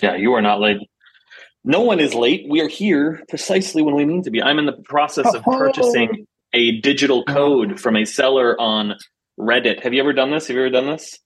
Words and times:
Yeah, 0.00 0.16
you 0.16 0.32
are 0.34 0.42
not 0.42 0.60
late. 0.60 0.78
No 1.64 1.80
one 1.82 2.00
is 2.00 2.14
late. 2.14 2.46
We 2.48 2.60
are 2.60 2.68
here 2.68 3.22
precisely 3.28 3.82
when 3.82 3.94
we 3.94 4.04
mean 4.04 4.22
to 4.24 4.30
be. 4.30 4.42
I'm 4.42 4.58
in 4.58 4.66
the 4.66 4.72
process 4.84 5.32
of 5.32 5.42
purchasing 5.44 6.26
a 6.52 6.80
digital 6.80 7.24
code 7.24 7.80
from 7.80 7.96
a 7.96 8.04
seller 8.04 8.60
on 8.60 8.94
Reddit. 9.38 9.82
Have 9.82 9.92
you 9.94 10.00
ever 10.00 10.12
done 10.12 10.30
this? 10.30 10.48
Have 10.48 10.56
you 10.56 10.62
ever 10.62 10.70
done 10.70 10.86
this? 10.86 11.18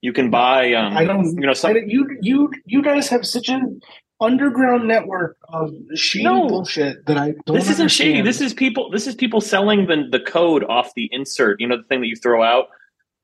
You 0.00 0.12
can 0.12 0.30
buy. 0.30 0.72
Um, 0.72 0.96
I 0.96 1.04
don't. 1.04 1.24
You 1.26 1.46
know, 1.46 1.52
some, 1.52 1.76
you 1.86 2.06
you 2.22 2.50
you 2.64 2.82
guys 2.82 3.08
have 3.08 3.26
such 3.26 3.48
an 3.48 3.80
underground 4.18 4.88
network 4.88 5.36
of 5.48 5.70
shady 5.94 6.24
No. 6.24 6.48
bullshit 6.48 7.04
that 7.06 7.18
I 7.18 7.34
don't. 7.44 7.56
this 7.56 7.68
isn't 7.70 7.88
shady. 7.90 8.22
This 8.22 8.40
is 8.40 8.54
people. 8.54 8.90
This 8.90 9.06
is 9.06 9.14
people 9.14 9.40
selling 9.42 9.86
the 9.86 10.04
the 10.10 10.20
code 10.20 10.64
off 10.64 10.90
the 10.96 11.08
insert. 11.12 11.60
You 11.60 11.68
know, 11.68 11.76
the 11.76 11.82
thing 11.84 12.00
that 12.00 12.06
you 12.06 12.16
throw 12.16 12.42
out 12.42 12.66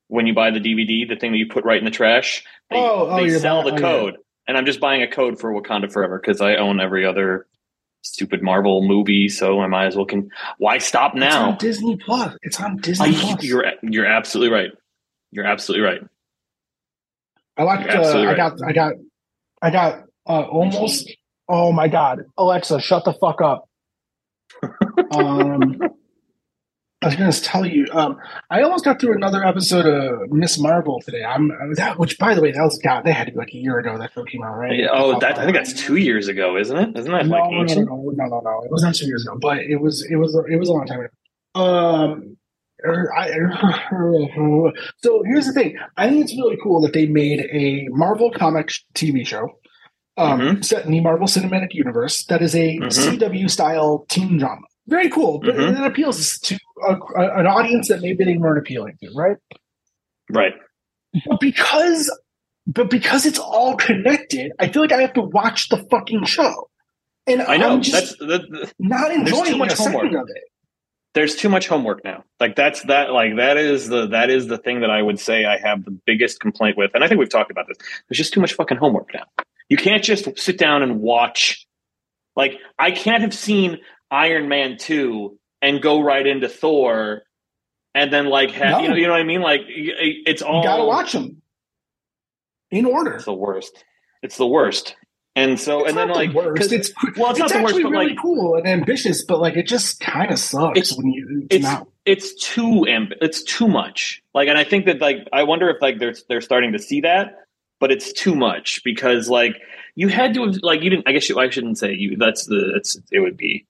when 0.08 0.26
you 0.26 0.34
buy 0.34 0.50
the 0.50 0.60
DVD, 0.60 1.08
the 1.08 1.16
thing 1.18 1.32
that 1.32 1.38
you 1.38 1.46
put 1.48 1.64
right 1.64 1.78
in 1.78 1.84
the 1.86 1.90
trash. 1.90 2.44
They, 2.70 2.76
Oh, 2.76 3.08
oh, 3.10 3.16
they 3.22 3.30
sell 3.38 3.62
buying- 3.62 3.76
the 3.76 3.86
oh, 3.86 4.06
yeah. 4.06 4.12
And 4.46 4.56
I'm 4.56 4.66
just 4.66 4.80
buying 4.80 5.02
a 5.02 5.08
code 5.08 5.38
for 5.38 5.52
Wakanda 5.52 5.92
Forever 5.92 6.18
because 6.18 6.40
I 6.40 6.56
own 6.56 6.80
every 6.80 7.06
other 7.06 7.46
stupid 8.02 8.42
Marvel 8.42 8.82
movie. 8.82 9.28
So 9.28 9.60
I 9.60 9.66
might 9.66 9.86
as 9.86 9.96
well 9.96 10.06
can. 10.06 10.30
Why 10.58 10.78
stop 10.78 11.12
It's 11.14 11.20
now? 11.20 11.50
on 11.50 11.58
Disney 11.58 11.96
Plus. 11.96 12.36
It's 12.42 12.60
on 12.60 12.76
Disney 12.78 13.08
I, 13.08 13.12
Plus. 13.12 13.44
you're 13.44 13.64
you're 13.82 14.06
absolutely 14.06 14.54
right. 14.54 14.70
You're 15.30 15.46
absolutely 15.46 15.86
right. 15.86 16.00
I 17.56 17.64
watched. 17.64 17.88
Uh, 17.88 17.98
absolutely 17.98 18.28
I 18.28 18.36
got. 18.36 18.62
I 18.62 18.72
got. 18.72 18.92
I 19.62 19.70
got 19.70 20.04
uh, 20.26 20.42
almost. 20.42 21.10
Oh 21.48 21.72
my 21.72 21.88
god, 21.88 22.20
Alexa, 22.38 22.80
shut 22.80 23.04
the 23.04 23.12
fuck 23.12 23.40
up. 23.40 23.68
um, 25.12 25.80
I 27.02 27.06
was 27.06 27.16
going 27.16 27.30
to 27.32 27.42
tell 27.42 27.66
you. 27.66 27.86
Um, 27.92 28.18
I 28.50 28.62
almost 28.62 28.84
got 28.84 29.00
through 29.00 29.14
another 29.14 29.44
episode 29.44 29.86
of 29.86 30.30
Miss 30.30 30.58
Marvel 30.58 31.00
today. 31.04 31.24
I'm 31.24 31.50
that. 31.74 31.98
Which, 31.98 32.18
by 32.18 32.34
the 32.34 32.40
way, 32.40 32.52
that 32.52 32.62
was 32.62 32.78
God. 32.78 33.02
They 33.04 33.12
had 33.12 33.26
to 33.26 33.32
be 33.32 33.38
like 33.38 33.52
a 33.52 33.56
year 33.58 33.78
ago 33.78 33.98
that 33.98 34.12
show 34.12 34.24
came 34.24 34.42
out, 34.42 34.56
right? 34.56 34.78
Yeah, 34.78 34.88
Oh, 34.92 35.18
that 35.20 35.38
I 35.38 35.44
think 35.44 35.56
that's 35.56 35.72
two 35.72 35.96
years 35.96 36.28
ago, 36.28 36.56
isn't 36.56 36.76
it? 36.76 36.96
Isn't 36.98 37.12
that 37.12 37.26
No, 37.26 37.36
like 37.36 37.50
no, 37.50 37.56
no, 37.56 37.60
ancient? 37.62 37.88
no, 37.88 38.12
no, 38.14 38.24
no, 38.26 38.40
no. 38.40 38.62
It 38.64 38.70
was 38.70 38.82
not 38.82 38.94
two 38.94 39.06
years 39.06 39.26
ago, 39.26 39.36
but 39.40 39.58
it 39.58 39.76
was. 39.80 40.06
It 40.10 40.16
was. 40.16 40.34
It 40.50 40.56
was 40.56 40.68
a 40.68 40.72
long 40.72 40.86
time 40.86 41.00
ago. 41.00 41.08
Um. 41.60 42.36
er, 42.84 43.12
I, 43.16 43.30
so 45.02 45.22
here's 45.26 45.46
the 45.46 45.52
thing. 45.54 45.78
I 45.96 46.08
think 46.08 46.24
it's 46.24 46.34
really 46.36 46.58
cool 46.62 46.80
that 46.82 46.92
they 46.92 47.06
made 47.06 47.40
a 47.52 47.86
Marvel 47.90 48.30
Comics 48.30 48.84
TV 48.94 49.26
show 49.26 49.58
um, 50.16 50.40
Mhm. 50.40 50.64
set 50.64 50.84
in 50.84 50.92
the 50.92 51.00
Marvel 51.00 51.26
Cinematic 51.26 51.72
Universe 51.72 52.24
that 52.26 52.42
is 52.42 52.54
a 52.54 52.78
Mhm. 52.78 52.92
CW 52.92 53.48
style 53.50 54.04
teen 54.08 54.38
drama. 54.38 54.62
Very 54.86 55.08
cool, 55.10 55.38
but 55.38 55.54
Mhm. 55.54 55.78
it 55.80 55.86
appeals 55.86 56.38
to 56.40 56.58
a, 56.88 56.94
a- 57.16 57.38
an 57.40 57.46
audience 57.46 57.88
that 57.88 58.00
maybe 58.02 58.24
they 58.24 58.36
weren't 58.36 58.58
appealing 58.58 58.96
to, 59.02 59.10
right? 59.14 59.36
Right. 60.30 60.54
But 61.26 61.40
because, 61.40 62.10
but 62.66 62.90
because 62.90 63.26
it's 63.26 63.38
all 63.38 63.76
connected, 63.76 64.52
I 64.58 64.68
feel 64.68 64.82
like 64.82 64.92
I 64.92 65.00
have 65.02 65.12
to 65.14 65.22
watch 65.22 65.68
the 65.68 65.78
fucking 65.90 66.24
show, 66.24 66.68
and 67.26 67.42
I 67.42 67.58
know. 67.58 67.74
I'm 67.74 67.82
just 67.82 68.18
that's 68.18 68.42
that, 68.42 68.50
that- 68.50 68.72
not 68.78 69.12
enjoying 69.12 69.52
too 69.52 69.56
much 69.58 69.74
homework. 69.74 70.06
of 70.12 70.28
it. 70.28 70.42
there's 71.14 71.36
too 71.36 71.50
much 71.50 71.68
homework 71.68 72.02
now. 72.04 72.24
Like 72.40 72.56
that's 72.56 72.82
that 72.84 73.12
like 73.12 73.36
that 73.36 73.58
is 73.58 73.88
the 73.88 74.06
that 74.08 74.30
is 74.30 74.46
the 74.48 74.56
thing 74.58 74.80
that 74.80 74.90
I 74.90 75.02
would 75.02 75.20
say 75.20 75.44
I 75.44 75.58
have 75.58 75.84
the 75.84 75.90
biggest 76.06 76.40
complaint 76.40 76.76
with. 76.78 76.90
And 76.94 77.04
I 77.04 77.08
think 77.08 77.18
we've 77.20 77.28
talked 77.28 77.50
about 77.50 77.68
this. 77.68 77.76
There's 78.08 78.16
just 78.18 78.32
too 78.32 78.40
much 78.40 78.54
fucking 78.54 78.78
homework 78.78 79.12
now. 79.12 79.24
You 79.68 79.76
can't 79.76 80.02
just 80.02 80.38
sit 80.38 80.56
down 80.58 80.82
and 80.82 81.00
watch 81.00 81.66
like 82.34 82.58
I 82.78 82.90
can't 82.92 83.20
have 83.22 83.34
seen 83.34 83.78
Iron 84.12 84.48
Man 84.48 84.76
2 84.78 85.36
and 85.62 85.80
go 85.82 86.00
right 86.02 86.26
into 86.26 86.48
Thor 86.48 87.22
and 87.94 88.12
then 88.12 88.26
like 88.26 88.50
have, 88.52 88.72
No. 88.72 88.80
you 88.82 88.88
know 88.90 88.94
you 88.96 89.06
know 89.06 89.12
what 89.12 89.20
I 89.20 89.24
mean 89.24 89.40
like 89.42 89.62
it's 89.66 90.42
all 90.42 90.58
You 90.62 90.68
gotta 90.68 90.84
watch 90.84 91.12
them 91.12 91.42
in 92.70 92.84
order. 92.86 93.14
It's 93.14 93.24
the 93.24 93.34
worst. 93.34 93.84
It's 94.22 94.36
the 94.36 94.46
worst. 94.46 94.96
And 95.34 95.58
so 95.58 95.80
It's 95.80 95.88
and 95.90 95.98
then 95.98 96.08
the 96.08 96.14
like 96.14 96.32
worst. 96.34 96.72
It's 96.72 96.92
well 97.16 97.30
it's, 97.30 97.38
not 97.38 97.50
the 97.50 97.62
worst 97.62 97.74
but 97.82 97.90
really 97.90 98.08
like 98.10 98.18
cool 98.20 98.54
and 98.56 98.66
ambitious, 98.66 99.24
but 99.24 99.40
like 99.40 99.56
it 99.56 99.66
just 99.66 99.98
kind 100.00 100.30
of 100.30 100.38
sucks 100.38 100.78
It's- 100.78 100.96
when 100.96 101.06
you 101.10 101.46
it's, 101.50 101.56
it's 101.56 101.64
not. 101.64 101.88
it's 102.04 102.34
too 102.34 102.84
amb- 102.88 103.14
it's 103.22 103.42
too 103.44 103.66
much 103.68 104.20
like 104.34 104.48
and 104.48 104.58
i 104.58 104.64
think 104.64 104.84
that 104.86 105.00
like 105.00 105.18
i 105.32 105.42
wonder 105.44 105.70
if 105.70 105.80
like 105.80 105.98
they're 105.98 106.14
they're 106.28 106.40
starting 106.40 106.72
to 106.72 106.78
see 106.78 107.00
that 107.02 107.36
but 107.80 107.90
it's 107.92 108.12
too 108.12 108.34
much 108.34 108.82
because 108.84 109.28
like 109.30 109.56
you 109.94 110.08
had 110.08 110.34
to 110.34 110.44
have 110.44 110.56
like 110.62 110.82
you 110.82 110.90
didn't 110.90 111.06
i 111.08 111.12
guess 111.12 111.28
you, 111.28 111.38
i 111.38 111.48
shouldn't 111.48 111.78
say 111.78 111.92
you 111.94 112.16
that's 112.16 112.46
the 112.46 112.72
it's 112.76 112.98
it 113.12 113.20
would 113.20 113.36
be 113.36 113.64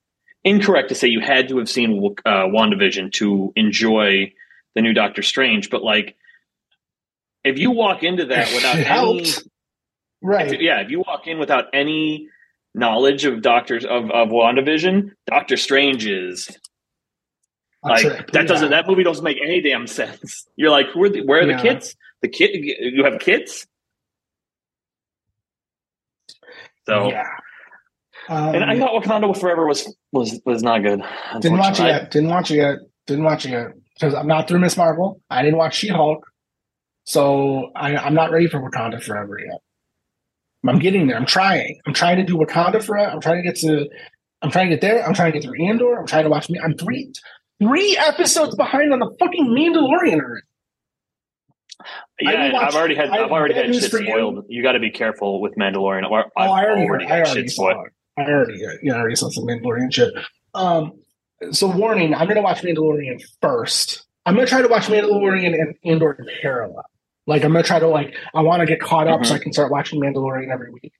incorrect 0.44 0.88
to 0.88 0.94
say 0.94 1.08
you 1.08 1.20
had 1.20 1.48
to 1.48 1.58
have 1.58 1.68
seen 1.68 2.14
uh 2.26 2.44
wandavision 2.46 3.12
to 3.12 3.52
enjoy 3.56 4.32
the 4.74 4.82
new 4.82 4.92
doctor 4.92 5.22
strange 5.22 5.70
but 5.70 5.82
like 5.82 6.16
if 7.44 7.58
you 7.58 7.70
walk 7.70 8.02
into 8.02 8.24
that 8.26 8.52
without 8.54 8.78
It 8.78 8.86
any. 8.88 9.32
Right. 10.24 10.52
if- 10.52 10.60
yeah, 10.60 10.80
if 10.80 10.90
you 10.90 11.00
walk 11.00 11.26
in 11.26 11.38
without 11.38 11.66
any 11.72 12.28
knowledge 12.74 13.24
of 13.24 13.42
doctors 13.42 13.84
of 13.84 14.10
of 14.12 14.28
WandaVision, 14.28 15.10
Doctor 15.26 15.56
Strange 15.56 16.06
is 16.06 16.48
like 17.82 18.04
right. 18.04 18.32
that 18.32 18.46
doesn't 18.46 18.70
Yeah. 18.70 18.82
that 18.82 18.88
movie 18.88 19.02
doesn't 19.02 19.24
make 19.24 19.38
any 19.44 19.60
damn 19.60 19.88
sense. 19.88 20.46
You're 20.56 20.70
like, 20.70 20.94
where 20.94 21.06
are 21.06 21.12
the, 21.12 21.24
where 21.26 21.40
are 21.42 21.46
the 21.46 21.52
Yeah. 21.52 21.62
kids? 21.62 21.96
The 22.22 22.28
kid 22.28 22.50
you 22.54 23.02
have 23.04 23.18
kids? 23.18 23.66
So 26.86 27.08
Yeah. 27.10 27.24
Um, 28.32 28.54
and 28.54 28.64
I 28.64 28.78
thought 28.78 29.02
Wakanda 29.02 29.38
Forever 29.38 29.66
was 29.66 29.94
was 30.12 30.40
was 30.46 30.62
not 30.62 30.82
good. 30.82 31.02
didn't 31.40 31.58
watch 31.58 31.78
it 31.80 31.84
yet. 31.84 32.10
Didn't 32.10 32.30
watch 32.30 32.50
it 32.50 32.56
yet. 32.56 32.78
Didn't 33.06 33.24
watch 33.24 33.44
it 33.44 33.50
yet 33.50 33.66
because 33.94 34.14
I'm 34.14 34.26
not 34.26 34.48
through 34.48 34.60
Miss 34.60 34.76
Marvel. 34.76 35.20
I 35.28 35.42
didn't 35.42 35.58
watch 35.58 35.74
She 35.76 35.88
Hulk, 35.88 36.24
so 37.04 37.70
I, 37.76 37.96
I'm 37.96 38.14
not 38.14 38.30
ready 38.30 38.46
for 38.48 38.58
Wakanda 38.60 39.02
Forever 39.02 39.38
yet. 39.38 39.58
I'm 40.66 40.78
getting 40.78 41.08
there. 41.08 41.16
I'm 41.16 41.26
trying. 41.26 41.80
I'm 41.86 41.92
trying 41.92 42.16
to 42.18 42.22
do 42.24 42.36
Wakanda 42.36 42.82
Forever. 42.82 43.10
I'm 43.10 43.20
trying 43.20 43.42
to 43.42 43.42
get 43.42 43.56
to. 43.60 43.88
I'm 44.40 44.50
trying 44.50 44.70
to 44.70 44.76
get 44.76 44.80
there. 44.80 45.06
I'm 45.06 45.12
trying 45.14 45.32
to 45.32 45.38
get 45.38 45.46
through 45.46 45.64
Andor. 45.66 45.98
I'm 45.98 46.06
trying 46.06 46.24
to 46.24 46.30
watch 46.30 46.48
me. 46.48 46.58
I'm 46.62 46.76
three 46.78 47.12
three 47.60 47.96
episodes 47.98 48.56
behind 48.56 48.92
on 48.92 48.98
the 49.00 49.14
fucking 49.20 49.46
Mandalorian 49.46 50.20
already. 50.20 50.42
Yeah, 52.20 52.52
I've 52.60 52.74
already 52.76 52.94
had 52.94 53.10
I 53.10 53.24
I've 53.24 53.30
already 53.32 53.54
had 53.54 53.74
shit 53.74 53.90
for 53.90 54.00
you. 54.00 54.06
spoiled. 54.06 54.44
You, 54.48 54.62
got 54.62 54.72
to 54.72 54.78
be 54.80 54.90
careful 54.90 55.40
with 55.40 55.54
Mandalorian. 55.56 56.04
I've 56.04 56.26
Oh, 56.36 56.40
I 56.40 56.64
already, 56.64 56.82
already 56.82 57.04
I 57.06 57.08
had 57.08 57.26
already 57.26 57.40
shit 57.42 57.50
spoiled. 57.50 57.86
it. 57.86 57.92
I 58.18 58.22
already, 58.22 58.60
yeah, 58.82 58.94
I 58.94 58.98
already 58.98 59.16
saw 59.16 59.28
some 59.30 59.44
Mandalorian 59.44 59.92
shit. 59.92 60.12
Um, 60.54 60.92
so 61.50 61.66
warning, 61.66 62.14
I'm 62.14 62.28
gonna 62.28 62.42
watch 62.42 62.62
Mandalorian 62.62 63.22
first. 63.40 64.06
I'm 64.26 64.34
gonna 64.34 64.46
try 64.46 64.62
to 64.62 64.68
watch 64.68 64.86
Mandalorian 64.86 65.54
and 65.58 65.74
Andor 65.84 66.12
in 66.12 66.26
parallel. 66.42 66.84
Like 67.26 67.44
I'm 67.44 67.52
gonna 67.52 67.62
try 67.64 67.78
to 67.78 67.88
like 67.88 68.14
I 68.34 68.42
want 68.42 68.60
to 68.60 68.66
get 68.66 68.80
caught 68.80 69.08
up 69.08 69.24
so 69.24 69.34
I 69.34 69.38
can 69.38 69.52
start 69.52 69.70
watching 69.72 70.00
Mandalorian 70.00 70.52
every 70.52 70.70
week. 70.70 70.92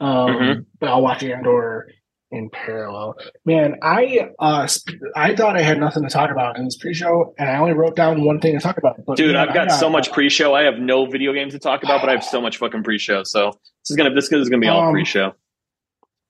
Um, 0.00 0.08
Mhm. 0.30 0.66
but 0.78 0.88
I'll 0.90 1.02
watch 1.02 1.22
Andor 1.22 1.88
in 2.30 2.48
parallel. 2.50 3.16
Man, 3.44 3.76
I 3.82 4.28
uh 4.38 4.66
sp- 4.70 5.00
I 5.16 5.34
thought 5.34 5.56
I 5.56 5.62
had 5.62 5.80
nothing 5.80 6.04
to 6.04 6.08
talk 6.08 6.30
about 6.30 6.56
in 6.58 6.64
this 6.64 6.76
pre-show, 6.76 7.34
and 7.38 7.48
I 7.48 7.56
only 7.58 7.72
wrote 7.72 7.96
down 7.96 8.22
one 8.24 8.38
thing 8.40 8.56
to 8.56 8.60
talk 8.62 8.78
about. 8.78 9.04
But 9.04 9.16
Dude, 9.16 9.34
man, 9.34 9.48
I've 9.48 9.54
got 9.54 9.70
I 9.72 9.76
so 9.76 9.90
much 9.90 10.12
pre-show. 10.12 10.54
I 10.54 10.62
have 10.62 10.78
no 10.78 11.06
video 11.06 11.32
games 11.32 11.54
to 11.54 11.58
talk 11.58 11.82
about, 11.82 12.00
but 12.00 12.08
I 12.08 12.12
have 12.12 12.22
so 12.24 12.40
much 12.40 12.58
fucking 12.58 12.84
pre-show. 12.84 13.22
So 13.24 13.46
this 13.82 13.90
is 13.90 13.96
gonna 13.96 14.14
this 14.14 14.30
is 14.30 14.48
gonna 14.48 14.60
be 14.60 14.68
all 14.68 14.82
Um, 14.86 14.92
pre-show. 14.92 15.32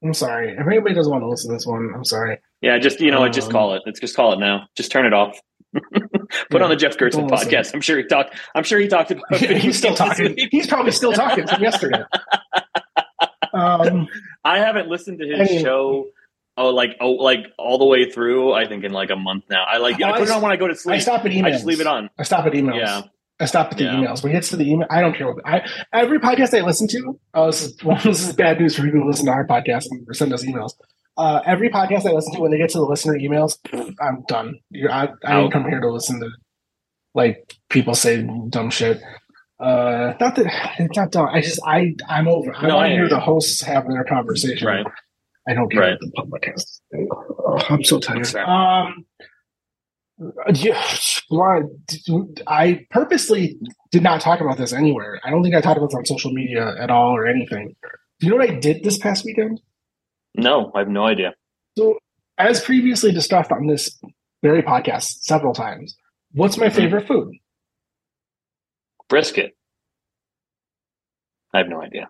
I'm 0.02 0.14
sorry. 0.14 0.52
If 0.52 0.66
anybody 0.66 0.94
doesn't 0.94 1.10
want 1.12 1.22
to 1.22 1.28
listen 1.28 1.50
to 1.50 1.56
this 1.56 1.66
one, 1.66 1.92
I'm 1.94 2.04
sorry. 2.04 2.38
Yeah, 2.62 2.78
just 2.78 3.00
you 3.00 3.10
know, 3.10 3.20
what, 3.20 3.32
just 3.32 3.48
um, 3.48 3.52
call 3.52 3.74
it. 3.74 3.82
Let's 3.86 4.00
just 4.00 4.16
call 4.16 4.32
it 4.32 4.38
now. 4.38 4.66
Just 4.76 4.90
turn 4.90 5.04
it 5.06 5.12
off. 5.12 5.38
Put 5.72 5.84
Yeah, 6.52 6.62
on 6.62 6.70
the 6.70 6.76
Jeff 6.76 6.96
Gerson 6.96 7.20
don't 7.22 7.30
listen. 7.30 7.48
podcast. 7.50 7.74
I'm 7.74 7.80
sure 7.80 7.96
he 7.98 8.04
talked. 8.04 8.34
I'm 8.54 8.64
sure 8.64 8.78
he 8.78 8.88
talked 8.88 9.10
about. 9.10 9.24
video 9.32 9.58
he's 9.58 9.76
still 9.78 9.94
talking. 9.94 10.36
He's 10.50 10.66
probably 10.66 10.92
still 10.92 11.12
talking 11.12 11.46
from 11.46 11.62
yesterday. 11.62 12.02
Um, 13.52 14.06
I 14.44 14.58
haven't 14.60 14.88
listened 14.88 15.18
to 15.18 15.26
his 15.26 15.40
I 15.50 15.52
mean- 15.52 15.64
show. 15.64 16.06
Oh, 16.56 16.68
like 16.70 16.96
oh, 17.00 17.12
like 17.12 17.46
all 17.58 17.78
the 17.78 17.84
way 17.86 18.10
through. 18.10 18.52
I 18.52 18.66
think 18.68 18.84
in 18.84 18.92
like 18.92 19.10
a 19.10 19.16
month 19.16 19.44
now. 19.48 19.64
I 19.64 19.78
like 19.78 19.96
Oh, 20.02 20.04
I 20.06 20.18
put 20.18 20.28
it 20.28 20.30
on 20.30 20.42
when 20.42 20.52
I 20.52 20.56
go 20.56 20.68
to 20.68 20.74
sleep. 20.76 20.96
I 20.96 20.98
stop 20.98 21.24
at 21.24 21.30
emails. 21.32 21.46
I 21.46 21.50
just 21.52 21.64
leave 21.64 21.80
it 21.80 21.86
on. 21.86 22.10
I 22.18 22.22
stop 22.24 22.44
at 22.46 22.52
emails. 22.52 22.76
Yeah. 22.76 23.02
I 23.40 23.46
stop 23.46 23.72
at 23.72 23.78
the 23.78 23.84
Yeah. 23.84 23.94
emails. 23.94 24.22
When 24.22 24.32
it 24.32 24.34
gets 24.36 24.50
to 24.50 24.56
the 24.56 24.70
email, 24.70 24.86
I 24.90 25.00
don't 25.00 25.14
care. 25.16 25.26
What, 25.32 25.46
I 25.46 25.66
every 25.92 26.18
podcast 26.20 26.56
I 26.56 26.64
listen 26.64 26.86
to. 26.88 27.18
Oh, 27.34 27.46
this 27.46 27.62
is 27.62 27.76
well, 27.84 27.98
this 28.04 28.26
is 28.26 28.34
bad 28.34 28.60
news 28.60 28.76
for 28.76 28.82
people 28.82 29.00
who 29.00 29.09
listen 29.09 29.26
to 29.26 29.32
our 29.32 29.47
podcast 29.47 29.86
and 29.91 30.06
send 30.15 30.32
us 30.32 30.44
emails. 30.44 30.72
Uh, 31.16 31.41
every 31.44 31.68
podcast 31.70 32.06
I 32.06 32.12
listen 32.12 32.34
to, 32.34 32.41
when 32.41 32.50
they 32.50 32.59
get 32.59 32.70
to 32.70 32.78
the 32.78 32.84
listener 32.84 33.15
emails, 33.15 33.59
I'm 34.00 34.22
done. 34.28 34.59
You're, 34.70 34.91
I, 34.92 35.09
I 35.24 35.32
don't 35.34 35.47
Out. 35.47 35.53
come 35.53 35.65
here 35.68 35.80
to 35.80 35.91
listen 35.92 36.20
to 36.20 36.30
like 37.15 37.56
people 37.68 37.94
say 37.94 38.22
dumb 38.50 38.70
shit. 38.70 39.00
Uh, 39.59 40.15
not 40.20 40.36
that 40.36 40.47
it's 40.78 40.97
not 40.97 41.10
dumb. 41.10 41.28
I 41.30 41.41
just 41.41 41.60
I 41.66 41.94
I'm 42.09 42.28
over. 42.28 42.54
I 42.54 42.66
No, 42.68 42.76
want 42.76 42.88
to 42.91 42.94
hear 42.94 43.09
the 43.09 43.20
hosts 43.20 43.60
have 43.62 43.86
their 43.88 44.04
conversation. 44.04 44.66
Right. 44.66 44.86
I 45.48 45.54
don't 45.54 45.70
care 45.70 45.80
Right. 45.80 45.91
what 45.92 46.00
the 46.00 46.10
public 46.12 46.44
has. 46.47 46.80
Oh, 46.94 47.59
I'm 47.68 47.82
so 47.84 47.98
tired. 47.98 48.26
Fair. 48.28 48.48
Um, 48.48 49.04
Uh, 50.20 50.52
yeah, 50.54 50.84
I 52.46 52.86
purposely 52.90 53.58
did 53.90 54.02
not 54.02 54.20
talk 54.20 54.40
about 54.40 54.58
this 54.58 54.72
anywhere. 54.72 55.20
I 55.24 55.30
don't 55.30 55.42
think 55.42 55.54
I 55.54 55.60
talked 55.60 55.78
about 55.78 55.90
this 55.90 55.96
on 55.96 56.04
social 56.04 56.32
media 56.32 56.74
at 56.78 56.90
all 56.90 57.16
or 57.16 57.26
anything. 57.26 57.74
Do 58.18 58.26
you 58.26 58.30
know 58.30 58.36
what 58.36 58.50
I 58.50 58.54
did 58.54 58.84
this 58.84 58.98
past 58.98 59.24
weekend? 59.24 59.60
No, 60.34 60.70
I 60.74 60.80
have 60.80 60.88
no 60.88 61.06
idea. 61.06 61.34
So, 61.78 61.98
as 62.36 62.60
previously 62.62 63.12
discussed 63.12 63.50
on 63.50 63.66
this 63.66 63.98
very 64.42 64.62
podcast 64.62 65.22
several 65.22 65.54
times, 65.54 65.96
what's 66.32 66.56
my 66.58 66.68
favorite 66.68 67.06
food? 67.08 67.34
Brisket. 69.08 69.56
I 71.54 71.58
have 71.58 71.68
no 71.68 71.82
idea. 71.82 72.08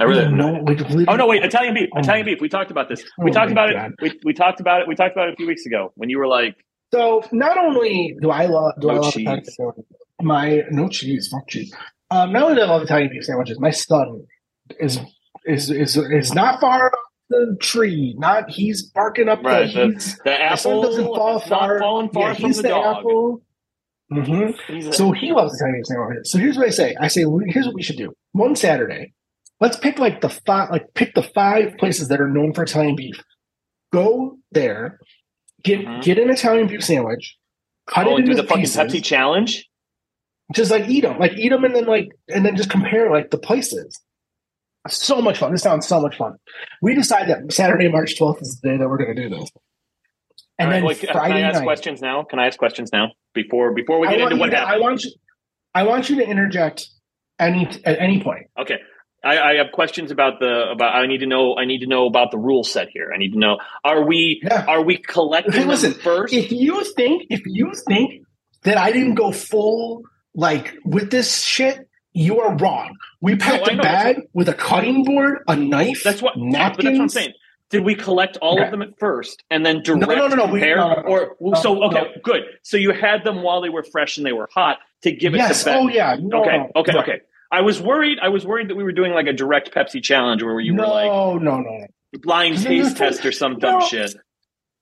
I 0.00 0.04
really 0.04 0.24
have 0.24 0.32
no. 0.32 0.62
We 0.64 0.76
completely- 0.76 1.06
Oh 1.08 1.16
no! 1.16 1.26
Wait, 1.26 1.42
Italian 1.42 1.74
beef. 1.74 1.88
Oh 1.96 1.98
Italian 1.98 2.24
beef. 2.26 2.40
We 2.40 2.48
talked 2.48 2.70
about 2.70 2.88
this. 2.88 3.02
Oh 3.18 3.24
we 3.24 3.30
Oh 3.30 3.34
talked 3.34 3.50
about 3.50 3.72
God. 3.72 3.92
it. 3.98 4.12
We, 4.14 4.20
we 4.26 4.32
talked 4.32 4.60
about 4.60 4.82
it. 4.82 4.86
We 4.88 4.94
talked 4.94 5.12
about 5.16 5.28
it 5.28 5.32
a 5.32 5.36
few 5.36 5.46
weeks 5.48 5.66
ago 5.66 5.92
when 5.96 6.08
you 6.08 6.18
were 6.18 6.28
like, 6.28 6.54
So 6.92 7.22
not 7.32 7.58
only 7.58 8.16
do 8.20 8.30
I 8.30 8.46
love 8.46 8.74
do 8.80 8.90
I 8.90 8.94
love 8.94 9.12
cheese. 9.12 9.22
Italian 9.22 9.44
sandwiches, 9.44 9.84
my 10.22 10.62
no 10.70 10.88
cheese, 10.88 11.28
fuck 11.28 11.46
cheese. 11.48 11.72
Um, 12.10 12.32
not 12.32 12.44
only 12.44 12.54
do 12.56 12.62
I 12.62 12.66
love 12.66 12.82
Italian 12.82 13.10
beef 13.10 13.24
sandwiches, 13.24 13.58
my 13.60 13.70
son 13.70 14.24
is 14.80 14.98
is 15.44 15.70
is 15.70 15.96
is 15.96 16.34
not 16.34 16.60
far 16.60 16.86
up 16.86 16.92
the 17.28 17.56
tree. 17.60 18.14
Not 18.18 18.48
he's 18.50 18.82
barking 18.90 19.28
up 19.28 19.42
right, 19.42 19.72
the. 19.72 19.88
the, 19.88 20.16
the 20.24 20.42
apple 20.42 20.82
doesn't 20.82 21.04
fall 21.04 21.40
far. 21.40 21.78
falling 21.78 22.08
far 22.10 22.28
yeah, 22.28 22.34
from 22.34 22.44
he's 22.46 22.56
the, 22.56 22.62
the, 22.62 22.68
dog. 22.70 22.96
apple. 22.98 23.42
hmm 24.10 24.50
a- 24.70 24.92
So 24.92 25.12
he 25.12 25.32
loves 25.32 25.54
Italian 25.54 25.76
beef 25.80 25.86
sandwiches. 25.86 26.30
So 26.32 26.38
here's 26.38 26.56
what 26.56 26.66
I 26.66 26.70
say: 26.70 26.96
I 26.98 27.08
say, 27.08 27.24
here's 27.48 27.66
what 27.66 27.74
we 27.74 27.82
should 27.82 27.98
do. 27.98 28.14
One 28.32 28.56
Saturday, 28.56 29.12
let's 29.60 29.76
pick 29.76 29.98
like 29.98 30.22
the 30.22 30.30
five, 30.30 30.70
like 30.70 30.86
pick 30.94 31.14
the 31.14 31.22
five 31.22 31.76
places 31.76 32.08
that 32.08 32.20
are 32.20 32.28
known 32.28 32.54
for 32.54 32.62
Italian 32.62 32.96
beef. 32.96 33.22
Go 33.92 34.38
there, 34.52 34.98
get 35.62 35.80
Mhm. 35.80 36.02
get 36.02 36.18
an 36.18 36.30
Italian 36.30 36.66
beef 36.68 36.84
sandwich, 36.84 37.36
cut 37.86 38.06
oh, 38.06 38.12
it 38.12 38.16
and 38.16 38.24
do 38.26 38.30
into 38.32 38.42
the 38.42 38.48
fucking 38.48 38.62
pieces, 38.64 38.76
Pepsi 38.76 39.02
challenge. 39.04 39.68
just 40.54 40.70
like 40.70 40.88
eat 40.88 41.02
them, 41.02 41.18
like 41.18 41.32
eat 41.36 41.50
them, 41.50 41.64
and 41.64 41.74
then 41.74 41.86
like 41.86 42.08
and 42.28 42.44
then 42.44 42.56
just 42.56 42.70
compare 42.70 43.10
like 43.10 43.30
the 43.30 43.38
places. 43.38 44.00
So 44.88 45.20
much 45.20 45.38
fun. 45.38 45.52
This 45.52 45.62
sounds 45.62 45.86
so 45.86 46.00
much 46.00 46.16
fun. 46.16 46.36
We 46.80 46.94
decide 46.94 47.28
that 47.28 47.52
Saturday, 47.52 47.88
March 47.88 48.16
twelfth 48.16 48.40
is 48.40 48.58
the 48.60 48.70
day 48.70 48.76
that 48.78 48.88
we're 48.88 48.96
going 48.96 49.14
to 49.14 49.22
do 49.22 49.28
this, 49.28 49.50
and 50.58 50.68
right, 50.70 50.76
then 50.76 50.84
wait, 50.84 50.98
can 51.00 51.10
Friday 51.12 51.34
I 51.34 51.40
ask 51.40 51.58
night. 51.58 51.64
questions 51.64 52.00
now? 52.00 52.22
Can 52.22 52.38
I 52.38 52.46
ask 52.46 52.58
questions 52.58 52.90
now 52.92 53.12
before 53.34 53.72
before 53.74 53.98
we 53.98 54.08
get 54.08 54.20
into 54.20 54.36
what 54.36 54.50
to- 54.50 54.56
happened? 54.56 54.76
I 54.76 54.78
want 54.80 55.04
you. 55.04 55.10
I 55.74 55.82
want 55.82 56.08
you 56.08 56.16
to 56.16 56.26
interject 56.26 56.88
any 57.38 57.66
at 57.84 57.98
any 58.00 58.22
point. 58.22 58.46
Okay. 58.58 58.78
I, 59.24 59.38
I 59.38 59.54
have 59.56 59.72
questions 59.72 60.10
about 60.10 60.38
the 60.40 60.70
about. 60.70 60.94
I 60.94 61.06
need 61.06 61.18
to 61.18 61.26
know. 61.26 61.56
I 61.56 61.64
need 61.64 61.80
to 61.80 61.86
know 61.86 62.06
about 62.06 62.30
the 62.30 62.38
rule 62.38 62.62
set 62.64 62.88
here. 62.90 63.10
I 63.14 63.18
need 63.18 63.32
to 63.32 63.38
know. 63.38 63.58
Are 63.84 64.04
we 64.06 64.40
Yeah. 64.44 64.64
are 64.68 64.82
we 64.82 64.98
collecting 64.98 65.52
Hey, 65.52 65.60
them 65.60 65.68
listen, 65.68 65.94
first? 65.94 66.32
If 66.32 66.52
you 66.52 66.84
think 66.84 67.24
if 67.30 67.42
you 67.46 67.72
think 67.88 68.22
that 68.62 68.78
I 68.78 68.92
didn't 68.92 69.14
go 69.16 69.32
full 69.32 70.02
like 70.34 70.74
with 70.84 71.10
this 71.10 71.42
shit, 71.42 71.88
you 72.12 72.40
are 72.40 72.54
wrong. 72.56 72.94
We 73.20 73.36
packed 73.36 73.68
I 73.68 73.72
a 73.72 73.76
bag 73.76 74.20
with 74.32 74.48
a 74.48 74.54
cutting 74.54 75.02
board, 75.04 75.38
a 75.48 75.56
knife, 75.56 76.02
that's 76.04 76.22
what. 76.22 76.36
Napkins. 76.36 76.84
that's 76.84 76.94
what 76.98 77.02
I'm 77.02 77.08
saying. 77.08 77.32
Did 77.70 77.84
we 77.84 77.96
collect 77.96 78.38
all 78.38 78.54
Okay. 78.54 78.64
of 78.64 78.70
them 78.70 78.80
at 78.80 78.98
first 78.98 79.42
and 79.50 79.66
then 79.66 79.82
direct 79.82 80.00
no, 80.06 80.26
no, 80.28 80.28
no, 80.28 80.44
we- 80.46 80.60
compare? 80.60 80.76
no, 80.76 80.88
no, 80.88 80.94
no. 80.94 81.02
or 81.02 81.36
No, 81.40 81.54
so 81.60 81.82
okay, 81.84 82.00
no. 82.00 82.06
good. 82.22 82.42
So 82.62 82.76
you 82.78 82.92
had 82.92 83.24
them 83.24 83.42
while 83.42 83.60
they 83.60 83.68
were 83.68 83.82
fresh 83.82 84.16
and 84.16 84.24
they 84.24 84.32
were 84.32 84.48
hot 84.54 84.78
to 85.02 85.12
give 85.12 85.34
it 85.34 85.38
yes. 85.38 85.64
the 85.64 85.70
best. 85.72 85.82
Oh 85.82 85.88
yeah. 85.88 86.16
No, 86.18 86.40
okay, 86.44 86.56
no. 86.58 86.70
okay, 86.76 86.92
Right. 86.92 87.02
okay. 87.08 87.20
I 87.50 87.62
was 87.62 87.80
worried. 87.80 88.18
I 88.20 88.28
was 88.28 88.44
worried 88.46 88.68
that 88.68 88.76
we 88.76 88.84
were 88.84 88.92
doing 88.92 89.12
like 89.12 89.26
a 89.26 89.32
direct 89.32 89.72
Pepsi 89.72 90.02
challenge 90.02 90.42
where 90.42 90.60
you 90.60 90.72
no, 90.74 90.82
were 90.82 90.88
like 90.88 91.06
no, 91.06 91.38
no, 91.38 91.60
no. 91.60 91.86
blind 92.22 92.62
taste 92.62 92.96
test 92.96 93.24
or 93.24 93.32
some 93.32 93.58
dumb 93.58 93.80
no. 93.80 93.86
shit. 93.86 94.14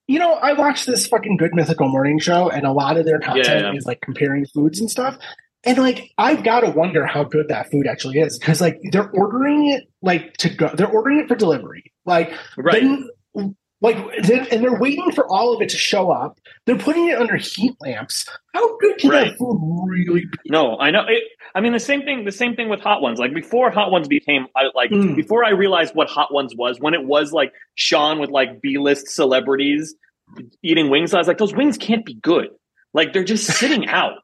You 0.09 0.19
know, 0.21 0.35
I 0.35 0.53
watched 0.53 0.87
this 0.87 1.07
fucking 1.09 1.37
Good 1.37 1.53
Mythical 1.55 1.89
Morning 1.89 2.19
Show, 2.21 2.49
and 2.49 2.65
a 2.65 2.73
lot 2.73 2.97
of 2.97 3.05
their 3.05 3.19
content 3.19 3.47
Yeah, 3.47 3.61
yeah. 3.73 3.73
is 3.75 3.87
like 3.87 4.01
comparing 4.01 4.47
foods 4.47 4.79
and 4.81 4.89
stuff. 4.91 5.19
And 5.65 5.79
like, 5.79 6.13
I've 6.17 6.45
got 6.45 6.61
to 6.61 6.71
wonder 6.71 7.05
how 7.07 7.25
good 7.25 7.49
that 7.49 7.73
food 7.73 7.89
actually 7.89 8.19
is 8.21 8.39
because 8.39 8.61
like 8.61 8.79
they're 8.93 9.11
ordering 9.11 9.69
it 9.71 9.85
like 10.03 10.37
to 10.39 10.49
go, 10.49 10.69
they're 10.73 10.87
ordering 10.87 11.19
it 11.21 11.29
for 11.29 11.35
delivery. 11.35 11.93
Like, 12.05 12.33
Right. 12.57 12.83
then, 12.83 13.09
like, 13.83 13.97
and 13.97 14.63
they're 14.65 14.79
waiting 14.79 15.13
for 15.13 15.27
all 15.29 15.55
of 15.55 15.61
it 15.61 15.69
to 15.71 15.77
show 15.77 16.11
up. 16.11 16.39
They're 16.65 16.79
putting 16.79 17.09
it 17.09 17.19
under 17.19 17.37
heat 17.37 17.75
lamps. 17.81 18.27
How 18.55 18.77
good 18.79 18.97
can 18.99 19.11
Right. 19.11 19.29
that 19.31 19.39
food 19.39 19.61
really 19.89 20.21
be? 20.23 20.51
No, 20.51 20.79
I 20.79 20.91
know. 20.91 21.03
It, 21.07 21.23
I 21.55 21.61
mean, 21.61 21.73
the 21.73 21.79
same 21.81 22.03
thing. 22.03 22.25
The 22.25 22.33
same 22.33 22.57
thing 22.57 22.69
with 22.71 22.81
Hot 22.81 23.03
Ones. 23.03 23.19
Like 23.19 23.35
before, 23.35 23.71
Hot 23.71 23.91
Ones 23.91 24.09
became 24.09 24.47
like 24.75 24.91
Mm. 24.91 25.15
before 25.17 25.45
I 25.45 25.51
realized 25.51 25.95
what 25.95 26.09
Hot 26.09 26.33
Ones 26.33 26.55
was. 26.57 26.81
When 26.81 26.95
it 26.95 27.05
was 27.05 27.33
like 27.33 27.53
Sean 27.75 28.19
with 28.19 28.31
like 28.31 28.61
B 28.63 28.79
list 28.79 29.09
celebrities 29.09 29.95
eating 30.63 30.91
wings, 30.91 31.15
I 31.15 31.19
was 31.19 31.29
like, 31.29 31.39
those 31.39 31.55
wings 31.55 31.77
can't 31.79 32.05
be 32.05 32.15
good. 32.15 32.49
Like 32.95 33.13
they're 33.13 33.25
just 33.25 33.47
sitting 33.59 33.89
out. 33.89 34.15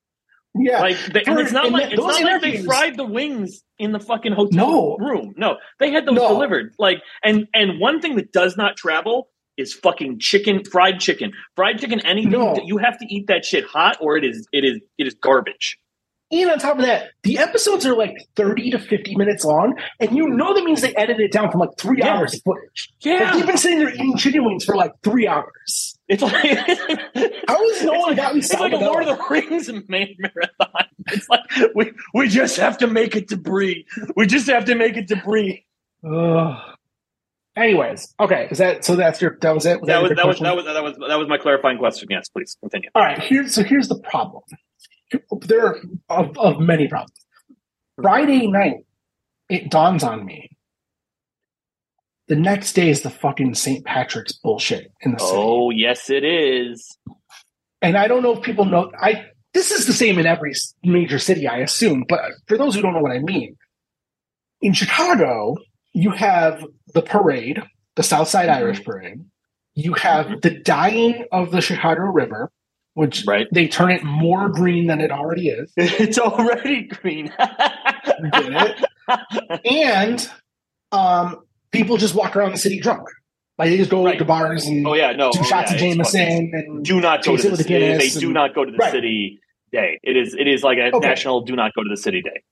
Yeah, 0.54 0.81
Like, 0.81 0.99
they, 1.14 1.22
and 1.26 1.38
it's 1.40 1.52
not 1.52 1.64
and 1.66 1.72
like 1.72 1.84
that- 1.84 1.93
it's 1.94 2.02
not 2.02 2.22
like 2.22 2.43
they 2.43 2.62
fried 2.62 2.96
the 2.99 3.06
wings 3.06 3.62
in 3.78 3.93
the 3.93 4.00
fucking 4.00 4.32
hotel 4.32 4.69
No. 4.69 4.96
room. 4.99 5.32
No, 5.38 5.56
they 5.78 5.90
had 5.90 6.04
those 6.04 6.16
No. 6.16 6.28
delivered. 6.28 6.75
Like, 6.78 7.02
and 7.25 7.46
and 7.54 7.81
one 7.81 8.00
thing 8.00 8.16
that 8.16 8.32
does 8.32 8.54
not 8.56 8.76
travel 8.76 9.28
is 9.56 9.75
fucking 9.75 10.19
chicken, 10.19 10.64
fried 10.64 11.00
chicken, 11.00 11.32
fried 11.56 11.78
chicken. 11.78 12.00
Anything 12.00 12.32
No. 12.32 12.56
you 12.64 12.78
have 12.78 12.99
to 12.99 13.06
eat 13.08 13.26
that 13.28 13.44
shit 13.44 13.64
hot, 13.64 13.96
or 14.00 14.16
it 14.16 14.25
is 14.25 14.46
it 14.52 14.64
is 14.64 14.81
it 14.99 15.06
is 15.06 15.14
garbage. 15.14 15.78
And 16.31 16.50
on 16.50 16.58
top 16.58 16.78
of 16.78 16.84
that, 16.87 17.10
the 17.25 17.37
episodes 17.37 17.84
are 17.84 17.94
like 17.94 18.16
30 18.37 18.70
to 18.70 18.78
50 18.78 19.16
minutes 19.16 19.44
long, 19.44 19.78
and 20.00 20.16
you 20.16 20.26
know 20.31 20.54
that 20.54 20.64
means 20.64 20.81
they 20.81 20.94
edited 20.94 21.20
it 21.26 21.31
down 21.32 21.50
from 21.50 21.60
like 21.60 21.76
three 21.76 21.99
Yeah. 21.99 22.14
hours 22.16 22.32
of 22.32 22.40
footage. 22.43 22.90
Yeah, 23.00 23.25
Like, 23.25 23.32
they've 23.34 23.46
been 23.46 23.58
sitting 23.58 23.78
there 23.81 23.93
eating 23.93 24.16
chicken 24.16 24.43
wings 24.46 24.64
for 24.64 24.75
like 24.75 24.93
three 25.02 25.26
hours. 25.28 25.99
It's 26.08 26.22
like 26.22 26.32
How 27.49 27.69
has 27.72 27.82
no 27.84 27.93
one 27.99 28.16
got 28.16 28.32
me 28.34 28.40
It's 28.40 28.52
like 28.54 28.72
a 28.72 28.76
Lord 28.76 29.06
of 29.06 29.19
the 29.19 29.25
Rings 29.28 29.70
main 29.88 30.16
marathon. 30.19 30.87
It's 31.08 31.28
like 31.28 31.40
we 31.75 31.93
we 32.14 32.28
just 32.28 32.56
have 32.56 32.78
to 32.78 32.87
make 32.87 33.14
it 33.14 33.28
to 33.28 33.37
Bree. 33.37 33.84
We 34.16 34.26
just 34.26 34.46
have 34.49 34.64
to 34.66 34.75
make 34.75 34.96
it 34.96 35.08
to 35.08 35.16
Bree. 35.16 35.66
Ugh. 36.02 36.56
Anyways, 37.54 38.14
okay, 38.19 38.49
is 38.50 38.58
that 38.58 38.82
so? 38.84 38.96
That's 38.96 39.20
your 39.20 39.37
that 39.43 39.54
was 39.54 39.66
it. 39.66 39.84
That 39.84 40.02
was 40.02 40.12
that 40.16 40.26
was 40.26 40.38
that 40.40 40.56
was 40.56 40.64
that 40.64 40.82
was 40.82 40.96
that 41.08 41.19
was 41.19 41.28
my 41.28 41.37
clarifying 41.37 41.76
question. 41.76 42.08
Yes, 42.10 42.28
please 42.31 42.56
continue. 42.60 42.88
All 42.94 43.02
right. 43.02 43.19
Here's 43.19 43.54
so 43.54 43.62
here's 43.62 43.88
the 43.88 43.99
problem. 43.99 44.43
There 45.43 45.66
are 45.66 45.76
of, 46.08 46.38
of 46.38 46.60
many 46.60 46.88
problems. 46.88 47.12
Friday 48.00 48.46
night, 48.46 48.87
it 49.50 49.70
dawns 49.70 50.02
on 50.02 50.25
me. 50.25 50.56
The 52.28 52.37
next 52.37 52.72
day 52.72 52.88
is 52.88 53.02
the 53.02 53.10
fucking 53.10 53.54
St. 53.54 53.84
Patrick's 53.84 54.32
bullshit 54.32 54.90
in 55.02 55.12
the 55.12 55.19
city. 55.19 55.32
Oh 55.37 55.69
yes, 55.69 56.08
it 56.08 56.25
is. 56.25 56.96
and 57.82 57.99
I 57.99 58.08
don't 58.08 58.22
know 58.22 58.32
if 58.38 58.43
people 58.43 58.64
know. 58.64 58.90
I 58.99 59.26
this 59.52 59.70
is 59.70 59.87
the 59.87 59.93
same 59.93 60.19
in 60.19 60.25
every 60.25 60.54
major 60.82 61.19
city, 61.19 61.46
I 61.46 61.58
assume. 61.58 62.04
But 62.08 62.20
for 62.46 62.56
those 62.56 62.75
who 62.75 62.81
don't 62.81 62.94
know 62.94 63.00
what 63.00 63.12
I 63.12 63.19
mean, 63.19 63.56
in 64.62 64.72
Chicago, 64.72 65.56
you 65.93 66.11
have 66.11 66.65
the 66.94 67.03
parade, 67.03 67.62
the 67.97 68.03
Southside 68.03 68.49
Mhm. 68.49 68.55
Irish 68.56 68.85
Parade. 68.85 69.21
You 69.75 69.94
have 69.94 70.41
the 70.43 70.50
dyeing 70.50 71.25
of 71.33 71.50
the 71.50 71.61
Chicago 71.61 72.03
River, 72.03 72.50
which 72.94 73.25
Right. 73.27 73.47
they 73.53 73.69
turn 73.69 73.91
it 73.91 74.03
more 74.05 74.49
green 74.49 74.87
than 74.87 75.00
it 75.00 75.11
already 75.11 75.49
is. 75.49 75.73
It's 75.77 76.19
already 76.19 76.83
green. 76.85 77.33
It? 77.39 78.85
And 79.65 80.29
um, 80.93 81.41
people 81.71 81.97
just 81.97 82.15
walk 82.15 82.37
around 82.37 82.53
the 82.53 82.59
city 82.59 82.78
drunk. 82.81 83.09
Like 83.59 83.71
they 83.71 83.76
just 83.76 83.90
go 83.90 84.05
Right. 84.05 84.19
to 84.19 84.25
bars 84.25 84.66
and 84.66 84.87
oh 84.87 84.95
yeah, 84.95 85.12
no. 85.12 85.31
do 85.33 85.40
oh, 85.40 85.43
shots 85.45 85.71
yeah, 85.71 85.75
of 85.76 85.81
Jameson 85.81 86.50
and 86.55 86.85
Do 86.85 87.00
not 87.00 87.23
go 87.25 87.37
to 87.37 87.50
the 87.50 87.57
city. 87.57 87.97
They 87.97 88.09
do 88.09 88.33
not 88.33 88.55
go 88.55 88.64
to 88.64 88.71
the 88.71 88.78
Right. 88.78 88.90
city 88.93 89.38
day. 89.73 89.99
It 90.02 90.16
is 90.16 90.35
it 90.35 90.49
is 90.49 90.62
like 90.62 90.78
a 90.78 90.90
Okay. 90.95 91.07
national 91.07 91.43
do 91.43 91.55
not 91.55 91.73
go 91.75 91.83
to 91.83 91.88
the 91.88 91.97
city 91.97 92.23
day. 92.23 92.43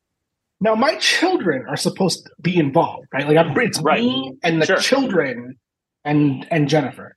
Now, 0.60 0.74
my 0.74 0.96
children 0.96 1.64
are 1.68 1.76
supposed 1.76 2.24
to 2.26 2.30
be 2.42 2.56
involved, 2.58 3.06
right? 3.12 3.26
Like, 3.26 3.36
I'm, 3.38 3.58
it's 3.58 3.80
Right. 3.80 4.02
me 4.02 4.34
and 4.42 4.60
the 4.60 4.66
Sure. 4.66 4.76
children 4.78 5.58
and 6.04 6.46
and 6.50 6.68
Jennifer, 6.68 7.16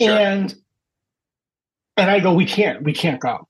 Sure. 0.00 0.10
and 0.10 0.54
and 1.96 2.10
I 2.10 2.20
go, 2.20 2.32
we 2.34 2.46
can't, 2.46 2.82
we 2.82 2.92
can't 2.92 3.20
go. 3.20 3.46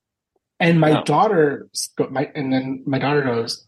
And 0.59 0.79
my 0.79 0.91
No. 0.93 1.03
daughter, 1.03 1.67
go- 1.97 2.09
my 2.09 2.29
and 2.35 2.51
then 2.53 2.83
my 2.85 2.99
daughter 2.99 3.21
goes, 3.21 3.67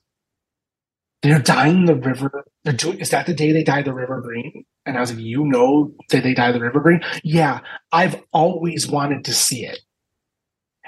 they're 1.22 1.40
dying 1.40 1.86
the 1.86 1.96
river. 1.96 2.46
They're 2.64 2.74
doing. 2.74 3.00
Is 3.00 3.10
that 3.12 3.26
the 3.26 3.34
day 3.34 3.52
they 3.52 3.64
dye 3.64 3.82
the 3.82 3.94
river 3.94 4.22
green? 4.22 4.66
And 4.86 4.98
I 4.98 5.00
was 5.02 5.14
like, 5.14 5.24
you 5.24 5.46
know 5.46 5.94
that 6.10 6.24
they 6.24 6.34
dye 6.34 6.52
the 6.52 6.60
river 6.60 6.80
green? 6.82 7.02
Yeah, 7.24 7.62
I've 7.92 8.22
always 8.34 8.88
wanted 8.88 9.24
to 9.26 9.34
see 9.34 9.66
it. 9.66 9.80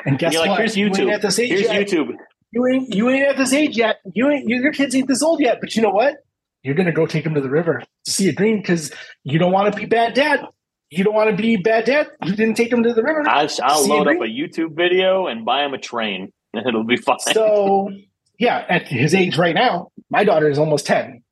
And 0.06 0.20
guess 0.20 0.34
you're 0.34 0.42
like, 0.42 0.50
what? 0.52 0.60
here's 0.60 0.76
YouTube. 0.76 1.12
at 1.12 1.22
this 1.22 1.40
age 1.40 1.50
Here's 1.50 1.62
yet 1.64 1.88
YouTube. 1.88 2.12
You 2.56 2.66
ain't 2.66 2.96
you 2.96 3.10
ain't 3.10 3.28
at 3.28 3.38
this 3.38 3.52
age 3.52 3.78
yet. 3.78 4.00
You 4.14 4.30
ain't 4.30 4.48
you, 4.50 4.62
your 4.62 4.72
kids 4.72 4.96
ain't 4.96 5.10
this 5.10 5.22
old 5.22 5.42
yet. 5.42 5.60
But 5.60 5.76
you 5.76 5.82
know 5.82 5.90
what? 5.90 6.16
You're 6.64 6.74
gonna 6.74 6.94
go 6.94 7.06
take 7.06 7.26
them 7.26 7.36
to 7.36 7.42
the 7.42 7.50
river 7.50 7.84
to 8.06 8.12
see 8.12 8.30
a 8.30 8.34
green 8.34 8.62
because 8.62 8.92
you 9.24 9.38
don't 9.38 9.52
want 9.52 9.74
to 9.74 9.80
be 9.80 9.86
bad 9.86 10.14
dad. 10.14 10.48
You 10.90 11.04
don't 11.04 11.14
want 11.14 11.30
to 11.30 11.36
be 11.36 11.58
bad 11.58 11.84
dad. 11.84 12.08
You 12.24 12.34
didn't 12.34 12.56
take 12.56 12.70
them 12.70 12.82
to 12.84 12.94
the 12.94 13.04
river. 13.04 13.24
I'll, 13.28 13.50
I'll 13.62 13.88
load 13.88 14.08
it 14.08 14.16
up 14.16 14.24
a 14.24 14.28
YouTube 14.28 14.76
video 14.76 15.28
and 15.28 15.44
buy 15.44 15.66
him 15.66 15.74
a 15.74 15.78
train, 15.78 16.32
and 16.54 16.66
it'll 16.66 16.86
be 16.86 16.96
fine. 16.96 17.20
So 17.20 17.92
yeah, 18.40 18.66
at 18.70 18.88
his 18.88 19.14
age 19.14 19.38
right 19.38 19.54
now, 19.54 19.92
my 20.10 20.24
daughter 20.24 20.50
is 20.50 20.58
almost 20.58 20.86
ten. 20.86 21.24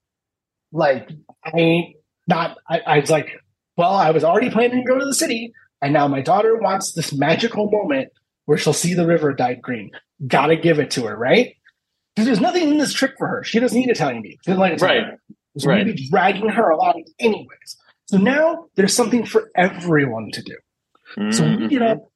Like 0.74 1.10
I 1.46 1.58
ain't 1.58 1.96
not. 2.28 2.58
I, 2.70 2.82
I 2.82 3.00
was 3.00 3.10
like, 3.10 3.30
well, 3.78 3.94
I 3.94 4.12
was 4.12 4.26
already 4.26 4.50
planning 4.50 4.84
to 4.86 4.92
go 4.92 5.00
to 5.00 5.06
the 5.06 5.16
city, 5.16 5.54
and 5.82 5.94
now 5.94 6.10
my 6.10 6.20
daughter 6.20 6.58
wants 6.58 6.92
this 6.92 7.14
magical 7.14 7.72
moment 7.72 8.10
where 8.46 8.58
she'll 8.58 8.74
see 8.74 8.94
the 8.94 9.06
river 9.08 9.34
dyed 9.34 9.62
green. 9.62 9.92
Gotta 10.28 10.56
give 10.56 10.80
it 10.80 10.92
to 10.92 11.06
her, 11.06 11.16
right? 11.18 11.56
Because 12.16 12.26
there's 12.28 12.42
nothing 12.42 12.70
in 12.70 12.78
this 12.78 12.94
trick 12.94 13.14
for 13.18 13.28
her. 13.28 13.44
She 13.44 13.60
doesn't 13.60 13.78
need 13.80 13.90
Italian 13.90 14.22
beef. 14.22 14.40
She 14.46 14.52
doesn't 14.52 14.60
like 14.60 14.74
Italian 14.74 15.04
Right. 15.06 15.12
beef. 15.28 15.38
So 15.64 15.70
Right. 15.70 15.86
we'd 15.86 15.96
be 15.96 16.10
dragging 16.10 16.50
her 16.50 16.70
along 16.70 17.04
anyways. 17.20 17.78
So 18.06 18.18
now 18.18 18.66
there's 18.76 18.96
something 18.96 19.26
for 19.26 19.50
everyone 19.56 20.30
to 20.32 20.42
do. 20.44 20.58
So 21.32 21.46
we 21.58 21.68
get 21.68 21.82
Mhm. 21.82 21.92
up. 21.92 22.10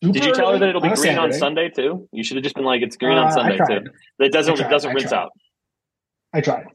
Did 0.00 0.24
you 0.24 0.32
tell 0.34 0.52
her 0.52 0.58
that 0.58 0.68
it'll 0.68 0.80
be 0.80 0.90
green 0.90 1.18
on 1.18 1.32
Sunday 1.32 1.68
too? 1.70 2.08
You 2.12 2.22
should 2.22 2.36
have 2.36 2.44
just 2.44 2.54
been 2.54 2.64
like, 2.64 2.82
"It's 2.82 2.96
green 2.96 3.18
Uh, 3.18 3.24
on 3.24 3.32
Sunday 3.32 3.56
too." 3.56 3.90
It 4.20 4.32
doesn't 4.32 4.60
it 4.60 4.70
doesn't 4.70 4.94
rinse 4.94 5.12
out. 5.12 5.30
I 6.32 6.40
tried. 6.40 6.66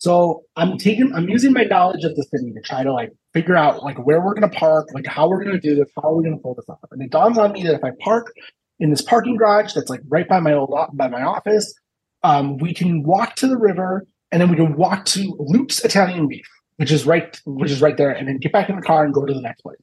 So 0.00 0.44
I'm 0.56 0.78
taking, 0.78 1.12
I'm 1.14 1.28
using 1.28 1.52
my 1.52 1.64
knowledge 1.64 2.04
of 2.04 2.16
the 2.16 2.22
city 2.24 2.52
to 2.52 2.60
try 2.62 2.82
to 2.82 2.90
like 2.90 3.12
figure 3.34 3.54
out 3.54 3.82
like 3.82 3.98
where 3.98 4.22
we're 4.22 4.32
going 4.32 4.50
to 4.50 4.58
park, 4.58 4.88
like 4.94 5.06
how 5.06 5.28
we're 5.28 5.44
going 5.44 5.54
to 5.54 5.60
do 5.60 5.74
this, 5.74 5.90
how 5.94 6.10
we're 6.10 6.22
we 6.22 6.24
going 6.24 6.38
to 6.38 6.42
pull 6.42 6.54
this 6.54 6.64
off. 6.70 6.78
And 6.90 7.02
it 7.02 7.10
dawns 7.10 7.36
on 7.36 7.52
me 7.52 7.62
that 7.64 7.74
if 7.74 7.84
I 7.84 7.90
park 8.00 8.32
in 8.78 8.88
this 8.88 9.02
parking 9.02 9.36
garage 9.36 9.74
that's 9.74 9.90
like 9.90 10.00
right 10.08 10.26
by 10.26 10.40
my 10.40 10.54
old 10.54 10.74
by 10.94 11.08
my 11.08 11.22
office, 11.22 11.74
um, 12.22 12.56
we 12.56 12.72
can 12.72 13.02
walk 13.02 13.36
to 13.36 13.46
the 13.46 13.58
river 13.58 14.06
and 14.32 14.40
then 14.40 14.48
we 14.48 14.56
can 14.56 14.74
walk 14.74 15.04
to 15.06 15.36
Luke's 15.38 15.84
Italian 15.84 16.28
Beef, 16.28 16.46
which 16.76 16.90
is 16.90 17.04
right, 17.04 17.38
which 17.44 17.70
is 17.70 17.82
right 17.82 17.98
there, 17.98 18.10
and 18.10 18.26
then 18.26 18.38
get 18.38 18.52
back 18.52 18.70
in 18.70 18.76
the 18.76 18.82
car 18.82 19.04
and 19.04 19.12
go 19.12 19.26
to 19.26 19.34
the 19.34 19.42
next 19.42 19.60
place. 19.60 19.80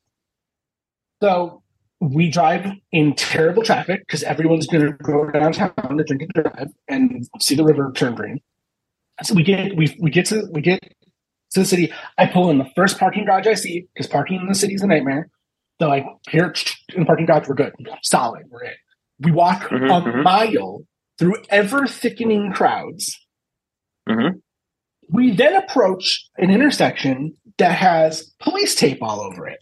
So 1.22 1.62
we 2.00 2.32
drive 2.32 2.66
in 2.92 3.14
terrible 3.14 3.62
traffic 3.62 4.00
because 4.08 4.24
everyone's 4.24 4.66
going 4.66 4.88
to 4.88 4.94
go 4.94 5.30
downtown 5.30 5.74
to 5.76 6.04
drink 6.04 6.24
and 6.24 6.44
drive 6.44 6.70
and 6.88 7.30
see 7.40 7.54
the 7.54 7.64
river 7.64 7.92
turn 7.96 8.16
green. 8.16 8.42
So 9.24 9.34
we 9.34 9.44
get 9.44 9.76
we 9.76 9.96
we 10.00 10.10
get 10.12 10.26
to 10.28 10.48
we 10.52 10.62
get 10.62 10.80
to 11.52 11.60
the 11.62 11.66
city. 11.66 11.92
I 12.18 12.28
pull 12.28 12.50
in 12.50 12.58
the 12.58 12.70
first 12.76 13.00
parking 13.00 13.26
garage 13.26 13.48
I 13.48 13.56
see 13.56 13.88
because 13.94 14.08
parking 14.08 14.40
in 14.42 14.48
the 14.48 14.56
city 14.56 14.74
is 14.76 14.82
a 14.84 14.88
nightmare. 14.88 15.30
So 15.82 15.88
like 15.88 16.06
here 16.30 16.54
in 16.94 17.02
the 17.02 17.06
parking 17.06 17.26
garage, 17.26 17.48
we're 17.48 17.56
good, 17.56 17.74
solid, 18.04 18.44
we're 18.50 18.64
in. 18.66 18.74
We 19.20 19.32
walk 19.32 19.64
Mhm, 19.64 19.86
a 19.86 20.02
mhm. 20.02 20.24
mile 20.24 20.82
through 21.18 21.36
ever 21.50 21.88
thickening 21.88 22.52
crowds. 22.54 23.18
Mhm. 24.08 24.42
We 25.10 25.32
then 25.32 25.56
approach 25.56 26.28
an 26.38 26.52
intersection 26.52 27.36
that 27.58 27.72
has 27.72 28.34
police 28.40 28.76
tape 28.76 29.02
all 29.02 29.20
over 29.22 29.48
it 29.48 29.60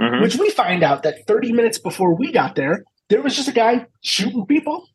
Mhm. 0.00 0.22
which 0.22 0.36
we 0.36 0.50
find 0.50 0.82
out 0.82 1.04
that 1.04 1.24
30 1.28 1.52
minutes 1.52 1.78
before 1.78 2.16
we 2.16 2.32
got 2.32 2.56
there, 2.56 2.82
there 3.10 3.22
was 3.22 3.36
just 3.36 3.48
a 3.48 3.52
guy 3.52 3.86
shooting 4.02 4.44
people. 4.46 4.88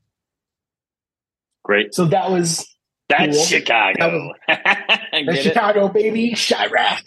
Great. 1.63 1.93
So 1.93 2.05
that 2.05 2.29
was 2.31 2.67
That's 3.09 3.35
Cool. 3.37 3.45
Chicago. 3.45 4.33
the 4.47 4.55
Get 5.13 5.27
it? 5.35 5.43
Chicago 5.43 5.87
baby, 5.89 6.31
Chiraq. 6.31 7.01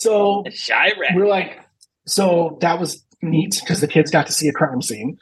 So 0.00 0.42
Chiraq. 0.48 1.14
we're 1.14 1.26
like, 1.28 1.60
so 2.06 2.58
that 2.60 2.78
was 2.80 3.04
neat 3.22 3.58
because 3.60 3.80
the 3.80 3.88
kids 3.88 4.10
got 4.10 4.26
to 4.26 4.32
see 4.32 4.48
a 4.48 4.52
crime 4.52 4.82
scene. 4.82 5.18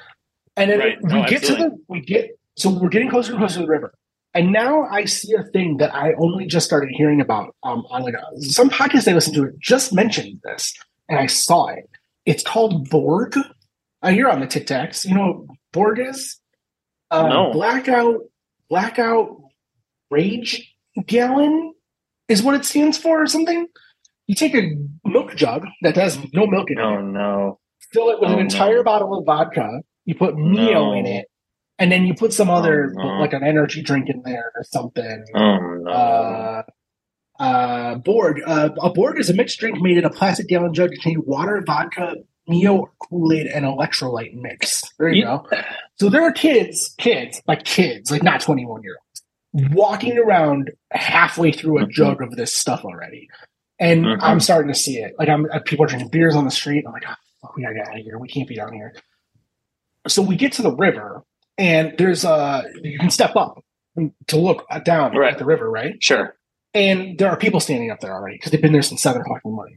And 0.56 0.70
then 0.70 0.78
Right. 0.78 0.98
we 1.02 1.08
No, 1.12 1.26
get 1.28 1.42
to 1.44 1.54
the, 1.54 1.78
we 1.88 2.00
get, 2.00 2.30
so 2.56 2.70
we're 2.70 2.88
getting 2.88 3.10
closer 3.10 3.32
and 3.32 3.40
closer 3.40 3.56
to 3.60 3.66
the 3.66 3.68
river. 3.68 3.92
And 4.34 4.50
now 4.52 4.84
I 4.90 5.04
see 5.04 5.34
a 5.34 5.42
thing 5.42 5.76
that 5.76 5.94
I 5.94 6.14
only 6.18 6.46
just 6.46 6.64
started 6.66 6.88
hearing 6.94 7.20
about 7.20 7.54
um, 7.62 7.84
on 7.90 8.02
like 8.02 8.14
a, 8.14 8.40
some 8.40 8.70
podcast 8.70 9.06
I 9.06 9.14
listened 9.14 9.36
to 9.36 9.44
it 9.44 9.58
just 9.60 9.92
mentioned 9.92 10.40
this, 10.42 10.72
and 11.10 11.18
I 11.18 11.26
saw 11.26 11.66
it. 11.68 11.88
It's 12.24 12.42
called 12.42 12.88
Borg. 12.88 13.36
I 14.00 14.12
hear 14.12 14.28
on 14.30 14.40
the 14.40 14.46
Tic 14.46 14.66
Tacs. 14.66 15.04
You 15.06 15.14
know 15.14 15.44
what 15.46 15.56
Borg 15.72 15.98
is? 15.98 16.38
Um, 17.10 17.28
No. 17.28 17.52
Blackout, 17.52 18.20
blackout 18.70 19.36
rage 20.12 20.74
gallon 21.06 21.74
is 22.28 22.42
what 22.42 22.54
it 22.54 22.64
stands 22.64 22.96
for, 22.98 23.22
or 23.22 23.26
something. 23.26 23.66
You 24.28 24.34
take 24.34 24.54
a 24.54 24.70
milk 25.04 25.34
jug 25.34 25.66
that 25.82 25.96
has 25.96 26.18
no 26.32 26.46
milk 26.46 26.70
in 26.70 26.78
it, 26.78 26.82
Oh 26.82 27.00
no. 27.00 27.58
fill 27.92 28.10
it 28.10 28.20
with 28.20 28.30
Oh, 28.30 28.34
an 28.34 28.38
entire 28.38 28.76
no. 28.76 28.84
bottle 28.84 29.18
of 29.18 29.24
vodka. 29.26 29.80
You 30.04 30.14
put 30.14 30.36
Mio 30.36 30.72
No. 30.86 30.92
in 30.92 31.06
it, 31.06 31.26
and 31.78 31.90
then 31.90 32.04
you 32.06 32.14
put 32.14 32.32
some 32.32 32.48
other 32.50 32.94
Oh, 32.98 33.02
no. 33.02 33.20
like 33.20 33.32
an 33.32 33.42
energy 33.42 33.82
drink 33.82 34.08
in 34.08 34.22
there 34.24 34.52
or 34.54 34.62
something. 34.64 35.24
Oh 35.34 35.58
no. 35.82 35.90
Uh, 35.90 36.62
uh, 37.38 37.94
Borg. 37.96 38.40
Uh, 38.46 38.70
a 38.80 38.90
Borg 38.90 39.18
is 39.18 39.28
a 39.30 39.34
mixed 39.34 39.58
drink 39.58 39.80
made 39.80 39.98
in 39.98 40.04
a 40.04 40.10
plastic 40.10 40.46
gallon 40.48 40.72
jug 40.74 40.90
containing 40.92 41.22
water, 41.26 41.62
vodka, 41.66 42.14
Mio, 42.48 42.86
Kool 43.00 43.32
Aid, 43.32 43.46
and 43.48 43.64
electrolyte 43.64 44.34
mix. 44.34 44.82
There 44.98 45.08
you 45.08 45.24
Yeah. 45.24 45.38
go. 45.50 45.58
So 45.98 46.08
there 46.08 46.22
are 46.22 46.32
kids, 46.32 46.94
kids, 46.98 47.40
like 47.46 47.64
kids, 47.64 48.10
like 48.10 48.22
not 48.22 48.40
21 48.40 48.82
year 48.82 48.96
olds, 49.00 49.11
walking 49.52 50.18
around 50.18 50.70
halfway 50.92 51.52
through 51.52 51.78
a 51.78 51.86
Mhm. 51.86 51.90
jug 51.90 52.22
of 52.22 52.30
this 52.36 52.54
stuff 52.56 52.84
already. 52.84 53.28
And 53.78 54.04
Mhm. 54.04 54.18
I'm 54.22 54.40
starting 54.40 54.72
to 54.72 54.78
see 54.78 54.98
it. 54.98 55.14
Like 55.18 55.28
I'm 55.28 55.46
uh, 55.52 55.60
people 55.64 55.84
are 55.84 55.88
drinking 55.88 56.10
beers 56.10 56.34
on 56.34 56.44
the 56.44 56.50
street. 56.50 56.84
I'm 56.86 56.92
like, 56.92 57.04
oh, 57.08 57.14
fuck, 57.42 57.56
we 57.56 57.62
gotta 57.62 57.74
get 57.74 57.88
out 57.88 57.98
of 57.98 58.04
here. 58.04 58.18
We 58.18 58.28
can't 58.28 58.48
be 58.48 58.54
down 58.56 58.72
here. 58.72 58.94
So 60.08 60.22
we 60.22 60.36
get 60.36 60.52
to 60.54 60.62
the 60.62 60.74
river, 60.74 61.22
and 61.58 61.94
there's 61.98 62.24
a 62.24 62.64
you 62.82 62.98
can 62.98 63.10
step 63.10 63.36
up 63.36 63.62
to 64.28 64.36
look 64.38 64.66
down 64.84 65.16
Right. 65.16 65.32
at 65.32 65.38
the 65.38 65.44
river, 65.44 65.70
right? 65.70 66.02
Sure. 66.02 66.34
And 66.74 67.18
there 67.18 67.28
are 67.28 67.36
people 67.36 67.60
standing 67.60 67.90
up 67.90 68.00
there 68.00 68.14
already 68.14 68.36
because 68.36 68.50
they've 68.52 68.62
been 68.62 68.72
there 68.72 68.80
since 68.82 69.02
seven 69.02 69.20
o'clock 69.20 69.42
in 69.44 69.50
the 69.50 69.54
morning. 69.54 69.76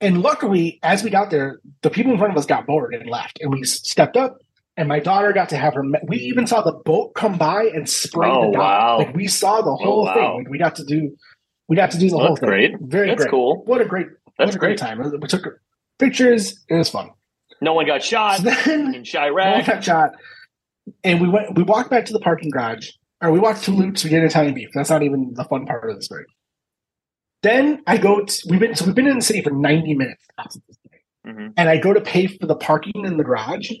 And 0.00 0.22
luckily, 0.22 0.78
as 0.84 1.02
we 1.02 1.10
got 1.10 1.28
there, 1.30 1.58
the 1.82 1.90
people 1.90 2.12
in 2.12 2.18
front 2.18 2.32
of 2.32 2.38
us 2.38 2.46
got 2.46 2.66
bored 2.66 2.94
and 2.94 3.10
left, 3.10 3.40
and 3.42 3.52
we 3.52 3.64
stepped 3.64 4.16
up. 4.16 4.38
And 4.78 4.86
my 4.88 5.00
daughter 5.00 5.32
got 5.32 5.48
to 5.48 5.56
have 5.56 5.74
her. 5.74 5.82
me- 5.82 5.98
We 6.06 6.18
even 6.18 6.46
saw 6.46 6.62
the 6.62 6.72
boat 6.84 7.12
come 7.14 7.36
by 7.36 7.64
and 7.64 7.88
spray 7.88 8.30
Oh, 8.30 8.46
the 8.46 8.52
dock. 8.52 8.60
wow. 8.62 8.98
Like 8.98 9.14
we 9.16 9.26
saw 9.26 9.60
the 9.60 9.74
whole 9.74 10.04
wow. 10.04 10.14
thing. 10.14 10.36
Like, 10.44 10.48
we 10.50 10.56
got 10.58 10.76
to 10.76 10.84
do. 10.84 11.16
We 11.68 11.74
got 11.74 11.90
to 11.90 11.98
do 11.98 12.08
the 12.08 12.16
Well, 12.16 12.26
whole 12.26 12.34
that's 12.36 12.40
thing. 12.40 12.48
great. 12.48 12.74
Very 12.82 13.08
That's 13.08 13.22
great. 13.22 13.30
cool. 13.32 13.62
What 13.66 13.80
a 13.80 13.84
great. 13.84 14.06
That's 14.38 14.50
what 14.50 14.54
a 14.54 14.58
great. 14.58 14.78
great 14.78 14.78
time. 14.78 15.02
We 15.20 15.26
took 15.26 15.44
pictures. 15.98 16.64
It 16.68 16.76
was 16.76 16.88
fun. 16.90 17.10
No 17.60 17.72
one 17.74 17.86
got 17.86 18.04
shot 18.04 18.36
So 18.36 18.44
then 18.44 18.70
in 18.70 18.92
no 18.92 18.98
Chiraq. 19.00 19.66
got 19.66 19.82
shot. 19.82 20.10
And 21.02 21.20
we 21.20 21.28
went. 21.28 21.56
We 21.56 21.64
walked 21.64 21.90
back 21.90 22.04
to 22.06 22.12
the 22.12 22.20
parking 22.20 22.48
garage, 22.50 22.88
or 23.20 23.32
we 23.32 23.40
walked 23.40 23.64
to 23.64 23.72
Luke's. 23.72 24.04
We 24.04 24.10
get 24.10 24.22
Italian 24.22 24.54
beef. 24.54 24.68
That's 24.74 24.90
not 24.90 25.02
even 25.02 25.34
the 25.34 25.42
fun 25.44 25.66
part 25.66 25.90
of 25.90 25.96
the 25.96 26.02
story. 26.02 26.24
Then 27.42 27.82
I 27.88 27.98
go. 27.98 28.24
To, 28.24 28.42
we've 28.48 28.60
been 28.60 28.76
so 28.76 28.86
we've 28.86 28.94
been 28.94 29.08
in 29.08 29.16
the 29.16 29.24
city 29.24 29.42
for 29.42 29.50
ninety 29.50 29.94
minutes, 29.94 30.24
Mhm. 31.26 31.52
and 31.56 31.68
I 31.68 31.78
go 31.78 31.92
to 31.92 32.00
pay 32.00 32.28
for 32.28 32.46
the 32.46 32.54
parking 32.56 33.04
in 33.04 33.16
the 33.16 33.24
garage. 33.24 33.72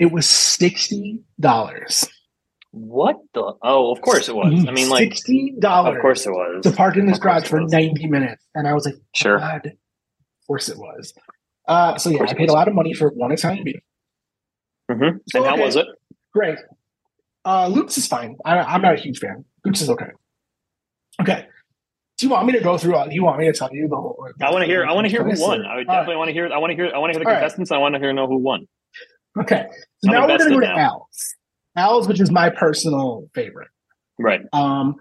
It 0.00 0.10
was 0.10 0.26
sixty 0.28 1.20
dollars. 1.38 2.08
What 2.72 3.16
the? 3.34 3.52
Oh, 3.62 3.92
of 3.92 4.00
course 4.00 4.28
it 4.28 4.34
was. 4.34 4.64
I 4.66 4.72
mean, 4.72 4.88
like, 4.88 5.02
sixty 5.02 5.54
dollars. 5.58 5.96
of 5.96 6.00
course 6.00 6.26
it 6.26 6.30
was. 6.30 6.62
to 6.64 6.72
park 6.72 6.96
in 6.96 7.04
this 7.06 7.18
garage 7.18 7.46
for 7.46 7.60
ninety 7.60 8.06
minutes, 8.06 8.42
and 8.54 8.66
I 8.66 8.72
was 8.72 8.86
like, 8.86 8.94
Sure. 9.14 9.38
God, 9.38 9.66
of 9.66 10.46
course 10.46 10.70
it 10.70 10.78
was. 10.78 11.12
Uh, 11.68 11.98
so 11.98 12.08
yeah, 12.08 12.22
I 12.26 12.32
paid 12.32 12.48
a 12.48 12.52
lot 12.52 12.66
of 12.66 12.74
money 12.74 12.94
for 12.94 13.10
one 13.10 13.30
Italian 13.30 13.64
hmm 14.90 15.02
So, 15.28 15.38
and 15.38 15.44
how 15.46 15.52
okay. 15.54 15.62
was 15.64 15.76
it? 15.76 15.86
Great. 16.32 16.58
Uh, 17.44 17.68
Luke's 17.68 17.98
is 17.98 18.06
fine. 18.06 18.36
I, 18.44 18.58
I'm 18.58 18.82
not 18.82 18.94
a 18.94 19.00
huge 19.00 19.18
fan. 19.18 19.44
Luke's 19.64 19.82
is 19.82 19.90
okay. 19.90 20.08
Okay. 21.20 21.46
Do 22.18 22.26
you 22.26 22.30
want 22.30 22.46
me 22.46 22.52
to 22.54 22.60
go 22.60 22.78
through? 22.78 22.94
Uh, 22.96 23.06
do 23.06 23.14
you 23.14 23.22
want 23.24 23.38
me 23.38 23.46
to 23.46 23.52
tell 23.52 23.68
you 23.72 23.86
the 23.88 23.96
whole? 23.96 24.26
I 24.40 24.50
want 24.50 24.62
to 24.62 24.66
hear. 24.66 24.84
I 24.84 24.92
want 24.92 25.06
to 25.06 25.10
hear 25.10 25.22
who 25.24 25.40
won. 25.40 25.64
I 25.64 25.78
All 25.78 25.84
definitely 25.84 26.16
want 26.16 26.28
to 26.28 26.32
hear. 26.32 26.50
I 26.52 26.58
want 26.58 26.70
to 26.70 26.74
hear. 26.76 26.90
I 26.94 26.98
want 26.98 27.12
to 27.12 27.18
hear 27.18 27.24
the 27.24 27.28
All 27.28 27.34
right. 27.34 27.40
contestants. 27.40 27.70
I 27.70 27.78
want 27.78 27.94
to 27.94 28.00
hear 28.00 28.12
know 28.12 28.26
who 28.26 28.38
won. 28.38 28.66
Okay. 29.42 29.66
So 30.04 30.10
I'm 30.10 30.12
now 30.12 30.20
we're 30.28 30.38
going 30.38 30.50
to 30.50 30.54
go 30.56 30.60
to 30.60 30.66
now. 30.66 30.78
Al's. 30.78 31.34
Al's, 31.76 32.08
which 32.08 32.20
is 32.20 32.30
my 32.30 32.50
personal 32.50 33.28
favorite. 33.34 33.68
Right. 34.18 34.40
Um, 34.52 34.96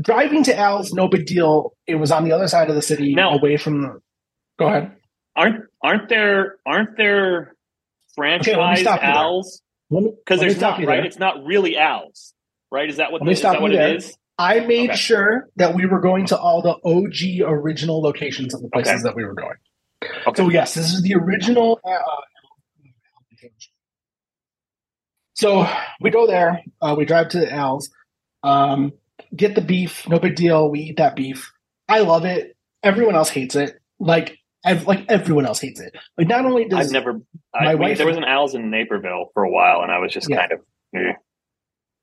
driving 0.00 0.42
to 0.44 0.56
Al's, 0.56 0.92
no 0.92 1.08
big 1.08 1.26
deal. 1.26 1.72
It 1.86 1.94
was 1.96 2.10
on 2.10 2.24
the 2.24 2.32
other 2.32 2.48
side 2.48 2.68
of 2.68 2.74
the 2.74 2.82
city, 2.82 3.14
Now- 3.14 3.30
away 3.32 3.56
from 3.56 3.82
the. 3.82 4.00
Go 4.58 4.66
ahead. 4.66 4.92
Aren't 5.36 5.64
aren't 5.82 6.08
there 6.10 6.56
aren't 6.66 6.96
there 6.98 7.54
Okay, 8.18 8.42
franchise 8.42 8.84
there. 8.84 9.02
Al's? 9.04 9.62
Because 9.88 10.40
there's 10.40 10.60
not 10.60 10.78
right. 10.78 10.86
there. 10.86 11.04
It's 11.06 11.18
not 11.18 11.44
really 11.44 11.78
Al's. 11.78 12.34
Right? 12.70 12.90
Is 12.90 12.96
that 12.96 13.10
what 13.12 13.20
Let 13.22 13.24
the, 13.24 13.26
me 13.26 13.32
is 13.32 13.38
stop 13.38 13.52
that 13.54 13.62
what 13.62 13.70
you 13.72 13.78
it 13.78 13.80
there. 13.80 13.96
is? 13.96 14.16
I 14.38 14.60
made 14.60 14.90
Okay. 14.90 14.98
sure 14.98 15.48
that 15.56 15.74
we 15.74 15.86
were 15.86 16.00
going 16.00 16.26
to 16.26 16.38
all 16.38 16.60
the 16.62 16.76
OG 16.84 17.48
original 17.48 18.02
locations 18.02 18.52
of 18.54 18.60
the 18.62 18.68
places 18.68 18.92
Okay. 18.94 19.02
that 19.04 19.14
we 19.16 19.24
were 19.24 19.34
going. 19.34 19.54
Okay. 20.26 20.42
So 20.42 20.48
yes, 20.50 20.74
this 20.74 20.92
is 20.92 21.02
the 21.02 21.14
original. 21.14 21.80
Uh, 21.84 21.98
so 25.40 25.66
we 26.00 26.10
go 26.10 26.26
there. 26.26 26.62
Uh, 26.80 26.94
we 26.96 27.04
drive 27.04 27.28
to 27.30 27.40
the 27.40 27.52
Al's, 27.52 27.90
um, 28.42 28.92
get 29.34 29.54
the 29.54 29.60
beef. 29.60 30.08
No 30.08 30.18
big 30.18 30.36
deal. 30.36 30.70
We 30.70 30.80
eat 30.80 30.96
that 30.98 31.16
beef. 31.16 31.52
I 31.88 32.00
love 32.00 32.24
it. 32.24 32.56
Everyone 32.82 33.14
else 33.16 33.30
hates 33.30 33.56
it. 33.56 33.78
Like, 33.98 34.38
ev- 34.64 34.86
like 34.86 35.04
everyone 35.08 35.46
else 35.46 35.60
hates 35.60 35.80
it. 35.80 35.94
Like, 36.16 36.28
not 36.28 36.46
only 36.46 36.66
does 36.66 36.86
I've 36.86 36.92
never. 36.92 37.14
my 37.14 37.20
I 37.54 37.68
mean, 37.70 37.78
wife- 37.78 37.98
there 37.98 38.06
was 38.06 38.16
an 38.16 38.24
Al's 38.24 38.54
in 38.54 38.70
Naperville 38.70 39.30
for 39.34 39.42
a 39.44 39.50
while, 39.50 39.82
and 39.82 39.90
I 39.90 39.98
was 39.98 40.12
just 40.12 40.28
Yeah. 40.30 40.36
kind 40.40 40.52
of. 40.52 40.60
eh. 40.94 41.12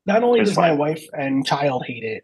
not 0.05 0.23
only 0.23 0.39
does 0.39 0.55
my 0.55 0.71
wife 0.71 1.03
and 1.13 1.45
child 1.45 1.83
hate 1.85 2.03
it, 2.03 2.23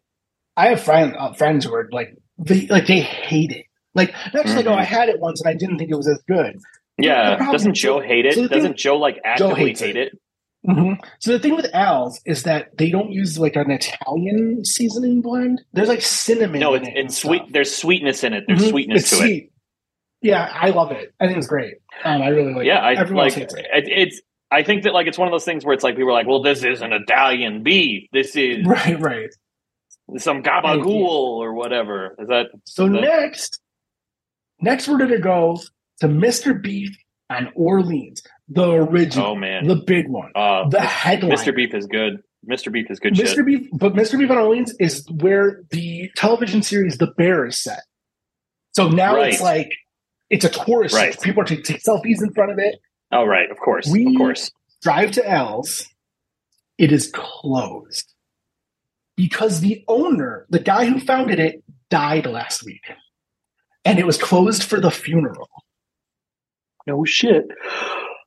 I 0.55 0.67
have 0.67 0.81
friend, 0.81 1.15
uh, 1.17 1.33
friends 1.33 1.65
who 1.65 1.73
are 1.73 1.89
like, 1.91 2.15
they, 2.37 2.67
like 2.67 2.85
they 2.87 2.99
hate 3.01 3.51
it. 3.51 3.65
Like 3.95 4.13
not 4.33 4.45
just 4.45 4.55
like, 4.55 4.65
oh, 4.67 4.71
Mhm. 4.71 4.77
I 4.79 4.83
had 4.85 5.09
it 5.09 5.19
once 5.19 5.41
and 5.41 5.49
I 5.49 5.53
didn't 5.53 5.77
think 5.79 5.91
it 5.91 5.95
was 5.95 6.07
as 6.07 6.21
good. 6.27 6.59
Yeah. 6.97 7.37
Doesn't 7.51 7.73
Joe 7.73 7.99
hate 7.99 8.25
it? 8.25 8.35
so 8.35 8.47
Doesn't 8.47 8.77
Joe 8.77 8.97
like 8.97 9.19
actively 9.25 9.73
hate 9.73 9.95
it. 9.97 10.13
it? 10.13 10.19
Hmm 10.65 10.93
So 11.19 11.31
the 11.33 11.39
thing 11.39 11.55
with 11.55 11.67
Al's 11.73 12.21
is 12.25 12.43
that 12.43 12.77
they 12.77 12.89
don't 12.89 13.11
use 13.11 13.37
like 13.37 13.55
an 13.55 13.69
Italian 13.71 14.63
seasoning 14.65 15.21
blend. 15.21 15.61
There's 15.73 15.89
like 15.89 16.01
cinnamon. 16.01 16.59
No, 16.61 16.73
in 16.75 16.83
it's 16.83 16.89
it 16.89 16.97
it's 16.97 17.17
sweet. 17.17 17.37
stuff. 17.39 17.49
There's 17.51 17.75
sweetness 17.75 18.23
in 18.23 18.33
it. 18.33 18.43
There's 18.47 18.61
Mhm. 18.63 18.69
sweetness 18.69 19.01
It's 19.01 19.09
to 19.09 19.15
it. 19.15 19.19
sweet. 19.19 19.49
Yeah, 20.21 20.49
I 20.53 20.69
love 20.69 20.91
it. 20.91 21.13
I 21.19 21.25
think 21.27 21.37
it's 21.37 21.47
great. 21.47 21.75
Um, 22.05 22.21
I 22.21 22.29
really 22.29 22.53
like. 22.53 22.65
yeah, 22.65 22.77
it. 22.77 22.97
I 22.97 23.01
Everyone 23.01 23.25
like 23.27 23.37
it. 23.37 23.51
it, 23.53 23.87
it's. 23.89 24.21
I 24.51 24.63
think 24.63 24.83
that 24.83 24.93
like 24.93 25.07
it's 25.07 25.17
one 25.17 25.27
of 25.27 25.33
those 25.33 25.43
things 25.45 25.65
where 25.65 25.73
it's 25.73 25.83
like 25.83 25.95
people 25.95 26.09
are 26.11 26.13
like, 26.13 26.27
well, 26.27 26.41
this 26.41 26.63
is 26.63 26.81
an 26.81 26.93
Italian 26.93 27.61
beef. 27.63 28.07
This 28.13 28.35
is 28.37 28.65
Right, 28.65 28.97
right. 28.99 29.29
some 30.17 30.43
gabagool 30.43 31.07
or 31.09 31.53
whatever. 31.53 32.15
Is 32.19 32.27
that 32.29 32.47
So 32.65 32.87
That- 32.87 33.01
next, 33.01 33.59
next 34.61 34.87
we're 34.87 34.97
gonna 34.99 35.19
go 35.19 35.59
to 35.99 36.07
Mr. 36.07 36.61
Beef 36.61 36.95
on 37.29 37.51
Orleans. 37.55 38.23
The 38.49 38.69
original, 38.71 39.27
Oh 39.27 39.35
man, 39.35 39.67
the 39.67 39.75
big 39.75 40.07
one, 40.07 40.31
uh, 40.35 40.67
the 40.69 40.81
headline. 40.81 41.31
Mr. 41.37 41.55
Beef 41.55 41.73
is 41.73 41.85
good. 41.85 42.21
Mr. 42.47 42.71
Beef 42.71 42.91
is 42.91 42.99
good 42.99 43.13
Mr. 43.13 43.35
shit. 43.35 43.45
Beef, 43.45 43.69
but 43.73 43.93
Mr. 43.93 44.19
Beef 44.19 44.29
on 44.29 44.37
Orleans 44.37 44.73
is 44.79 45.07
where 45.09 45.63
the 45.71 46.09
television 46.17 46.61
series 46.61 46.97
The 46.97 47.07
Bear 47.17 47.45
is 47.45 47.57
set. 47.57 47.81
So 48.73 48.89
now 48.89 49.15
it's 49.21 49.39
like 49.41 49.71
it's 50.29 50.43
a 50.45 50.49
tourist. 50.49 50.93
Right. 50.95 51.19
People 51.21 51.43
are 51.43 51.45
taking 51.45 51.77
selfies 51.77 52.21
in 52.21 52.33
front 52.33 52.51
of 52.51 52.59
it. 52.59 52.75
Oh 53.11 53.23
right, 53.25 53.49
of 53.49 53.57
course, 53.59 53.87
We- 53.87 54.07
of 54.07 54.15
course. 54.17 54.51
Drive 54.81 55.11
to 55.11 55.25
L's. 55.29 55.87
It 56.77 56.91
is 56.91 57.09
closed 57.13 58.13
because 59.15 59.61
the 59.61 59.85
owner, 59.87 60.45
the 60.49 60.59
guy 60.59 60.85
who 60.85 60.99
founded 60.99 61.39
it, 61.39 61.63
died 61.89 62.25
last 62.25 62.65
week, 62.65 62.81
and 63.85 63.99
it 63.99 64.05
was 64.05 64.17
closed 64.17 64.63
for 64.63 64.81
the 64.81 64.91
funeral. 64.91 65.47
No 66.85 67.05
shit. 67.05 67.45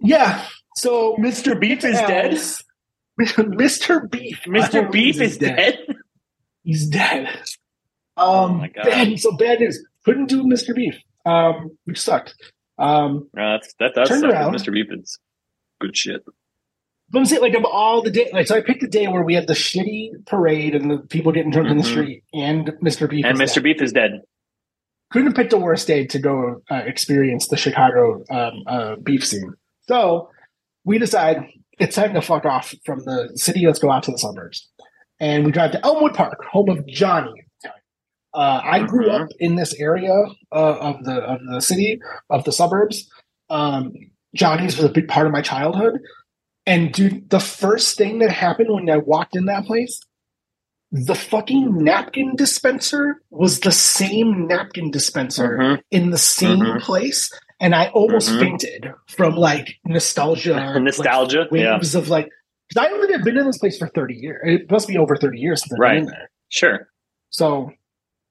Yeah. 0.00 0.44
So 0.76 1.16
Mr. 1.16 1.58
Beef 1.58 1.84
is 1.84 1.98
dead? 1.98 2.32
Mr. 3.20 4.10
Beef. 4.10 4.42
Mr. 4.46 4.90
Beef 4.90 5.20
is 5.20 5.38
dead. 5.38 5.78
He's 6.64 6.86
dead. 6.86 7.28
Um, 8.18 8.26
Oh 8.28 8.48
my 8.48 8.68
God. 8.68 8.84
bad, 8.84 9.18
so 9.20 9.36
bad 9.36 9.60
news. 9.60 9.82
Couldn't 10.04 10.26
do 10.26 10.42
Mr. 10.44 10.74
Beef. 10.74 10.96
Um, 11.24 11.76
which 11.84 12.00
sucked. 12.00 12.34
Um, 12.78 13.28
No, 13.34 13.52
that's 13.52 13.74
that 13.78 13.94
does 13.94 14.08
suck, 14.08 14.24
around. 14.30 14.54
Mr. 14.54 14.72
Beef 14.72 14.86
is 14.90 15.18
good 15.80 15.96
shit. 15.96 16.22
but 17.10 17.18
I'm 17.18 17.24
saying 17.24 17.40
like 17.42 17.54
of 17.54 17.64
all 17.64 18.02
the 18.02 18.10
day, 18.10 18.30
like 18.32 18.46
so 18.46 18.56
I 18.56 18.60
picked 18.60 18.82
a 18.82 18.86
day 18.88 19.08
where 19.08 19.22
we 19.22 19.34
had 19.34 19.46
the 19.46 19.54
shitty 19.54 20.26
parade 20.26 20.74
and 20.74 20.90
the 20.90 20.98
people 20.98 21.32
getting 21.32 21.50
drunk 21.50 21.68
in 21.70 21.78
the 21.78 21.84
street, 21.84 22.22
and 22.32 22.66
Mr. 22.82 23.08
Beef. 23.08 23.24
And 23.24 23.38
Mr. 23.38 23.54
dead. 23.56 23.62
Beef 23.64 23.82
is 23.82 23.92
dead. 23.92 24.20
couldn't 25.10 25.28
have 25.28 25.36
picked 25.36 25.52
a 25.52 25.58
worse 25.58 25.84
day 25.84 26.06
to 26.06 26.18
go 26.18 26.62
uh, 26.70 26.82
experience 26.84 27.48
the 27.48 27.56
Chicago 27.56 28.24
um, 28.30 28.62
uh, 28.66 28.96
beef 28.96 29.24
scene. 29.26 29.54
So 29.88 30.30
we 30.84 30.98
decide 30.98 31.46
it's 31.78 31.96
time 31.96 32.14
to 32.14 32.22
fuck 32.22 32.44
off 32.44 32.74
from 32.84 33.00
the 33.00 33.30
city. 33.34 33.66
Let's 33.66 33.78
go 33.78 33.90
out 33.90 34.02
to 34.04 34.10
the 34.10 34.18
suburbs, 34.18 34.68
and 35.20 35.44
we 35.44 35.52
drive 35.52 35.72
to 35.72 35.84
Elmwood 35.84 36.14
Park, 36.14 36.44
home 36.50 36.68
of 36.70 36.86
Johnny. 36.86 37.32
Uh, 38.34 38.60
I 38.62 38.82
grew 38.82 39.10
up 39.10 39.28
in 39.38 39.56
this 39.56 39.74
area 39.74 40.12
uh, 40.52 40.76
of 40.78 41.04
the 41.04 41.14
of 41.14 41.40
the 41.50 41.60
city 41.60 42.00
of 42.30 42.44
the 42.44 42.52
suburbs. 42.52 43.08
Um, 43.48 43.92
Johnny's 44.34 44.76
was 44.76 44.84
a 44.84 44.92
big 44.92 45.08
part 45.08 45.26
of 45.26 45.32
my 45.32 45.40
childhood, 45.42 46.00
and 46.66 46.92
dude, 46.92 47.30
the 47.30 47.40
first 47.40 47.96
thing 47.96 48.18
that 48.18 48.30
happened 48.30 48.68
when 48.72 48.90
I 48.90 48.98
walked 48.98 49.36
in 49.36 49.46
that 49.46 49.66
place 49.66 50.00
the 50.92 51.16
fucking 51.16 51.82
napkin 51.82 52.36
dispenser 52.36 53.20
was 53.30 53.60
the 53.60 53.72
same 53.72 54.46
napkin 54.46 54.90
dispenser 54.90 55.58
Mhm. 55.58 55.82
in 55.90 56.10
the 56.10 56.18
same 56.18 56.60
Mhm. 56.60 56.80
place 56.80 57.28
and 57.60 57.74
i 57.74 57.88
almost 57.88 58.30
Mhm. 58.30 58.40
fainted 58.40 58.92
from 59.08 59.34
like 59.36 59.74
nostalgia 59.84 60.78
Nostalgia, 60.80 61.40
like, 61.50 61.60
yeah. 61.60 61.74
waves 61.74 61.94
of 61.94 62.08
like 62.08 62.28
because 62.68 62.84
i 62.86 62.92
only 62.92 63.12
have 63.12 63.24
been 63.24 63.38
in 63.38 63.46
this 63.46 63.58
place 63.58 63.78
for 63.78 63.88
30 63.88 64.14
years 64.14 64.40
it 64.44 64.70
must 64.70 64.88
be 64.88 64.98
over 64.98 65.16
30 65.16 65.38
years 65.38 65.60
since 65.62 65.72
i've 65.72 65.78
Right. 65.78 65.94
been 65.94 66.04
in 66.04 66.10
there 66.10 66.30
Sure. 66.48 66.88
so 67.30 67.70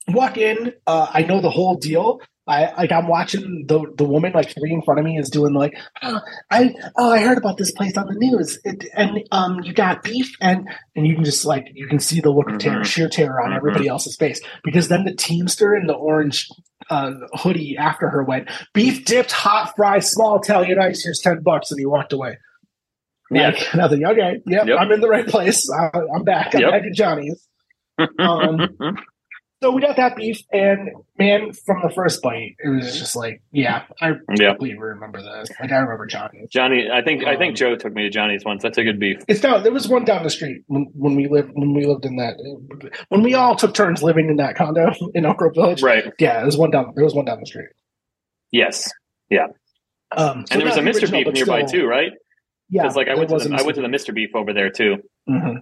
walk 0.09 0.37
in 0.37 0.73
uh, 0.87 1.07
i 1.13 1.23
know 1.23 1.41
the 1.41 1.49
whole 1.49 1.75
deal 1.75 2.19
I 2.47 2.71
like 2.77 2.91
I'm 2.91 3.07
watching 3.07 3.65
the 3.67 3.91
the 3.97 4.03
woman 4.03 4.31
like 4.33 4.53
three 4.53 4.71
in 4.71 4.83
front 4.83 4.99
of 4.99 5.03
me 5.07 5.17
is 5.17 5.31
doing 5.31 5.55
like 5.55 5.73
oh, 6.03 6.19
I 6.51 6.75
oh 6.95 7.11
I 7.11 7.19
heard 7.21 7.39
about 7.39 7.57
this 7.57 7.71
place 7.71 7.97
on 7.97 8.05
the 8.05 8.13
news 8.13 8.59
it, 8.63 8.85
and 8.93 9.23
um 9.31 9.61
you 9.63 9.73
got 9.73 10.03
beef 10.03 10.35
and 10.41 10.69
and 10.95 11.07
you 11.07 11.15
can 11.15 11.23
just 11.23 11.43
like 11.43 11.65
you 11.73 11.87
can 11.87 11.97
see 11.97 12.19
the 12.21 12.29
look 12.29 12.47
of 12.51 12.59
terror 12.59 12.81
Mhm. 12.81 12.85
sheer 12.85 13.09
terror 13.09 13.41
on 13.43 13.49
Mhm. 13.49 13.55
everybody 13.57 13.87
else's 13.87 14.15
face 14.15 14.39
because 14.63 14.89
then 14.89 15.05
the 15.05 15.15
teamster 15.15 15.75
in 15.75 15.87
the 15.87 15.95
orange 15.95 16.47
uh, 16.89 17.11
hoodie 17.33 17.77
after 17.77 18.09
her 18.09 18.23
went 18.23 18.49
beef 18.73 19.05
dipped 19.05 19.31
hot 19.31 19.73
fries 19.75 20.09
small 20.11 20.39
Italian 20.39 20.79
ice 20.79 21.03
here's 21.03 21.19
ten 21.19 21.41
bucks 21.41 21.71
and 21.71 21.79
he 21.79 21.85
walked 21.85 22.13
away. 22.13 22.37
Yeah. 23.31 23.47
Like, 23.49 23.67
and 23.73 23.81
I 23.81 23.87
okay, 24.05 24.41
yep, 24.45 24.67
Yep. 24.67 24.77
I'm 24.79 24.91
in 24.91 25.01
the 25.01 25.09
right 25.09 25.25
place. 25.27 25.67
I, 25.71 25.89
I'm 26.15 26.23
back. 26.23 26.53
I'm 26.53 26.61
Yep. 26.61 26.71
back 26.71 26.83
at 26.83 26.93
Johnny's. 26.93 27.47
Um, 28.19 28.69
So 29.65 29.71
we 29.71 29.81
got 29.81 29.95
that 29.95 30.15
beef, 30.15 30.41
and 30.53 30.89
man, 31.17 31.51
from 31.51 31.81
the 31.81 31.89
first 31.89 32.21
bite, 32.21 32.55
it 32.63 32.69
was 32.69 32.99
just 32.99 33.15
like, 33.15 33.41
yeah, 33.51 33.81
I 33.99 34.09
yeah. 34.39 34.49
completely 34.51 34.77
remember 34.77 35.19
this. 35.23 35.49
Like 35.59 35.71
I 35.71 35.77
remember 35.77 36.05
Johnny. 36.05 36.45
Johnny, 36.51 36.87
I 36.93 37.01
think 37.01 37.25
I 37.25 37.33
Um, 37.33 37.39
think 37.39 37.55
Joe 37.57 37.75
took 37.75 37.91
me 37.91 38.03
to 38.03 38.11
Johnny's 38.11 38.45
once. 38.45 38.61
That's 38.61 38.77
a 38.77 38.83
good 38.83 38.99
beef. 38.99 39.17
It's 39.27 39.39
down. 39.41 39.63
There 39.63 39.71
was 39.71 39.87
one 39.87 40.05
down 40.05 40.21
the 40.21 40.29
street 40.29 40.61
when, 40.67 40.85
when 40.93 41.15
we 41.15 41.27
lived 41.27 41.49
when 41.53 41.73
we 41.73 41.87
lived 41.87 42.05
in 42.05 42.17
that 42.17 42.35
when 43.09 43.23
we 43.23 43.33
all 43.33 43.55
took 43.55 43.73
turns 43.73 44.03
living 44.03 44.29
in 44.29 44.35
that 44.35 44.55
condo 44.55 44.91
in 45.15 45.25
Elk 45.25 45.37
Grove 45.37 45.55
Village. 45.55 45.81
Right. 45.81 46.13
Yeah, 46.19 46.35
there 46.37 46.45
was 46.45 46.57
one 46.57 46.69
down. 46.69 46.93
There 46.95 47.03
was 47.03 47.15
one 47.15 47.25
down 47.25 47.39
the 47.39 47.47
street. 47.47 47.69
Yes. 48.51 48.91
Yeah. 49.31 49.47
Um, 50.15 50.45
so 50.45 50.53
And 50.53 50.61
there 50.61 50.67
was 50.67 50.77
a 50.77 50.81
Mr. 50.81 50.93
original, 51.11 51.23
Beef 51.23 51.33
nearby 51.33 51.65
still- 51.65 51.81
too, 51.81 51.87
right? 51.87 52.11
Yeah, 52.69 52.83
Because 52.83 52.95
like 52.95 53.07
I 53.07 53.15
went 53.15 53.29
to 53.29 53.33
was 53.33 53.45
the 53.45 53.55
a 53.55 53.57
I 53.57 53.63
went 53.63 53.77
to 53.77 53.81
Mr. 53.81 53.91
the 54.05 54.11
Mr. 54.11 54.13
Beef 54.13 54.35
over 54.35 54.53
there 54.53 54.69
too. 54.69 54.97
Mhm. 55.27 55.55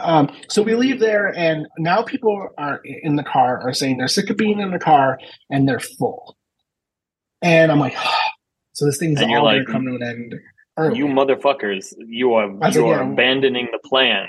Um, 0.00 0.30
so 0.48 0.62
we 0.62 0.74
leave 0.74 1.00
there, 1.00 1.28
and 1.36 1.66
now 1.78 2.02
people 2.02 2.48
are 2.58 2.80
in 2.84 3.16
the 3.16 3.22
car 3.24 3.60
are 3.62 3.72
saying 3.72 3.98
they're 3.98 4.08
sick 4.08 4.30
of 4.30 4.36
being 4.36 4.60
in 4.60 4.70
the 4.70 4.78
car 4.78 5.18
and 5.50 5.68
they're 5.68 5.80
full. 5.80 6.36
And 7.42 7.70
I'm 7.72 7.80
like, 7.80 7.96
so 8.72 8.86
this 8.86 8.98
thing's 8.98 9.20
And 9.20 9.34
all 9.34 9.44
like, 9.44 9.66
to 9.66 9.72
come 9.72 9.84
to 9.86 9.94
an 9.96 10.02
end. 10.02 10.34
early. 10.78 10.98
You 10.98 11.06
motherfuckers, 11.06 11.92
you 12.06 12.34
are 12.34 12.46
you 12.72 12.86
are 12.86 13.02
yeah. 13.02 13.12
abandoning 13.12 13.68
the 13.72 13.80
plan. 13.88 14.28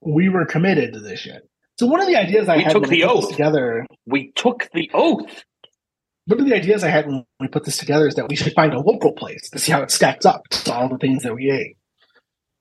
we 0.00 0.28
were 0.28 0.44
committed 0.46 0.92
to 0.94 1.00
this 1.00 1.20
shit. 1.20 1.42
So 1.78 1.86
one 1.86 2.00
of 2.00 2.06
the 2.08 2.16
ideas 2.16 2.48
I 2.48 2.56
We 2.56 2.62
had 2.64 2.72
took 2.72 2.82
when 2.82 2.90
we 2.90 3.00
the 3.02 3.06
put 3.06 3.14
this 3.16 3.24
oath. 3.24 3.30
together, 3.30 3.86
We 4.06 4.32
took 4.34 4.68
the 4.74 4.90
oath. 4.94 5.44
one 6.26 6.40
of 6.40 6.46
the 6.46 6.54
ideas 6.54 6.84
I 6.84 6.88
had 6.90 7.06
when 7.06 7.24
we 7.40 7.48
put 7.48 7.64
this 7.64 7.78
together 7.78 8.06
is 8.08 8.14
that 8.16 8.28
we 8.28 8.36
should 8.36 8.52
find 8.54 8.74
a 8.74 8.80
local 8.80 9.12
place 9.12 9.48
to 9.50 9.58
see 9.58 9.72
how 9.72 9.82
it 9.82 9.90
stacks 9.90 10.26
up 10.26 10.42
to 10.50 10.74
all 10.74 10.88
the 10.88 10.98
things 10.98 11.22
that 11.22 11.34
we 11.34 11.50
ate. 11.50 11.76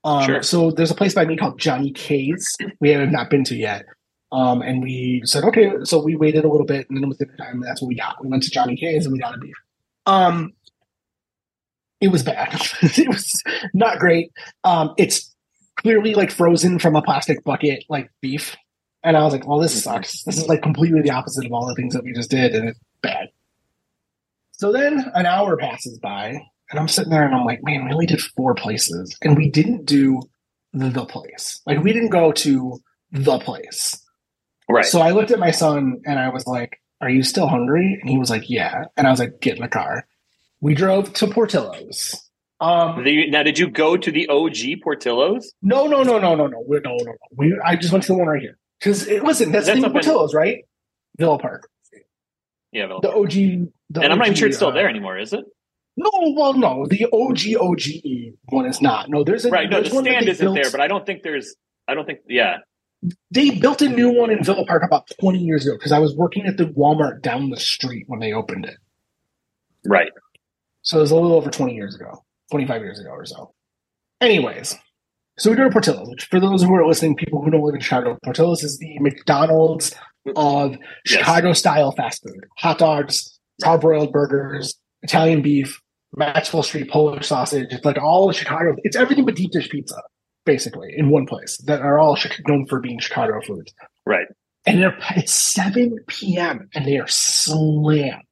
Um, 0.03 0.23
Sure. 0.23 0.43
So 0.43 0.71
there's 0.71 0.91
a 0.91 0.95
place 0.95 1.13
by 1.13 1.25
me 1.25 1.37
called 1.37 1.59
Johnny 1.59 1.91
K's. 1.91 2.55
We 2.79 2.89
have 2.89 3.11
not 3.11 3.29
been 3.29 3.43
to 3.45 3.55
yet. 3.55 3.85
Um, 4.31 4.61
and 4.61 4.81
we 4.81 5.21
said, 5.25 5.43
okay, 5.45 5.71
so 5.83 6.01
we 6.03 6.15
waited 6.15 6.43
a 6.43 6.49
little 6.49 6.65
bit, 6.65 6.89
and 6.89 6.97
then 6.97 7.03
it 7.03 7.07
was 7.07 7.17
dinner 7.17 7.35
time, 7.37 7.61
that's 7.61 7.81
what 7.81 7.87
we 7.87 7.95
got. 7.95 8.21
We 8.21 8.29
went 8.29 8.43
to 8.43 8.51
Johnny 8.51 8.75
K's 8.75 9.05
and 9.05 9.13
we 9.13 9.19
got 9.19 9.35
a 9.35 9.37
beef. 9.37 9.55
Um, 10.05 10.53
it 12.01 12.09
was 12.09 12.23
bad. 12.23 12.53
it 12.81 13.07
was 13.07 13.41
not 13.73 13.99
great. 13.99 14.31
Um, 14.63 14.93
it's 14.97 15.33
clearly 15.77 16.13
like 16.13 16.31
frozen 16.31 16.79
from 16.79 16.95
a 16.95 17.01
plastic 17.01 17.43
bucket, 17.43 17.83
like 17.89 18.11
beef. 18.21 18.55
And 19.03 19.15
I 19.15 19.23
was 19.23 19.31
like, 19.31 19.47
well, 19.47 19.59
this 19.59 19.81
sucks. 19.81 20.23
This 20.23 20.37
is 20.37 20.47
like 20.47 20.61
completely 20.61 21.01
the 21.01 21.11
opposite 21.11 21.45
of 21.45 21.53
all 21.53 21.67
the 21.67 21.75
things 21.75 21.93
that 21.93 22.03
we 22.03 22.11
just 22.13 22.29
did, 22.29 22.53
and 22.53 22.69
it's 22.69 22.79
bad. 23.01 23.29
So 24.53 24.71
then 24.71 25.05
an 25.13 25.25
hour 25.25 25.55
passes 25.55 25.99
by, 25.99 26.41
and 26.69 26.79
I'm 26.79 26.87
sitting 26.87 27.11
there 27.11 27.25
and 27.25 27.33
I'm 27.35 27.45
like, 27.45 27.63
man, 27.63 27.85
we 27.85 27.91
only 27.93 28.05
did 28.05 28.21
four 28.21 28.53
places, 28.55 29.17
and 29.21 29.37
we 29.37 29.49
didn't 29.49 29.85
do 29.85 30.21
the 30.73 31.05
place. 31.05 31.61
Like, 31.65 31.79
we 31.83 31.93
didn't 31.93 32.09
go 32.09 32.31
to 32.31 32.79
the 33.11 33.39
place. 33.39 34.01
Right. 34.69 34.85
So 34.85 34.99
I 34.99 35.11
looked 35.11 35.31
at 35.31 35.39
my 35.39 35.51
son 35.51 36.01
and 36.05 36.19
I 36.19 36.29
was 36.29 36.45
like, 36.45 36.81
Are 36.99 37.09
you 37.09 37.23
still 37.23 37.47
hungry? 37.47 37.97
And 38.01 38.09
he 38.09 38.17
was 38.17 38.29
like, 38.29 38.49
Yeah. 38.49 38.83
And 38.97 39.07
I 39.07 39.11
was 39.11 39.19
like, 39.19 39.39
Get 39.39 39.55
in 39.55 39.61
the 39.61 39.69
car. 39.69 40.05
We 40.59 40.73
drove 40.73 41.13
to 41.13 41.27
Portillo's. 41.27 42.21
Um, 42.59 43.03
The- 43.05 43.29
now, 43.29 43.43
did 43.43 43.57
you 43.57 43.69
go 43.69 43.95
to 43.95 44.11
the 44.11 44.27
OG 44.27 44.81
Portillo's? 44.83 45.53
no, 45.61 45.87
no, 45.87 46.03
no, 46.03 46.19
no, 46.19 46.35
no, 46.35 46.47
no. 46.47 46.63
No, 46.67 46.79
no, 46.83 46.97
no. 46.97 47.13
We, 47.37 47.57
I 47.63 47.77
just 47.77 47.93
went 47.93 48.03
to 48.03 48.11
the 48.11 48.17
one 48.17 48.27
right 48.27 48.41
here. 48.41 48.57
Because, 48.79 49.07
it 49.07 49.23
listen, 49.23 49.51
that's, 49.53 49.67
That's 49.67 49.79
the 49.79 49.85
up 49.85 49.91
in- 49.91 49.93
Portillo's, 49.93 50.33
right? 50.35 50.65
Villa 51.17 51.39
Park. 51.39 51.69
Yeah, 52.73 52.87
Bill. 52.87 52.99
The 52.99 53.11
OG. 53.13 53.31
The 53.89 54.01
and 54.01 54.11
I'm 54.11 54.17
not 54.19 54.27
even 54.27 54.35
sure 54.37 54.49
it's 54.49 54.57
still 54.57 54.67
uh, 54.69 54.71
there 54.71 54.89
anymore, 54.89 55.17
is 55.17 55.31
it? 55.31 55.45
No, 55.97 56.09
well, 56.35 56.53
no. 56.53 56.85
The 56.85 57.05
OG 57.11 57.59
OG 57.59 58.35
one 58.49 58.65
is 58.67 58.81
not. 58.81 59.09
No, 59.09 59.23
there's 59.23 59.45
a 59.45 59.49
Right. 59.49 59.69
No, 59.69 59.81
the 59.81 59.89
stand 59.89 60.29
isn't 60.29 60.45
built- 60.45 60.55
there, 60.55 60.71
but 60.71 60.79
I 60.79 60.87
don't 60.87 61.05
think 61.05 61.23
there's. 61.23 61.55
I 61.87 61.95
don't 61.95 62.05
think. 62.05 62.19
Yeah. 62.29 62.57
they 63.31 63.51
built 63.51 63.81
a 63.81 63.89
new 63.89 64.09
one 64.09 64.29
in 64.29 64.43
Villa 64.43 64.65
Park 64.65 64.83
about 64.83 65.09
20 65.19 65.39
years 65.39 65.65
ago 65.65 65.75
because 65.75 65.91
I 65.91 65.99
was 65.99 66.15
working 66.15 66.45
at 66.45 66.57
the 66.57 66.65
Walmart 66.65 67.21
down 67.21 67.49
the 67.49 67.59
street 67.59 68.05
when 68.07 68.19
they 68.19 68.33
opened 68.33 68.65
it. 68.65 68.77
Right. 69.85 70.11
So 70.81 70.97
it 70.97 71.01
was 71.01 71.11
a 71.11 71.15
little 71.15 71.33
over 71.33 71.49
20 71.49 71.75
years 71.75 71.95
ago, 71.95 72.23
25 72.51 72.81
years 72.81 72.99
ago 72.99 73.09
or 73.09 73.25
so. 73.25 73.53
Anyways, 74.21 74.75
so 75.37 75.49
we 75.51 75.55
go 75.55 75.65
to 75.65 75.69
Portillo's, 75.69 76.09
which 76.09 76.25
for 76.25 76.39
those 76.39 76.63
who 76.63 76.73
are 76.73 76.87
listening, 76.87 77.15
people 77.15 77.41
who 77.43 77.51
don't 77.51 77.61
live 77.61 77.75
in 77.75 77.81
Chicago, 77.81 78.17
Portillo's 78.23 78.63
is 78.63 78.79
the 78.79 78.97
McDonald's 78.99 79.91
mm-hmm. 80.27 80.31
of 80.35 80.71
Yes. 80.71 81.19
Chicago 81.19 81.53
style 81.53 81.91
fast 81.91 82.23
food. 82.23 82.45
Hot 82.57 82.79
dogs, 82.79 83.39
hard 83.63 83.81
broiled 83.81 84.11
burgers, 84.11 84.75
Italian 85.03 85.41
beef, 85.43 85.79
Maxwell 86.15 86.63
Street 86.63 86.89
Polish 86.89 87.27
sausage. 87.27 87.67
It's 87.71 87.85
like 87.85 87.97
all 87.97 88.31
Chicago. 88.31 88.75
It's 88.83 88.95
everything 88.95 89.25
but 89.25 89.35
deep 89.35 89.51
dish 89.51 89.69
pizza, 89.69 90.01
basically, 90.45 90.93
in 90.95 91.09
one 91.09 91.25
place 91.25 91.57
that 91.65 91.81
are 91.81 91.99
all 91.99 92.17
known 92.47 92.65
for 92.67 92.79
being 92.79 92.99
Chicago 92.99 93.39
foods. 93.45 93.73
Right. 94.05 94.27
And 94.65 94.81
they're, 94.81 94.97
it's 95.15 95.33
7 95.33 95.97
p.m. 96.07 96.69
and 96.73 96.85
they 96.85 96.97
are 96.97 97.07
slammed. 97.07 98.23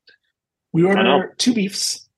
We 0.73 0.83
ordered 0.83 1.35
two 1.37 1.53
beefs 1.53 2.09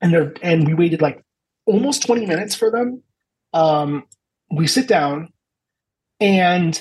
and 0.00 0.12
they're, 0.12 0.34
and 0.42 0.66
we 0.66 0.74
waited 0.74 1.00
like 1.00 1.22
almost 1.66 2.04
20 2.06 2.26
minutes 2.26 2.54
for 2.54 2.70
them. 2.70 3.02
Um, 3.52 4.04
we 4.50 4.66
sit 4.66 4.88
down 4.88 5.28
and 6.20 6.80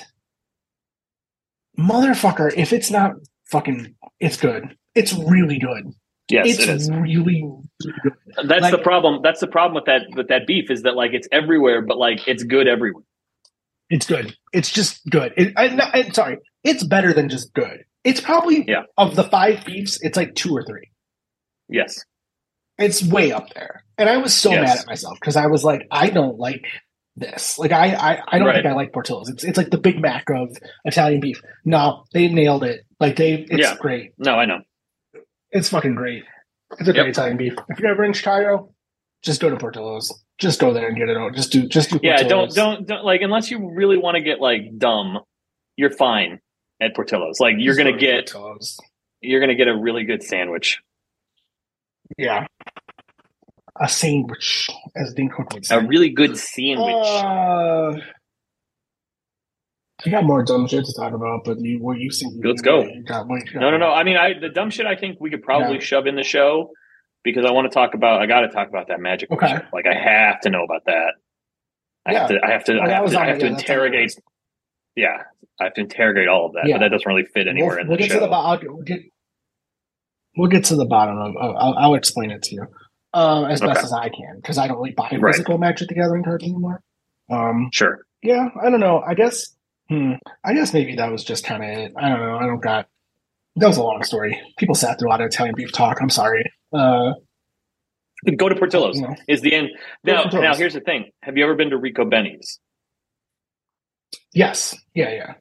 motherfucker, 1.78 2.52
if 2.56 2.74
it's 2.74 2.90
not 2.90 3.14
fucking, 3.52 3.96
it's 4.20 4.38
good. 4.38 4.76
It's 4.96 5.14
really 5.14 5.60
good. 5.60 5.94
Yes, 6.30 6.48
it's 6.48 6.64
it 6.64 6.70
is. 6.70 6.92
really, 6.92 7.48
That's 8.44 8.62
Like- 8.62 8.72
the 8.72 8.78
problem. 8.80 9.22
That's 9.24 9.40
the 9.40 9.48
problem 9.48 9.76
with 9.76 9.86
that 9.86 10.04
with 10.16 10.28
that 10.30 10.46
beef 10.48 10.70
is 10.72 10.84
that 10.84 10.96
like 10.96 11.14
it's 11.14 11.28
everywhere, 11.32 11.82
but 11.82 11.98
like 11.98 12.28
it's 12.28 12.44
good 12.44 12.68
everywhere. 12.68 13.04
It's 13.90 14.06
good. 14.08 14.36
It's 14.54 14.72
just 14.72 15.08
good. 15.10 15.34
It, 15.38 15.54
I, 15.56 15.68
no, 15.70 15.84
I- 15.94 16.10
sorry, 16.10 16.38
it's 16.64 16.84
better 16.84 17.14
than 17.14 17.30
just 17.30 17.54
good. 17.54 17.84
It's 18.04 18.20
probably 18.22 18.66
Yeah. 18.68 18.84
of 18.98 19.16
the 19.16 19.24
five 19.24 19.64
beefs, 19.66 20.00
it's 20.02 20.18
like 20.18 20.36
two 20.36 20.56
or 20.56 20.64
three. 20.64 20.90
Yes. 21.70 22.04
It's 22.78 23.04
way 23.04 23.32
up 23.32 23.54
there. 23.54 23.84
And 23.98 24.10
I 24.10 24.18
was 24.18 24.34
so 24.34 24.52
Yes. 24.52 24.62
mad 24.68 24.78
at 24.80 24.88
myself 24.88 25.18
because 25.20 25.36
I 25.36 25.48
was 25.48 25.64
like, 25.64 25.88
I 25.92 26.10
don't 26.10 26.38
like 26.38 26.66
this. 27.16 27.58
Like 27.58 27.72
I, 27.72 27.94
I, 27.94 28.22
I 28.28 28.38
don't 28.38 28.48
Right. 28.48 28.56
think 28.56 28.66
I 28.66 28.74
like 28.74 28.92
Portillo's. 28.92 29.30
It's 29.30 29.44
it's 29.44 29.58
like 29.58 29.70
the 29.70 29.78
Big 29.78 30.02
Mac 30.02 30.30
of 30.30 30.50
Italian 30.84 31.22
beef. 31.22 31.42
No, 31.64 32.04
they 32.14 32.28
nailed 32.28 32.64
it. 32.64 32.82
Like 33.00 33.16
they, 33.16 33.34
it's 33.50 33.62
Yeah. 33.62 33.76
great. 33.80 34.12
No, 34.18 34.36
I 34.36 34.46
know. 34.46 34.60
It's 35.52 35.70
fucking 35.70 35.96
great. 35.96 36.24
It's 36.80 36.90
a 36.90 36.94
great 36.94 36.98
Yep. 37.06 37.08
Italian 37.08 37.38
beef. 37.38 37.54
If 37.70 37.80
you're 37.80 37.92
ever 37.92 38.04
in 38.04 38.14
Chicago, 38.14 38.74
just 39.24 39.42
go 39.42 39.50
to 39.50 39.58
Portillo's. 39.58 40.24
Just 40.38 40.60
go 40.60 40.74
there 40.74 40.88
and 40.90 40.98
get 40.98 41.08
it. 41.10 41.16
out. 41.18 41.34
Just 41.34 41.52
do, 41.52 41.68
just 41.68 41.90
do. 41.92 42.00
Yeah, 42.04 42.22
don't 42.24 42.54
don't 42.54 42.86
don't 42.88 43.06
like 43.06 43.22
unless 43.22 43.50
you 43.50 43.72
really 43.74 43.98
want 43.98 44.16
to 44.16 44.22
get 44.22 44.40
like 44.42 44.78
dumb, 44.78 45.20
you're 45.78 45.92
fine 45.92 46.40
at 46.82 46.94
Portillo's. 46.96 47.40
Like 47.40 47.56
you're 47.58 47.74
Just 47.74 47.78
gonna 47.78 47.92
go 47.94 47.98
to 47.98 48.06
get 48.06 48.32
Portillo's. 48.32 48.78
you're 49.22 49.40
gonna 49.40 49.56
get 49.56 49.68
a 49.70 49.76
really 49.78 50.04
good 50.04 50.24
sandwich. 50.24 50.80
Yeah. 52.18 52.48
A 53.82 53.90
sandwich, 53.90 54.70
as 54.96 55.14
Dean 55.14 55.30
Cook 55.30 55.52
would 55.54 55.66
say. 55.66 55.76
A 55.76 55.82
really 55.86 56.10
good 56.10 56.38
sandwich. 56.38 57.08
Uh, 57.08 57.94
I 60.06 60.10
got 60.10 60.24
more 60.26 60.44
dumb 60.44 60.68
shit 60.68 60.84
to 60.86 60.94
talk 60.94 61.14
about, 61.14 61.46
but 61.46 61.60
you, 61.62 61.80
what 61.80 61.98
you 62.00 62.10
think? 62.12 62.34
Let's 62.44 62.62
go. 62.62 62.84
Got, 63.08 63.28
got? 63.28 63.28
no, 63.56 63.72
no, 63.72 63.78
no. 63.78 63.92
I 63.92 64.04
mean, 64.04 64.18
I 64.18 64.34
the 64.40 64.50
dumb 64.50 64.70
shit. 64.70 64.86
I 64.86 64.96
think 64.96 65.20
we 65.22 65.30
could 65.30 65.44
probably 65.44 65.76
Yeah. 65.76 65.82
shove 65.82 66.06
in 66.08 66.16
the 66.16 66.24
show 66.24 66.72
because 67.24 67.46
I 67.46 67.52
want 67.52 67.72
to 67.72 67.74
talk 67.74 67.94
about. 67.94 68.22
I 68.22 68.26
got 68.26 68.42
to 68.42 68.50
talk 68.50 68.68
about 68.68 68.90
that 68.90 69.00
magic. 69.00 69.32
Okay. 69.32 69.48
show. 69.48 69.60
Like 69.72 69.86
I 69.88 69.94
have 69.94 70.42
to 70.42 70.50
know 70.50 70.64
about 70.64 70.84
that. 70.88 71.14
I 72.06 72.14
have 72.14 72.30
Yeah. 72.30 72.40
to. 72.40 72.46
I 72.46 72.52
have 72.52 72.64
to. 72.66 72.74
Oh, 72.78 72.82
I 72.82 72.90
have 72.90 73.10
to, 73.10 73.20
I 73.20 73.26
have 73.28 73.40
to 73.40 73.46
Yeah, 73.46 73.52
that's 73.52 73.62
interrogate. 73.64 74.16
Yeah, 74.98 75.24
I 75.60 75.64
have 75.66 75.74
to 75.76 75.82
interrogate 75.82 76.28
all 76.28 76.48
of 76.48 76.54
that, 76.54 76.68
Yeah. 76.68 76.76
but 76.78 76.80
that 76.82 76.90
doesn't 76.92 77.08
really 77.08 77.26
fit 77.34 77.48
anywhere 77.48 77.72
We'll, 77.76 77.80
in 77.82 77.88
we'll 77.88 77.98
the 77.98 78.04
get 78.04 78.12
show. 78.12 78.20
to 78.20 78.26
the 78.26 78.28
bottom. 78.30 78.68
We'll 78.76 78.84
get, 78.84 79.02
we'll 80.38 80.50
get 80.50 80.66
to 80.66 80.76
the 80.76 80.86
bottom 80.86 81.18
of. 81.18 81.36
of- 81.38 81.56
I'll, 81.58 81.74
I'll 81.78 81.96
explain 81.96 82.32
it 82.32 82.44
to 82.44 82.56
you 82.56 82.68
um, 83.14 83.46
as 83.46 83.62
best 83.62 83.84
as 83.84 83.94
I 83.94 84.10
can 84.10 84.38
because 84.42 84.58
I 84.58 84.68
don't 84.68 84.78
really 84.78 84.92
buy 84.92 85.10
Right. 85.18 85.34
physical 85.34 85.58
Magic 85.58 85.88
the 85.88 85.96
Gathering 85.96 86.24
cards 86.24 86.44
anymore. 86.44 86.82
Um, 87.32 87.70
Sure. 87.72 88.00
yeah, 88.22 88.50
I 88.62 88.70
don't 88.70 88.82
know. 88.82 89.02
I 89.06 89.14
guess. 89.14 89.55
Hmm, 89.90 90.14
I 90.44 90.54
guess 90.54 90.74
maybe 90.74 90.96
that 90.96 91.12
was 91.12 91.24
just 91.24 91.44
kind 91.46 91.64
of 91.64 91.70
it. 91.70 91.94
I 91.98 92.10
don't 92.10 92.20
know. 92.20 92.38
I 92.38 92.46
don't 92.48 92.62
got. 92.62 92.88
That 93.58 93.68
was 93.68 93.78
a 93.78 93.84
long 93.84 94.04
story. 94.04 94.42
People 94.58 94.76
sat 94.76 94.98
through 95.00 95.10
a 95.10 95.12
lot 95.12 95.22
of 95.22 95.28
Italian 95.28 95.56
beef 95.56 95.72
talk. 95.72 96.02
I'm 96.02 96.10
sorry. 96.10 96.52
Uh, 96.74 97.14
Go 98.38 98.50
to 98.50 98.56
Portillo's. 98.56 98.96
you 98.98 99.04
know. 99.04 99.16
Is 99.28 99.42
the 99.42 99.54
end. 99.54 99.70
Now, 100.04 100.24
now 100.34 100.56
here's 100.56 100.74
the 100.74 100.80
thing. 100.82 101.12
Have 101.22 101.38
you 101.38 101.44
ever 101.44 101.54
been 101.56 101.70
to 101.70 101.78
Ricobene's? 101.78 102.60
Yes. 104.34 104.76
Yeah. 104.94 105.12
Yeah. 105.12 105.34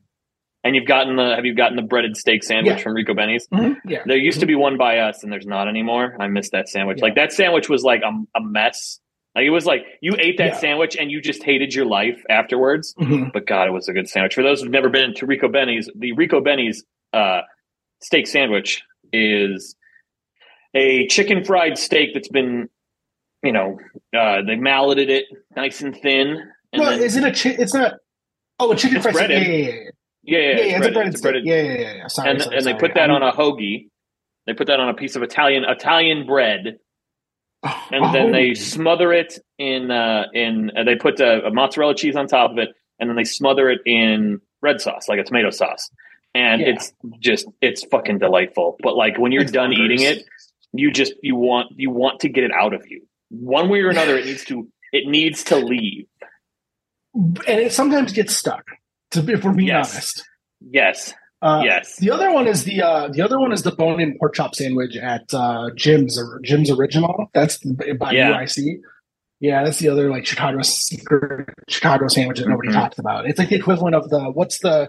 And 0.62 0.74
you've 0.76 0.86
gotten 0.86 1.16
the 1.16 1.34
have 1.34 1.44
you 1.44 1.54
gotten 1.54 1.76
the 1.76 1.82
breaded 1.82 2.16
steak 2.16 2.42
sandwich 2.42 2.76
Yeah. 2.78 2.82
from 2.82 2.94
Ricobene's? 2.94 3.46
Mhm, 3.48 3.76
Yeah. 3.84 4.02
There 4.06 4.16
used 4.16 4.40
to 4.40 4.46
be 4.46 4.54
one 4.54 4.76
by 4.78 4.98
us, 4.98 5.22
and 5.22 5.32
there's 5.32 5.46
not 5.46 5.68
anymore. 5.68 6.16
I 6.18 6.28
missed 6.28 6.52
that 6.52 6.68
sandwich. 6.68 6.98
Yeah. 6.98 7.04
Like 7.04 7.14
that 7.16 7.32
sandwich 7.32 7.68
was 7.68 7.82
like 7.82 8.02
a, 8.02 8.10
a 8.38 8.40
mess. 8.42 9.00
Like 9.34 9.44
it 9.44 9.50
was 9.50 9.66
like 9.66 9.84
you 10.00 10.14
ate 10.18 10.38
that 10.38 10.52
Yeah. 10.52 10.56
sandwich 10.58 10.96
and 10.96 11.10
you 11.10 11.20
just 11.20 11.42
hated 11.42 11.74
your 11.74 11.86
life 11.86 12.22
afterwards. 12.30 12.94
Mhm. 13.00 13.32
But 13.32 13.46
God, 13.46 13.66
it 13.68 13.72
was 13.72 13.88
a 13.88 13.92
good 13.92 14.08
sandwich. 14.08 14.34
For 14.34 14.42
those 14.42 14.62
who've 14.62 14.70
never 14.70 14.88
been 14.88 15.12
to 15.14 15.26
Ricobene's, 15.26 15.88
the 15.96 16.12
Ricobene's 16.12 16.84
uh, 17.12 17.42
steak 18.00 18.26
sandwich 18.26 18.82
is 19.12 19.74
a 20.74 21.06
chicken 21.08 21.44
fried 21.44 21.78
steak 21.78 22.10
that's 22.14 22.28
been, 22.28 22.68
you 23.42 23.52
know, 23.52 23.78
uh, 24.16 24.42
they 24.42 24.56
malleted 24.56 25.10
it 25.10 25.24
nice 25.56 25.80
and 25.80 25.96
thin. 25.96 26.36
And 26.72 26.82
No, 26.82 26.90
then, 26.90 27.00
is 27.02 27.16
it 27.16 27.24
a? 27.24 27.30
Chi- 27.30 27.56
it's 27.60 27.74
not. 27.74 27.94
Oh, 28.58 28.72
a 28.72 28.76
chicken 28.76 29.00
fried 29.00 29.14
steak. 29.16 29.30
Yeah, 29.30 29.38
yeah, 29.38 29.46
yeah, 29.46 29.56
yeah, 29.66 29.68
yeah, 29.68 30.38
yeah. 30.38 30.38
yeah, 30.38 30.52
it's 30.54 30.62
it's 30.64 30.78
breaded. 30.78 30.94
breaded 30.94 31.12
It's 31.14 31.20
breaded- 31.20 31.44
Yeah, 31.46 31.62
yeah, 31.62 31.94
yeah. 31.96 32.06
Sorry, 32.08 32.30
and 32.30 32.42
sorry, 32.42 32.56
and 32.56 32.66
they 32.66 32.74
put 32.74 32.94
that 32.94 33.10
I'm- 33.10 33.22
on 33.22 33.22
a 33.22 33.32
hoagie. 33.32 33.88
They 34.46 34.52
put 34.54 34.66
that 34.66 34.78
on 34.80 34.88
a 34.88 34.94
piece 34.94 35.16
of 35.16 35.22
Italian 35.22 35.64
Italian 35.64 36.26
bread, 36.26 36.78
and 37.90 38.04
Oh, 38.04 38.12
then 38.12 38.32
they 38.32 38.54
smother 38.54 39.12
it 39.12 39.38
in 39.58 39.90
uh, 39.90 40.24
in 40.34 40.70
uh, 40.76 40.84
they 40.84 40.96
put 40.96 41.20
uh, 41.20 41.42
a 41.44 41.50
mozzarella 41.50 41.94
cheese 41.94 42.16
on 42.16 42.26
top 42.26 42.50
of 42.52 42.58
it, 42.58 42.70
and 42.98 43.08
then 43.08 43.16
they 43.16 43.24
smother 43.24 43.70
it 43.70 43.80
in 43.86 44.40
red 44.62 44.80
sauce, 44.80 45.08
like 45.08 45.18
a 45.18 45.24
tomato 45.24 45.50
sauce, 45.50 45.90
and 46.34 46.60
Yeah. 46.60 46.68
it's 46.68 46.92
just 47.20 47.46
it's 47.60 47.84
fucking 47.86 48.18
delightful. 48.18 48.76
But 48.82 48.96
like 48.96 49.18
when 49.18 49.32
you're 49.32 49.42
It's 49.42 49.52
done 49.52 49.70
bonkers. 49.70 49.84
eating 49.84 50.00
it, 50.02 50.24
you 50.72 50.90
just 50.90 51.14
you 51.22 51.36
want 51.36 51.68
you 51.76 51.90
want 51.90 52.20
to 52.20 52.28
get 52.28 52.44
it 52.44 52.50
out 52.52 52.74
of 52.74 52.82
you 52.88 53.06
one 53.30 53.68
way 53.68 53.80
or 53.80 53.90
another. 53.90 54.16
it 54.18 54.24
needs 54.30 54.44
to 54.46 54.68
it 54.92 55.08
needs 55.08 55.44
to 55.44 55.56
leave. 55.56 56.06
and 57.14 57.38
it 57.60 57.72
sometimes 57.72 58.12
gets 58.12 58.36
stuck. 58.36 58.64
To 59.12 59.22
be, 59.22 59.32
if 59.34 59.44
we're 59.44 59.52
being 59.52 59.68
Yes. 59.68 59.92
honest. 59.92 60.24
Yes, 60.60 61.14
Uh, 61.44 61.60
yes, 61.62 61.96
The 61.98 62.10
other 62.10 62.32
one 62.32 62.46
is 62.48 62.64
the 62.64 62.80
uh, 62.80 63.08
the 63.08 63.20
other 63.20 63.38
one 63.38 63.52
is 63.52 63.62
the 63.62 63.70
bone-in 63.72 64.16
pork 64.18 64.34
chop 64.34 64.54
sandwich 64.54 64.96
at 64.96 65.22
uh, 65.34 65.68
Jim's 65.76 66.18
or 66.18 66.40
Jim's 66.42 66.70
Original. 66.70 67.26
That's 67.34 67.58
by 67.98 68.12
Yeah. 68.12 68.32
UIC. 68.38 68.76
Yeah, 69.40 69.62
that's 69.62 69.78
the 69.78 69.90
other 69.90 70.08
like 70.10 70.24
Chicago 70.24 70.62
secret 70.62 71.50
Chicago 71.68 72.08
sandwich 72.08 72.38
that 72.38 72.48
nobody 72.48 72.70
Mhm. 72.70 72.74
talks 72.74 72.98
about. 72.98 73.26
It's 73.28 73.38
like 73.38 73.50
the 73.50 73.56
equivalent 73.56 73.94
of 73.94 74.08
the 74.08 74.30
what's 74.32 74.58
the 74.60 74.88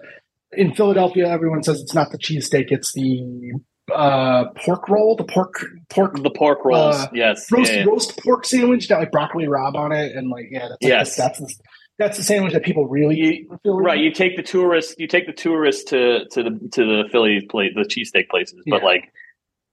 in 0.53 0.73
Philadelphia. 0.73 1.27
Everyone 1.27 1.61
says 1.61 1.81
it's 1.81 1.93
not 1.93 2.11
the 2.11 2.17
cheesesteak; 2.17 2.67
it's 2.69 2.93
the 2.93 3.51
uh, 3.93 4.45
pork 4.63 4.87
roll, 4.87 5.17
the 5.17 5.25
pork 5.25 5.53
pork 5.89 6.23
the 6.23 6.29
pork 6.29 6.59
rolls. 6.63 6.95
Uh, 6.95 7.07
yes, 7.13 7.51
roast 7.51 7.73
yeah, 7.73 7.79
yeah. 7.79 7.85
roast 7.85 8.17
pork 8.23 8.45
sandwich 8.45 8.87
that 8.87 8.99
like 8.99 9.11
broccoli 9.11 9.45
rabe 9.45 9.75
on 9.75 9.91
it, 9.91 10.15
and 10.15 10.29
like 10.29 10.45
yeah, 10.51 10.59
that's 10.69 10.71
like, 10.81 10.89
Yes. 10.89 11.15
that's, 11.17 11.39
that's 11.39 11.57
the 11.57 11.63
that's 11.97 12.17
the 12.17 12.23
sandwich 12.23 12.53
that 12.53 12.63
people 12.63 12.87
really 12.87 13.15
eat. 13.19 13.47
Right, 13.65 13.99
you 13.99 14.11
take 14.11 14.35
the 14.35 14.43
tourists, 14.43 14.95
you 14.97 15.07
take 15.07 15.25
the 15.27 15.33
tourists 15.33 15.83
to 15.91 16.25
to 16.31 16.43
the 16.43 16.69
to 16.73 16.83
the 16.85 17.03
Philly 17.11 17.45
plate, 17.49 17.73
the 17.75 17.81
cheesesteak 17.83 18.29
places. 18.29 18.61
But 18.67 18.81
Yeah. 18.81 18.85
like, 18.85 19.13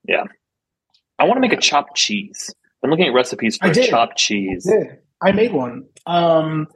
yeah, 0.06 0.24
I 1.18 1.24
want 1.24 1.36
to 1.36 1.40
make 1.40 1.52
a 1.52 1.60
chopped 1.60 1.96
cheese. 1.96 2.54
I'm 2.84 2.90
looking 2.90 3.06
at 3.06 3.14
recipes 3.14 3.56
for 3.56 3.66
I 3.66 3.72
chopped 3.72 4.16
cheese. 4.18 4.68
Yeah, 4.70 4.94
I 5.20 5.32
made 5.32 5.52
one. 5.52 5.84
Um, 6.06 6.66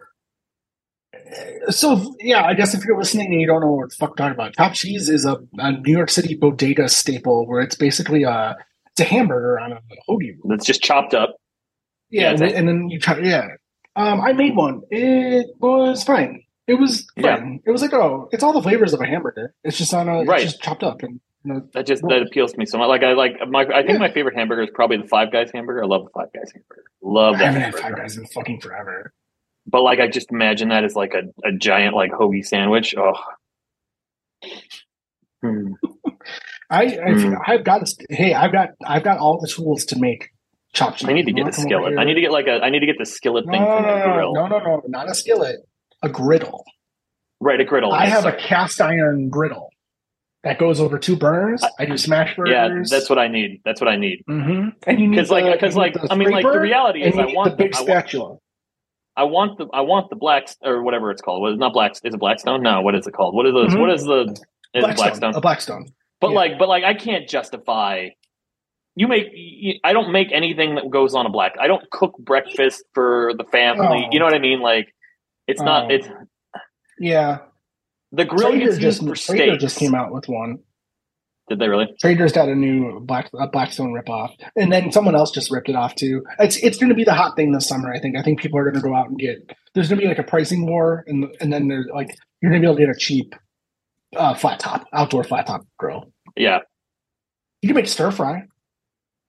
so 1.68 2.14
yeah, 2.20 2.44
I 2.44 2.54
guess 2.54 2.74
if 2.74 2.84
you're 2.84 2.98
listening 2.98 3.32
and 3.32 3.40
you 3.40 3.46
don't 3.46 3.60
know 3.60 3.72
what 3.72 3.90
the 3.90 3.96
fuck 3.96 4.10
we're 4.10 4.16
talking 4.16 4.34
about, 4.34 4.54
chopped 4.54 4.76
cheese 4.76 5.08
is 5.08 5.24
a, 5.24 5.38
a 5.58 5.72
New 5.72 5.92
York 5.96 6.10
City 6.10 6.34
bodega 6.34 6.88
staple 6.88 7.46
where 7.46 7.60
it's 7.62 7.74
basically 7.76 8.22
a 8.22 8.56
it's 8.92 9.00
a 9.00 9.04
hamburger 9.04 9.58
on 9.58 9.72
a 9.72 9.80
hoagie. 10.08 10.36
That's 10.44 10.64
just 10.64 10.82
chopped 10.82 11.14
up. 11.14 11.36
Yeah, 12.10 12.22
Yeah, 12.22 12.30
and, 12.30 12.42
a- 12.42 12.56
and 12.56 12.68
then 12.68 12.88
you 12.88 13.00
try. 13.00 13.18
Yeah, 13.18 13.48
um, 13.96 14.20
I 14.20 14.32
made 14.32 14.54
one. 14.54 14.82
It 14.90 15.46
was 15.60 16.04
fine. 16.04 16.42
It 16.68 16.74
was 16.74 17.06
Yeah. 17.16 17.36
fine. 17.36 17.60
It 17.66 17.70
was 17.70 17.82
like 17.82 17.92
oh, 17.94 18.28
it's 18.32 18.42
all 18.42 18.52
the 18.52 18.62
flavors 18.62 18.92
of 18.92 19.00
a 19.00 19.06
hamburger. 19.06 19.54
It's 19.64 19.78
just 19.78 19.92
on 19.94 20.08
a 20.08 20.24
Right. 20.24 20.42
it's 20.42 20.52
just 20.52 20.62
chopped 20.62 20.82
up 20.82 21.02
and. 21.02 21.20
You 21.44 21.52
know, 21.52 21.68
That 21.74 21.86
just 21.86 22.02
that 22.02 22.22
appeals 22.22 22.50
to 22.52 22.58
me 22.58 22.66
so 22.66 22.76
much. 22.76 22.88
Like 22.88 23.04
I 23.04 23.12
like 23.12 23.34
my 23.48 23.60
I 23.62 23.82
think 23.82 23.90
Yeah. 23.90 23.98
my 23.98 24.10
favorite 24.10 24.34
hamburger 24.34 24.62
is 24.62 24.70
probably 24.74 24.96
the 24.96 25.06
Five 25.06 25.30
Guys 25.30 25.48
hamburger. 25.54 25.84
I 25.84 25.86
love 25.86 26.02
the 26.04 26.10
Five 26.10 26.32
Guys 26.32 26.50
hamburger. 26.52 26.82
Love 27.02 27.36
I 27.36 27.44
haven't 27.44 27.60
had. 27.62 27.74
Five 27.76 27.96
Guys 27.96 28.16
in 28.16 28.26
fucking 28.26 28.60
forever. 28.60 29.12
But 29.64 29.82
like 29.82 30.00
I 30.00 30.08
just 30.08 30.32
imagine 30.32 30.70
that 30.70 30.82
as 30.82 30.96
like 30.96 31.14
a, 31.14 31.22
a 31.46 31.52
giant 31.52 31.94
like 31.94 32.10
hoagie 32.10 32.44
sandwich. 32.44 32.96
Oh. 32.98 33.14
Hmm. 35.42 35.72
I 36.68 36.82
I've, 36.82 36.98
Mm. 36.98 37.40
I've 37.46 37.62
got 37.64 37.82
hey 38.10 38.34
I've 38.34 38.50
got 38.52 38.70
I've 38.84 39.04
got 39.04 39.18
all 39.18 39.38
the 39.40 39.46
tools 39.46 39.84
to 39.86 39.98
make 40.00 40.30
chopped 40.76 40.98
cheese. 40.98 41.08
I 41.08 41.12
need 41.12 41.26
to 41.26 41.32
get 41.32 41.42
wanna 41.42 41.50
a 41.50 41.60
skillet. 41.60 41.98
I 41.98 42.04
need 42.04 42.14
to 42.14 42.20
get 42.20 42.32
like 42.32 42.46
a 42.46 42.60
I 42.62 42.70
need 42.70 42.80
to 42.80 42.86
get 42.86 42.96
the 42.98 43.06
skillet 43.06 43.46
no, 43.46 43.52
thing 43.52 43.62
no, 43.62 43.76
from 43.76 43.82
no, 43.82 43.88
the 43.88 44.06
no, 44.06 44.14
grill. 44.14 44.34
no, 44.34 44.46
no, 44.46 44.58
no, 44.58 44.82
not 44.86 45.10
a 45.10 45.14
skillet, 45.14 45.56
a 46.02 46.08
griddle. 46.08 46.64
Right, 47.38 47.60
a 47.60 47.64
griddle. 47.64 47.92
I 47.92 48.04
yes, 48.04 48.22
have 48.22 48.32
a 48.32 48.36
cast 48.36 48.80
iron 48.80 49.28
griddle 49.28 49.70
that 50.46 50.60
goes 50.60 50.78
over 50.78 50.96
two 50.96 51.16
burners. 51.16 51.60
I 51.76 51.86
do 51.86 51.98
smash 51.98 52.38
Yeah, 52.46 52.68
that's 52.88 53.10
what 53.10 53.18
I 53.18 53.26
need. 53.26 53.62
That's 53.64 53.80
what 53.80 53.88
I 53.88 53.96
need. 53.96 54.22
hmm 54.28 54.68
And 54.86 55.00
you 55.00 55.08
need 55.08 55.16
Because 55.16 55.28
like, 55.28 55.44
because 55.52 55.74
like, 55.74 55.96
I 56.08 56.14
mean, 56.14 56.30
like 56.30 56.44
the 56.44 56.60
reality 56.60 57.02
is, 57.02 57.18
I 57.18 57.26
want 57.26 57.50
the 57.50 57.64
big 57.64 57.74
I 57.74 57.80
want, 57.80 57.88
spatula. 57.88 58.36
I 59.16 59.24
want 59.24 59.58
the, 59.58 59.66
I 59.74 59.80
want 59.80 60.08
the 60.08 60.14
black 60.14 60.46
or 60.62 60.82
whatever 60.82 61.10
it's 61.10 61.20
called. 61.20 61.42
What 61.42 61.52
is 61.52 61.58
not 61.58 61.72
black? 61.72 61.92
Is 61.92 62.00
it 62.04 62.20
Blackstone? 62.20 62.62
No, 62.62 62.80
what 62.80 62.94
is 62.94 63.08
it 63.08 63.12
called? 63.12 63.34
What 63.34 63.46
is 63.46 63.54
those? 63.54 63.74
Mhm. 63.74 63.80
What 63.80 63.90
is 63.90 64.04
the? 64.04 64.20
Is 64.30 64.38
it 64.74 64.80
Blackstone, 64.82 64.96
Blackstone? 64.96 65.34
a 65.34 65.40
blackstone. 65.40 65.86
But 66.20 66.30
yeah. 66.30 66.36
like, 66.36 66.58
but 66.60 66.68
like, 66.68 66.84
I 66.84 66.94
can't 66.94 67.28
justify. 67.28 68.10
You 68.96 69.08
make. 69.08 69.80
I 69.84 69.92
don't 69.92 70.10
make 70.10 70.28
anything 70.32 70.74
that 70.76 70.90
goes 70.90 71.14
on 71.14 71.26
a 71.26 71.30
black. 71.30 71.54
I 71.60 71.66
don't 71.66 71.88
cook 71.90 72.16
breakfast 72.18 72.82
for 72.94 73.32
the 73.36 73.44
family. 73.44 74.04
Oh. 74.06 74.08
You 74.10 74.18
know 74.18 74.24
what 74.24 74.34
I 74.34 74.38
mean? 74.38 74.60
Like, 74.60 74.94
it's 75.46 75.60
not. 75.60 75.84
Oh. 75.84 75.94
It's 75.94 76.08
Yeah, 76.98 77.38
the 78.10 78.24
grill 78.24 78.52
Traeger 78.52 78.78
just 78.78 79.00
for 79.00 79.14
Traeger 79.14 79.44
steaks. 79.44 79.62
just 79.62 79.78
came 79.78 79.94
out 79.94 80.12
with 80.12 80.28
one. 80.28 80.60
Did 81.48 81.60
they 81.60 81.68
really? 81.68 81.94
Traeger's 82.00 82.32
got 82.32 82.48
a 82.48 82.54
new 82.54 82.98
black 83.00 83.30
a 83.38 83.46
Blackstone 83.46 83.92
ripoff, 83.92 84.30
and 84.56 84.72
then 84.72 84.90
someone 84.90 85.14
else 85.14 85.30
just 85.30 85.50
ripped 85.50 85.68
it 85.68 85.76
off 85.76 85.94
too. 85.94 86.24
It's 86.38 86.56
it's 86.56 86.78
going 86.78 86.88
to 86.88 86.94
be 86.94 87.04
the 87.04 87.14
hot 87.14 87.36
thing 87.36 87.52
this 87.52 87.68
summer. 87.68 87.92
I 87.92 88.00
think. 88.00 88.16
I 88.16 88.22
think 88.22 88.40
people 88.40 88.58
are 88.58 88.64
going 88.64 88.74
to 88.74 88.80
go 88.80 88.94
out 88.94 89.08
and 89.08 89.18
get. 89.18 89.54
There's 89.74 89.88
going 89.88 90.00
to 90.00 90.04
be 90.04 90.08
like 90.08 90.18
a 90.18 90.24
pricing 90.24 90.66
war, 90.66 91.04
and 91.06 91.26
and 91.40 91.52
then 91.52 91.68
there's 91.68 91.86
like 91.94 92.16
you're 92.40 92.50
going 92.50 92.62
to 92.62 92.66
be 92.66 92.70
able 92.70 92.78
to 92.78 92.86
get 92.86 92.96
a 92.96 92.98
cheap 92.98 93.34
uh, 94.16 94.34
flat 94.34 94.58
top 94.58 94.86
outdoor 94.92 95.24
flat 95.24 95.46
top 95.46 95.66
grill. 95.78 96.12
Yeah. 96.36 96.60
You 97.62 97.68
can 97.68 97.76
make 97.76 97.88
stir 97.88 98.10
fry. 98.10 98.44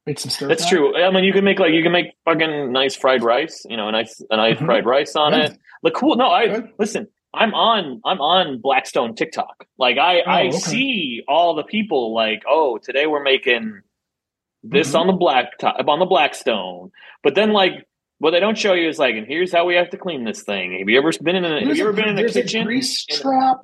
Make 0.08 0.20
some 0.20 0.32
stir. 0.32 0.48
That's 0.48 0.64
fry. 0.68 0.78
true. 0.78 0.96
I 0.98 1.12
mean, 1.12 1.24
you 1.26 1.34
can 1.34 1.44
make 1.44 1.60
like 1.60 1.74
you 1.74 1.84
can 1.84 1.92
make 1.92 2.14
fucking 2.26 2.72
nice 2.72 2.96
fried 2.96 3.22
rice. 3.22 3.64
You 3.70 3.78
know, 3.78 3.90
a 3.90 3.92
nice 3.92 4.24
a 4.32 4.38
nice 4.38 4.58
Mhm. 4.58 4.66
fried 4.66 4.86
rice 4.86 5.16
on 5.16 5.34
Good. 5.34 5.52
it. 5.52 5.58
Look 5.84 5.94
cool. 5.96 6.16
No, 6.16 6.30
I 6.30 6.48
Good. 6.48 6.70
listen. 6.80 7.08
I'm 7.34 7.54
on 7.54 8.02
I'm 8.06 8.20
on 8.22 8.60
Blackstone 8.62 9.14
TikTok. 9.16 9.66
Like 9.78 9.98
I 9.98 10.22
Oh, 10.22 10.24
I 10.32 10.42
okay. 10.48 10.52
see 10.58 11.24
all 11.28 11.54
the 11.56 11.64
people 11.64 12.14
like, 12.16 12.42
oh, 12.50 12.78
today 12.80 13.06
we're 13.06 13.22
making 13.22 13.82
this 14.64 14.94
Mhm. 14.94 15.00
on 15.02 15.08
the 15.08 15.14
black 15.14 15.58
top 15.60 15.76
on 15.88 16.00
the 16.00 16.06
Blackstone. 16.06 16.92
But 17.22 17.36
then 17.36 17.52
like 17.52 17.86
what 18.20 18.32
they 18.32 18.40
don't 18.40 18.58
show 18.58 18.74
you 18.74 18.88
is 18.88 18.98
like, 18.98 19.16
and 19.16 19.28
here's 19.28 19.52
how 19.52 19.66
we 19.66 19.76
have 19.76 19.90
to 19.92 19.98
clean 19.98 20.24
this 20.24 20.42
thing. 20.42 20.80
Have 20.80 20.88
you 20.90 20.98
ever 20.98 21.12
been 21.22 21.36
in 21.36 21.44
a, 21.46 21.60
have 21.68 21.78
you 21.78 21.84
a- 21.84 21.88
ever 21.90 21.94
been 21.94 22.08
in 22.08 22.16
the 22.16 22.26
a 22.26 22.30
kitchen? 22.32 22.66
grease 22.66 23.06
trap. 23.06 23.58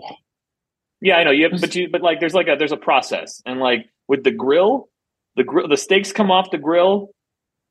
Yeah, 1.01 1.15
I 1.15 1.23
know. 1.23 1.32
You 1.32 1.49
have, 1.49 1.60
but 1.60 1.73
you, 1.73 1.89
but 1.89 2.01
like, 2.01 2.19
there's 2.19 2.34
like 2.36 2.47
a 2.47 2.56
there's 2.60 2.71
a 2.73 2.77
process, 2.77 3.41
and 3.45 3.60
like 3.60 3.88
with 4.08 4.23
the 4.23 4.32
grill, 4.32 4.89
the 5.36 5.43
grill, 5.43 5.67
the 5.67 5.78
steaks 5.78 6.12
come 6.12 6.32
off 6.32 6.52
the 6.52 6.58
grill, 6.58 7.10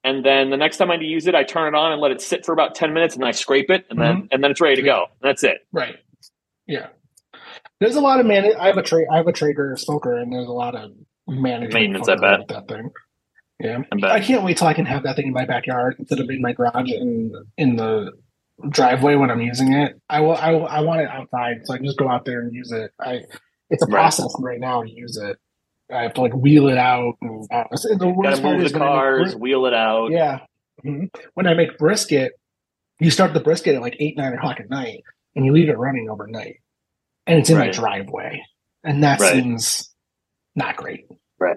and 0.04 0.24
then 0.24 0.50
the 0.50 0.56
next 0.56 0.78
time 0.78 0.90
I 0.90 0.96
need 0.96 1.06
to 1.06 1.10
use 1.10 1.26
it, 1.26 1.34
I 1.34 1.44
turn 1.44 1.74
it 1.74 1.76
on 1.76 1.92
and 1.92 2.00
let 2.00 2.10
it 2.10 2.20
sit 2.20 2.44
for 2.44 2.52
about 2.52 2.74
ten 2.74 2.92
minutes, 2.92 3.14
and 3.14 3.24
I 3.24 3.30
scrape 3.30 3.70
it, 3.70 3.86
and 3.90 4.00
then 4.00 4.14
mm-hmm. 4.16 4.26
and 4.30 4.42
then 4.44 4.50
it's 4.50 4.60
ready 4.60 4.76
to 4.76 4.82
go. 4.82 5.06
That's 5.20 5.44
it. 5.44 5.58
Right. 5.72 5.96
Yeah. 6.66 6.88
There's 7.80 7.96
a 7.96 8.00
lot 8.00 8.20
of 8.20 8.26
man. 8.26 8.52
I 8.58 8.66
have 8.68 8.76
a 8.78 8.82
trade. 8.82 9.06
I 9.10 9.16
have 9.16 9.26
a 9.26 9.32
Traeger 9.32 9.76
smoker, 9.76 10.16
and 10.16 10.32
there's 10.32 10.46
a 10.46 10.52
lot 10.52 10.74
of 10.74 10.92
management 11.26 11.74
Maintenance, 11.74 12.08
I 12.08 12.16
bet. 12.16 12.48
that 12.48 12.68
thing. 12.68 12.90
Yeah. 13.58 13.78
I 14.04 14.06
I 14.16 14.20
can't 14.20 14.44
wait 14.44 14.56
till 14.56 14.66
I 14.68 14.74
can 14.74 14.86
have 14.86 15.02
that 15.04 15.16
thing 15.16 15.26
in 15.26 15.32
my 15.32 15.44
backyard 15.44 15.96
instead 15.98 16.20
of 16.20 16.28
in 16.30 16.40
my 16.40 16.52
garage 16.52 16.90
and 16.90 17.32
in 17.56 17.76
the 17.76 18.12
driveway 18.70 19.14
when 19.16 19.30
I'm 19.30 19.40
using 19.40 19.72
it. 19.72 20.00
I 20.08 20.20
will. 20.20 20.34
I, 20.36 20.52
will- 20.52 20.66
I 20.66 20.80
want 20.80 21.00
it 21.00 21.08
outside, 21.08 21.62
so 21.64 21.74
I 21.74 21.76
can 21.78 21.86
just 21.86 21.98
go 21.98 22.08
out 22.08 22.24
there 22.24 22.40
and 22.40 22.52
use 22.52 22.72
it. 22.72 22.92
I. 23.00 23.22
It's 23.70 23.82
a 23.82 23.86
Right. 23.86 23.92
process 23.92 24.34
right 24.38 24.60
now 24.60 24.82
to 24.82 24.90
use 24.90 25.16
it. 25.16 25.38
I 25.92 26.02
have 26.02 26.14
to 26.14 26.20
like 26.22 26.34
wheel 26.34 26.68
it 26.68 26.78
out. 26.78 27.14
And, 27.20 27.46
uh, 27.52 27.64
the 27.70 28.08
worst 28.08 28.42
part 28.42 28.56
move 28.56 28.64
is 28.66 28.72
the 28.72 28.78
when 28.78 28.88
I 28.88 28.92
make 28.92 28.94
cars, 28.94 29.22
bris- 29.22 29.34
wheel 29.36 29.66
it 29.66 29.74
out. 29.74 30.10
yeah. 30.10 30.40
Mhm. 30.84 31.08
When 31.34 31.46
I 31.46 31.54
make 31.54 31.76
brisket, 31.78 32.32
you 32.98 33.10
start 33.10 33.34
the 33.34 33.40
brisket 33.40 33.74
at 33.74 33.80
like 33.82 33.96
eight, 34.00 34.16
nine 34.16 34.32
o'clock 34.32 34.58
at 34.60 34.70
night, 34.70 35.02
and 35.36 35.44
you 35.44 35.52
leave 35.52 35.68
it 35.68 35.76
running 35.78 36.08
overnight, 36.10 36.56
and 37.26 37.38
it's 37.38 37.50
in 37.50 37.58
my 37.58 37.68
driveway, 37.70 38.42
and 38.84 39.02
that 39.04 39.20
Right. 39.20 39.32
seems 39.34 39.94
not 40.56 40.76
great. 40.76 41.04
Right. 41.38 41.56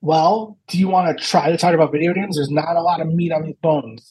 Well, 0.00 0.58
do 0.66 0.78
you 0.78 0.88
want 0.88 1.16
to 1.16 1.24
try 1.24 1.50
to 1.52 1.56
talk 1.56 1.74
about 1.74 1.92
video 1.92 2.12
games? 2.12 2.36
There's 2.36 2.50
not 2.50 2.76
a 2.76 2.82
lot 2.82 3.00
of 3.00 3.06
meat 3.08 3.30
on 3.30 3.42
these 3.42 3.54
bones. 3.62 4.08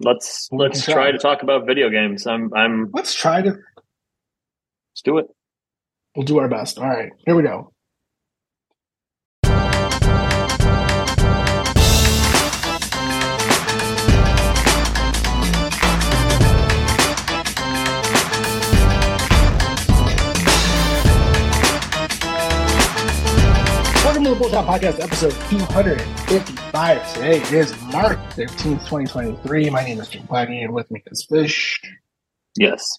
Let's 0.00 0.48
let's 0.50 0.84
try. 0.84 0.94
try. 0.94 1.12
to 1.12 1.18
talk 1.18 1.42
about 1.42 1.66
video 1.66 1.90
games. 1.90 2.26
I'm 2.26 2.52
I'm 2.54 2.90
Let's 2.92 3.14
try 3.14 3.42
to. 3.42 3.50
let's 3.50 5.02
do 5.04 5.18
it. 5.18 5.26
We'll 6.16 6.26
do 6.26 6.38
our 6.38 6.48
best. 6.48 6.78
All 6.78 6.88
right, 6.88 7.12
here 7.24 7.36
we 7.36 7.42
go. 7.44 7.72
Welcome 24.02 24.24
to 24.24 24.30
the 24.30 24.36
Bullshot 24.36 24.66
Podcast, 24.66 25.00
episode 25.00 25.32
255. 25.48 27.14
Today 27.14 27.40
is 27.56 27.80
March 27.84 28.18
15th, 28.30 28.80
2023. 28.88 29.70
My 29.70 29.84
name 29.84 30.00
is 30.00 30.08
Jim 30.08 30.26
Plaggy, 30.26 30.64
and 30.64 30.74
with 30.74 30.90
me 30.90 31.02
is 31.06 31.24
Fish. 31.30 31.80
Yes. 32.56 32.98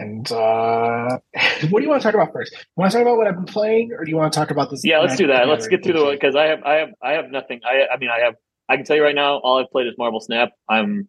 And 0.00 0.32
uh, 0.32 1.18
what 1.70 1.80
do 1.80 1.82
you 1.82 1.88
want 1.90 2.00
to 2.00 2.06
talk 2.06 2.14
about 2.14 2.32
first? 2.32 2.52
You 2.52 2.58
want 2.76 2.92
to 2.92 2.98
talk 2.98 3.02
about 3.02 3.18
what 3.18 3.26
I've 3.26 3.34
been 3.34 3.44
playing, 3.44 3.92
or 3.92 4.04
do 4.04 4.10
you 4.10 4.16
want 4.16 4.32
to 4.32 4.38
talk 4.38 4.50
about 4.50 4.70
this? 4.70 4.80
Yeah. 4.82 5.00
Let's 5.00 5.16
do 5.16 5.26
that. 5.26 5.46
Let's 5.48 5.68
get 5.68 5.82
through 5.84 5.92
the 5.94 6.10
because 6.12 6.34
I 6.36 6.44
have 6.46 6.62
I 6.62 6.74
have 6.74 6.88
I 7.02 7.12
have 7.12 7.30
nothing. 7.30 7.60
I 7.64 7.92
I 7.92 7.98
mean 7.98 8.10
I 8.10 8.20
have 8.24 8.34
I 8.68 8.76
can 8.76 8.84
tell 8.84 8.96
you 8.96 9.02
right 9.02 9.14
now. 9.14 9.38
All 9.38 9.58
I've 9.58 9.70
played 9.70 9.86
is 9.86 9.94
Marvel 9.98 10.20
Snap. 10.20 10.50
I'm 10.68 11.08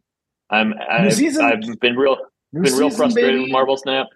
I'm 0.49 0.73
I've. 0.89 1.17
I've 1.39 1.79
been 1.79 1.95
real 1.95 2.17
New 2.53 2.63
been 2.63 2.73
real 2.73 2.89
season, 2.89 2.97
frustrated 2.97 3.31
baby. 3.31 3.43
with 3.43 3.51
Marvel 3.51 3.77
Snap. 3.77 4.07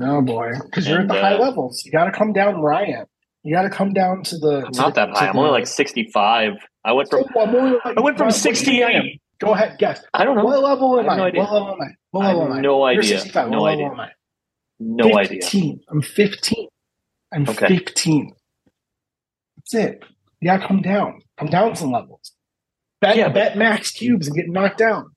Oh 0.00 0.22
boy, 0.22 0.52
because 0.64 0.86
you're 0.86 1.00
at 1.00 1.08
the 1.08 1.14
high 1.14 1.34
uh, 1.34 1.38
levels. 1.38 1.82
You 1.84 1.90
got 1.90 2.04
to 2.04 2.12
come 2.12 2.32
down 2.32 2.60
where 2.60 2.72
I 2.72 2.84
am. 2.84 3.06
You 3.42 3.54
got 3.54 3.62
to 3.62 3.70
come 3.70 3.92
down 3.92 4.22
to 4.24 4.38
the. 4.38 4.64
I'm 4.66 4.72
to 4.72 4.80
not 4.80 4.94
the- 4.94 5.06
that 5.06 5.16
high. 5.16 5.28
I'm 5.28 5.34
the- 5.34 5.38
only 5.40 5.50
like 5.52 5.66
65. 5.66 6.52
I 6.84 6.92
went 6.92 7.10
from 7.10 7.24
I'm 7.36 7.54
only 7.54 7.78
like- 7.84 7.96
I 7.96 8.00
went 8.00 8.18
from 8.18 8.26
what 8.26 8.34
do 8.42 8.48
you 8.50 8.54
think 8.54 8.84
I 8.84 8.92
am? 8.92 9.02
68. 9.02 9.20
Go 9.38 9.52
ahead, 9.54 9.76
guess. 9.78 10.02
I 10.14 10.24
don't 10.24 10.36
know. 10.36 10.44
What 10.44 10.62
level 10.62 10.98
am 10.98 11.08
I 11.10 11.12
I? 11.12 11.16
no 11.16 11.24
idea. 11.24 11.40
What 11.42 11.52
level 11.52 11.68
am 11.74 11.80
I? 11.82 11.86
What 12.10 12.24
I 12.24 12.28
have 12.28 12.36
am 12.38 12.52
I? 12.52 12.60
no 12.60 12.88
You're 12.90 13.00
idea. 13.02 13.18
65. 13.18 13.50
No 13.50 13.60
what 13.60 13.72
idea. 13.72 13.84
level 13.84 14.00
am 14.00 14.00
I? 14.00 14.10
No 14.78 15.18
idea. 15.18 15.40
15. 15.42 15.80
I'm 15.90 16.02
15. 16.02 16.68
I'm 17.32 17.48
Okay. 17.48 17.66
15. 17.68 18.32
That's 19.56 19.74
it. 19.74 20.04
You 20.40 20.50
gotta 20.50 20.66
come 20.66 20.80
down. 20.82 21.20
Come 21.38 21.48
down 21.48 21.76
some 21.76 21.92
levels. 21.92 22.32
Bet, 23.00 23.16
Yeah, 23.16 23.28
bet 23.28 23.56
max 23.58 23.90
cubes 23.90 24.26
and 24.26 24.36
get 24.36 24.48
knocked 24.48 24.78
down. 24.78 25.10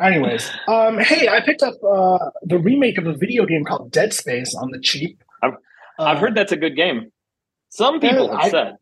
Anyways, 0.00 0.50
um, 0.66 0.98
hey, 0.98 1.28
I 1.28 1.40
picked 1.40 1.62
up 1.62 1.74
uh, 1.84 2.30
the 2.42 2.58
remake 2.58 2.98
of 2.98 3.06
a 3.06 3.14
video 3.14 3.46
game 3.46 3.64
called 3.64 3.92
Dead 3.92 4.12
Space 4.12 4.54
on 4.54 4.70
the 4.70 4.80
cheap. 4.80 5.22
I've- 5.42 5.56
Uh, 5.98 6.04
I've 6.04 6.18
heard 6.18 6.34
that's 6.34 6.52
a 6.52 6.56
good 6.56 6.74
game. 6.74 7.12
Some 7.68 8.00
people 8.00 8.28
have 8.30 8.46
I- 8.46 8.50
said. 8.50 8.76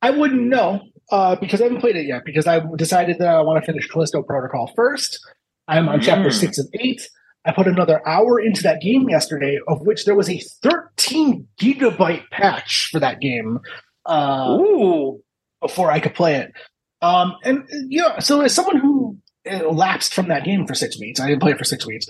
I 0.00 0.10
wouldn't 0.10 0.42
know 0.42 0.80
uh, 1.10 1.36
because 1.36 1.60
I 1.60 1.64
haven't 1.64 1.80
played 1.80 1.96
it 1.96 2.06
yet. 2.06 2.24
Because 2.24 2.46
I 2.46 2.60
decided 2.76 3.18
that 3.18 3.28
I 3.28 3.40
want 3.42 3.62
to 3.62 3.66
finish 3.66 3.88
Callisto 3.88 4.22
Protocol 4.22 4.72
first. 4.76 5.18
I'm 5.68 5.88
on 5.88 6.00
chapter 6.00 6.28
Mm. 6.28 6.32
six 6.32 6.58
of 6.58 6.66
eight. 6.74 7.08
I 7.44 7.52
put 7.52 7.66
another 7.66 8.06
hour 8.06 8.38
into 8.40 8.62
that 8.62 8.80
game 8.80 9.08
yesterday, 9.08 9.58
of 9.66 9.80
which 9.84 10.04
there 10.04 10.14
was 10.14 10.30
a 10.30 10.40
13 10.62 11.48
gigabyte 11.60 12.28
patch 12.30 12.88
for 12.92 13.00
that 13.00 13.20
game 13.20 13.58
uh, 14.06 14.56
Ooh. 14.60 15.20
before 15.60 15.90
I 15.90 15.98
could 16.00 16.14
play 16.14 16.36
it. 16.36 16.52
Um, 17.00 17.34
and 17.42 17.68
you 17.88 18.00
know, 18.00 18.14
so 18.20 18.42
as 18.42 18.54
someone 18.54 18.76
who 18.76 19.18
uh, 19.50 19.68
lapsed 19.68 20.14
from 20.14 20.28
that 20.28 20.44
game 20.44 20.66
for 20.68 20.74
six 20.74 20.98
weeks, 21.00 21.18
I 21.18 21.26
didn't 21.26 21.42
play 21.42 21.50
it 21.50 21.58
for 21.58 21.64
six 21.64 21.84
weeks. 21.84 22.06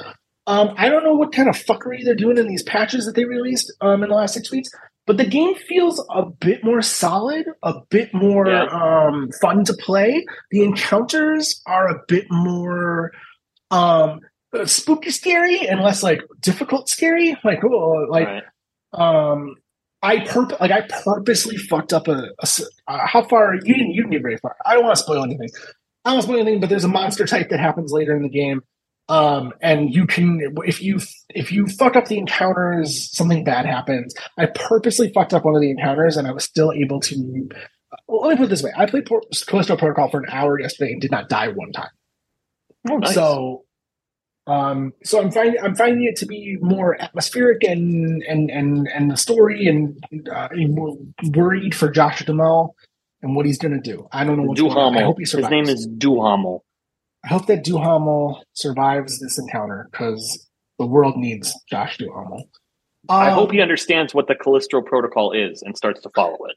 Um, 0.47 0.75
I 0.77 0.89
don't 0.89 1.05
know 1.05 1.15
what 1.15 1.33
kind 1.33 1.49
of 1.49 1.55
fuckery 1.57 2.05
they're 2.05 2.15
doing 2.15 2.37
in 2.37 2.49
these 2.49 2.63
patches 2.65 3.07
that 3.07 3.15
they 3.15 3.25
released 3.25 3.73
um, 3.81 4.03
in 4.03 4.09
the 4.11 4.15
last 4.15 4.35
six 4.35 4.51
weeks, 4.51 4.69
but 5.07 5.17
the 5.17 5.25
game 5.27 5.55
feels 5.55 6.05
a 6.11 6.25
bit 6.27 6.63
more 6.65 6.83
solid, 6.83 7.47
a 7.63 7.75
bit 7.91 8.13
more 8.15 8.47
Yeah. 8.47 8.65
um, 8.67 9.31
fun 9.41 9.65
to 9.65 9.75
play. 9.75 10.25
The 10.51 10.63
encounters 10.63 11.61
are 11.67 11.89
a 11.89 12.01
bit 12.09 12.27
more 12.31 13.13
um, 13.71 14.21
spooky, 14.65 15.11
scary, 15.11 15.67
and 15.67 15.81
less 15.81 16.03
like 16.03 16.21
difficult, 16.41 16.89
scary. 16.89 17.37
Like, 17.45 17.65
oh, 17.65 18.07
like 18.11 18.29
Right. 18.29 18.43
um 18.93 19.55
I 20.05 20.21
purp 20.27 20.59
like 20.61 20.73
I 20.73 20.83
purposely 21.05 21.57
fucked 21.57 21.93
up 21.93 22.09
a. 22.09 22.31
uh, 22.43 23.07
how 23.07 23.23
far 23.29 23.55
you 23.55 23.61
didn't 23.75 23.91
you 23.93 24.03
didn't 24.03 24.11
get 24.13 24.23
very 24.23 24.37
far. 24.39 24.57
I 24.67 24.75
don't 24.75 24.85
want 24.85 24.97
to 24.97 25.03
spoil 25.03 25.23
anything. 25.23 25.49
I 26.05 26.11
don't 26.11 26.15
want 26.17 26.23
to 26.23 26.27
spoil 26.29 26.41
anything, 26.41 26.61
but 26.61 26.69
there's 26.69 26.83
a 26.85 26.89
monster 26.89 27.25
type 27.25 27.51
that 27.51 27.61
happens 27.61 27.93
later 27.93 28.17
in 28.17 28.23
the 28.23 28.29
game. 28.29 28.63
Um, 29.13 29.53
and 29.61 29.95
you 29.95 30.07
can 30.07 30.41
if 30.65 30.81
you 30.81 30.99
if 31.29 31.53
you 31.53 31.67
fuck 31.67 31.97
up 31.97 32.07
the 32.07 32.17
encounters, 32.17 33.15
something 33.15 33.45
bad 33.45 33.67
happens. 33.67 34.15
I 34.39 34.47
purposely 34.47 35.13
fucked 35.13 35.35
up 35.35 35.45
one 35.45 35.55
of 35.55 35.61
the 35.61 35.71
encounters, 35.71 36.17
and 36.17 36.27
I 36.27 36.33
was 36.33 36.45
still 36.45 36.73
able 36.73 36.99
to. 37.01 37.49
Well, 38.09 38.23
let 38.23 38.31
me 38.31 38.37
put 38.37 38.45
it 38.45 38.49
this 38.49 38.63
way: 38.63 38.73
I 38.75 38.87
played 38.87 39.05
Por- 39.05 39.21
Callisto 39.47 39.77
Protocol 39.77 40.09
for 40.09 40.21
an 40.21 40.31
hour 40.31 40.59
yesterday 40.59 40.93
and 40.93 41.01
did 41.03 41.11
not 41.11 41.29
die 41.29 41.49
one 41.49 41.73
time. 41.73 41.91
Oh, 42.91 42.97
nice. 42.97 43.13
So, 43.13 43.65
um, 44.47 44.95
so 45.05 45.21
I'm 45.21 45.31
finding 45.31 45.63
I'm 45.63 45.75
finding 45.75 46.05
it 46.05 46.17
to 46.17 46.27
be 46.27 46.57
more 46.63 46.99
atmospheric 46.99 47.65
and 47.65 48.23
and 48.23 48.51
and 48.51 48.89
and 48.89 49.11
the 49.11 49.19
story 49.19 49.67
and 49.67 50.03
uh, 50.33 50.49
worried 51.35 51.75
for 51.75 51.91
Josh 51.91 52.25
Duhamel 52.25 52.75
and 53.21 53.37
what 53.37 53.45
he's 53.45 53.59
going 53.59 53.75
to 53.75 53.81
do. 53.81 54.09
I 54.11 54.25
don't 54.25 54.39
know 54.39 54.45
what's 54.45 54.59
going 54.59 54.73
on. 54.73 54.97
I 54.97 55.03
hope 55.03 55.19
he 55.19 55.27
survives. 55.27 55.53
His 55.53 55.69
name 55.69 55.69
is 55.69 55.87
Duhamel. 55.87 56.65
I 57.25 57.29
hope 57.29 57.47
that 57.47 57.65
Duhamel 57.65 58.43
survives 58.55 59.21
this 59.21 59.39
encounter 59.39 59.89
because 59.91 60.49
the 60.79 60.87
world 60.87 61.17
needs 61.17 61.55
Josh 61.71 61.97
Duhamel. 61.99 62.45
I 63.09 63.29
Um, 63.29 63.35
hope 63.35 63.53
he 63.53 63.61
understands 63.61 64.15
what 64.15 64.27
the 64.29 64.35
Callisto 64.35 64.81
Protocol 64.83 65.33
is 65.33 65.63
and 65.63 65.77
starts 65.77 66.01
to 66.03 66.11
follow 66.15 66.39
it. 66.47 66.57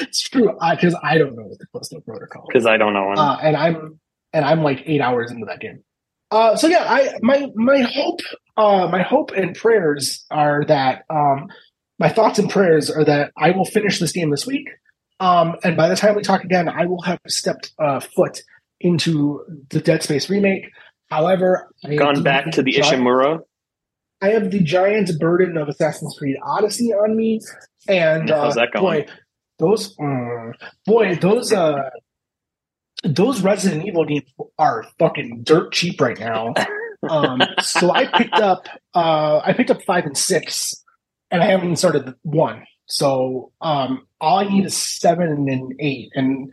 it's 0.00 0.20
true 0.20 0.56
because 0.70 0.96
I 1.02 1.18
don't 1.18 1.34
know 1.36 1.44
what 1.44 1.58
the 1.58 1.66
Callisto 1.72 2.00
Protocol. 2.00 2.42
is. 2.42 2.46
Because 2.48 2.66
I 2.66 2.76
don't 2.76 2.92
know 2.94 3.12
uh, 3.12 3.38
and 3.42 3.56
I'm 3.56 4.00
and 4.32 4.44
I'm 4.44 4.62
like 4.62 4.82
eight 4.86 5.00
hours 5.00 5.30
into 5.30 5.46
that 5.46 5.60
game. 5.60 5.82
Uh, 6.30 6.56
so 6.56 6.66
yeah, 6.66 6.84
I 6.88 7.18
my 7.20 7.48
my 7.54 7.80
hope, 7.80 8.20
uh, 8.56 8.88
my 8.90 9.02
hope 9.02 9.32
and 9.32 9.54
prayers 9.54 10.24
are 10.30 10.64
that 10.64 11.04
um, 11.10 11.48
my 11.98 12.08
thoughts 12.08 12.38
and 12.38 12.48
prayers 12.48 12.90
are 12.90 13.04
that 13.04 13.32
I 13.36 13.50
will 13.50 13.66
finish 13.66 13.98
this 13.98 14.12
game 14.12 14.30
this 14.30 14.46
week, 14.46 14.66
um, 15.20 15.56
and 15.62 15.76
by 15.76 15.88
the 15.90 15.96
time 15.96 16.14
we 16.16 16.22
talk 16.22 16.42
again, 16.42 16.68
I 16.70 16.86
will 16.86 17.02
have 17.02 17.18
stepped 17.28 17.72
uh, 17.78 18.00
foot 18.00 18.42
into 18.82 19.44
the 19.70 19.80
Dead 19.80 20.02
Space 20.02 20.28
remake. 20.28 20.66
However, 21.10 21.70
I 21.84 21.96
Gone 21.96 22.22
back 22.22 22.50
to 22.52 22.62
the 22.62 22.74
Ishimura. 22.74 23.40
I 24.22 24.28
have 24.28 24.50
the 24.50 24.60
giant 24.60 25.10
burden 25.18 25.56
of 25.56 25.68
Assassin's 25.68 26.16
Creed 26.16 26.36
Odyssey 26.42 26.92
on 26.92 27.16
me, 27.16 27.40
and 27.88 28.30
uh, 28.30 28.44
How's 28.44 28.54
that 28.54 28.68
going? 28.72 29.04
boy, 29.04 29.12
those 29.58 29.96
mm, 29.96 30.52
boy, 30.86 31.16
those 31.16 31.52
uh, 31.52 31.90
those 33.04 33.42
Resident 33.42 33.84
Evil 33.86 34.04
games 34.04 34.30
are 34.58 34.86
fucking 34.98 35.42
dirt 35.42 35.72
cheap 35.72 36.00
right 36.00 36.18
now. 36.18 36.54
Um, 37.10 37.42
so 37.62 37.92
I 37.92 38.06
picked 38.06 38.34
up 38.34 38.68
uh, 38.94 39.40
I 39.44 39.52
picked 39.54 39.70
up 39.70 39.82
five 39.82 40.04
and 40.04 40.16
six, 40.16 40.72
and 41.32 41.42
I 41.42 41.46
haven't 41.46 41.76
started 41.76 42.14
one. 42.22 42.64
So 42.86 43.50
um, 43.60 44.06
all 44.20 44.38
I 44.38 44.48
need 44.48 44.64
is 44.66 44.76
seven 44.76 45.48
and 45.48 45.74
eight, 45.80 46.10
and 46.14 46.52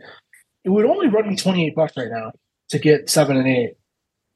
it 0.64 0.70
would 0.70 0.84
only 0.84 1.08
run 1.08 1.28
me 1.28 1.36
twenty 1.36 1.66
eight 1.66 1.74
bucks 1.74 1.96
right 1.96 2.10
now 2.10 2.32
to 2.70 2.78
get 2.78 3.08
seven 3.10 3.36
and 3.36 3.46
eight. 3.46 3.74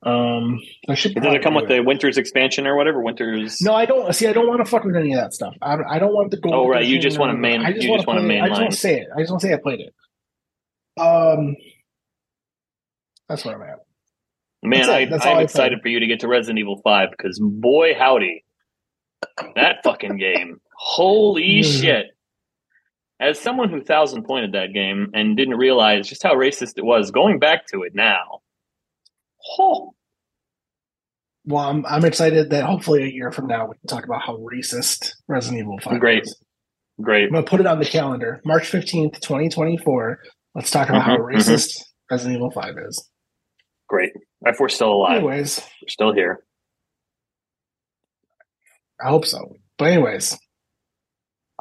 Um, 0.02 0.60
I 0.86 0.94
should. 0.94 1.14
Does 1.14 1.32
it 1.32 1.42
come 1.42 1.54
with 1.54 1.68
do 1.68 1.76
the 1.76 1.82
winter's 1.82 2.18
expansion 2.18 2.66
or 2.66 2.76
whatever? 2.76 3.00
Winter's 3.00 3.60
No, 3.62 3.74
I 3.74 3.86
don't. 3.86 4.12
See, 4.14 4.26
I 4.26 4.34
don't 4.34 4.46
want 4.46 4.62
to 4.62 4.70
fuck 4.70 4.84
with 4.84 4.96
any 4.96 5.14
of 5.14 5.20
that 5.20 5.32
stuff. 5.32 5.54
I, 5.62 5.78
I 5.88 5.98
don't 5.98 6.12
want 6.12 6.30
the 6.30 6.36
gold. 6.36 6.54
Oh, 6.54 6.68
right, 6.68 6.84
you 6.84 6.98
just 6.98 7.18
want 7.18 7.32
a 7.32 7.36
main- 7.36 7.62
I 7.62 7.72
just 7.72 7.84
you 7.84 7.90
want 7.90 8.00
just 8.00 8.06
to 8.06 8.10
want 8.14 8.24
a 8.24 8.28
play. 8.28 8.40
I 8.40 8.48
just 8.48 8.58
main 8.58 8.64
want 8.64 8.72
to 8.72 8.78
say 8.78 9.00
it. 9.00 9.08
I 9.16 9.20
just 9.20 9.30
want 9.30 9.40
to 9.40 9.46
say 9.46 9.54
I 9.54 9.56
played 9.56 9.80
it. 9.80 9.94
Um, 11.00 11.56
that's 13.28 13.44
where 13.44 13.54
I'm 13.54 13.62
at. 13.62 13.78
Man, 14.62 14.88
I, 14.88 15.00
I'm 15.02 15.38
I 15.38 15.42
excited 15.42 15.80
for 15.82 15.88
you 15.88 16.00
to 16.00 16.06
get 16.06 16.20
to 16.20 16.28
Resident 16.28 16.58
Evil 16.58 16.80
5 16.82 17.10
because 17.10 17.38
boy, 17.38 17.94
howdy, 17.98 18.44
that 19.56 19.78
fucking 19.84 20.16
game. 20.16 20.60
Holy 20.74 21.62
shit. 21.62 22.13
As 23.20 23.38
someone 23.38 23.70
who 23.70 23.80
thousand 23.82 24.24
pointed 24.24 24.52
that 24.52 24.72
game 24.72 25.10
and 25.14 25.36
didn't 25.36 25.56
realize 25.56 26.08
just 26.08 26.22
how 26.22 26.34
racist 26.34 26.74
it 26.76 26.84
was, 26.84 27.10
going 27.10 27.38
back 27.38 27.66
to 27.68 27.82
it 27.82 27.94
now. 27.94 28.40
Oh, 29.58 29.94
Well, 31.44 31.64
I'm 31.64 31.86
I'm 31.86 32.04
excited 32.04 32.50
that 32.50 32.64
hopefully 32.64 33.04
a 33.04 33.06
year 33.06 33.30
from 33.30 33.46
now 33.46 33.66
we 33.66 33.76
can 33.78 33.86
talk 33.88 34.04
about 34.04 34.22
how 34.22 34.36
racist 34.38 35.12
Resident 35.28 35.60
Evil 35.60 35.78
Five. 35.78 36.00
Great. 36.00 36.24
is. 36.24 36.42
great. 37.00 37.24
I'm 37.26 37.32
gonna 37.32 37.46
put 37.46 37.60
it 37.60 37.66
on 37.66 37.78
the 37.78 37.84
calendar, 37.84 38.40
March 38.44 38.66
fifteenth, 38.68 39.20
twenty 39.20 39.48
twenty 39.48 39.76
four. 39.76 40.18
Let's 40.54 40.70
talk 40.70 40.88
about 40.88 41.02
how 41.02 41.16
Mhm, 41.18 41.34
racist 41.34 41.82
Resident 42.10 42.36
Evil 42.36 42.50
Five 42.50 42.74
is. 42.88 43.08
Great. 43.88 44.12
If 44.46 44.58
we're 44.58 44.68
still 44.70 44.92
alive, 44.92 45.18
Anyways, 45.18 45.60
we're 45.82 45.88
still 45.88 46.12
here. 46.14 46.42
I 49.04 49.08
hope 49.10 49.24
so. 49.26 49.56
But 49.78 49.88
anyways, 49.92 50.38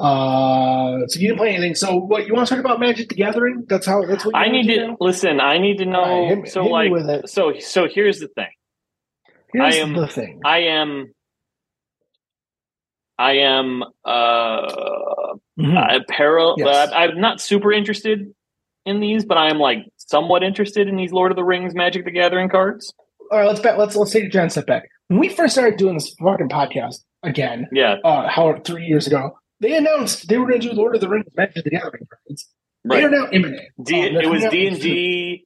uh, 0.03 1.07
so 1.07 1.19
you 1.19 1.27
didn't 1.29 1.37
play 1.39 1.49
anything. 1.49 1.75
So 1.75 1.95
what 1.97 2.27
you 2.27 2.33
want 2.33 2.47
to 2.47 2.55
talk 2.55 2.63
about 2.63 2.79
Magic 2.79 3.09
the 3.09 3.15
Gathering? 3.15 3.65
That's 3.67 3.85
how. 3.85 4.05
That's 4.05 4.25
what 4.25 4.35
you 4.35 4.39
I 4.39 4.47
wanna 4.47 4.61
need 4.63 4.75
to 4.75 4.87
now? 4.87 4.97
listen. 4.99 5.39
I 5.39 5.57
need 5.57 5.77
to 5.77 5.85
know. 5.85 5.99
All 6.03 6.27
right, 6.29 6.37
hit 6.43 6.51
so, 6.51 6.63
hit 6.63 6.71
like, 6.71 6.91
with 6.91 7.09
it. 7.09 7.29
so, 7.29 7.53
so 7.59 7.87
here's 7.87 8.19
the 8.19 8.27
thing. 8.27 8.49
Here's 9.53 9.75
I 9.75 9.77
am- 9.79 9.93
the 9.93 10.07
thing. 10.07 10.41
I 10.43 10.59
am, 10.59 11.13
I 13.17 13.33
am, 13.37 13.83
uh, 14.03 15.33
Mhm. 15.59 15.77
uh, 15.77 15.99
para- 16.09 16.53
Yes. 16.57 16.67
uh, 16.91 16.95
I'm 16.95 17.19
not 17.21 17.39
super 17.39 17.71
interested 17.71 18.33
in 18.85 18.99
these, 18.99 19.23
but 19.23 19.37
I 19.37 19.49
am 19.49 19.59
like 19.59 19.79
somewhat 19.97 20.43
interested 20.43 20.87
in 20.87 20.95
these 20.97 21.11
Lord 21.13 21.31
of 21.31 21.35
the 21.37 21.43
Rings 21.43 21.73
Magic 21.75 22.05
the 22.05 22.11
Gathering 22.11 22.49
cards. 22.49 22.93
All 23.31 23.39
right, 23.39 23.47
let's 23.47 23.59
back, 23.59 23.77
let's 23.77 23.95
let's 23.95 24.11
take 24.11 24.25
a 24.25 24.29
giant 24.29 24.51
step 24.51 24.65
back. 24.65 24.89
When 25.07 25.19
we 25.19 25.29
first 25.29 25.53
started 25.53 25.77
doing 25.77 25.93
this 25.93 26.13
fucking 26.21 26.49
podcast 26.49 27.03
again, 27.21 27.67
Yeah, 27.71 27.97
uh, 28.03 28.27
how 28.27 28.55
three 28.65 28.85
years 28.85 29.05
ago, 29.07 29.37
they 29.59 29.75
announced 29.75 30.27
they 30.27 30.37
were 30.37 30.47
going 30.47 30.61
to 30.61 30.69
do 30.69 30.73
Lord 30.73 30.95
of 30.95 31.01
the 31.01 31.09
Rings 31.09 31.27
Magic 31.35 31.63
the 31.63 31.69
Gathering 31.69 32.07
cards. 32.09 32.49
They 32.85 33.03
are 33.03 33.09
right. 33.09 33.11
now 33.11 33.29
imminent. 33.31 33.61
D- 33.81 34.09
Um, 34.09 34.15
it 34.17 34.29
was 34.29 34.43
D 34.51 34.67
and 34.67 34.79
D. 34.79 35.45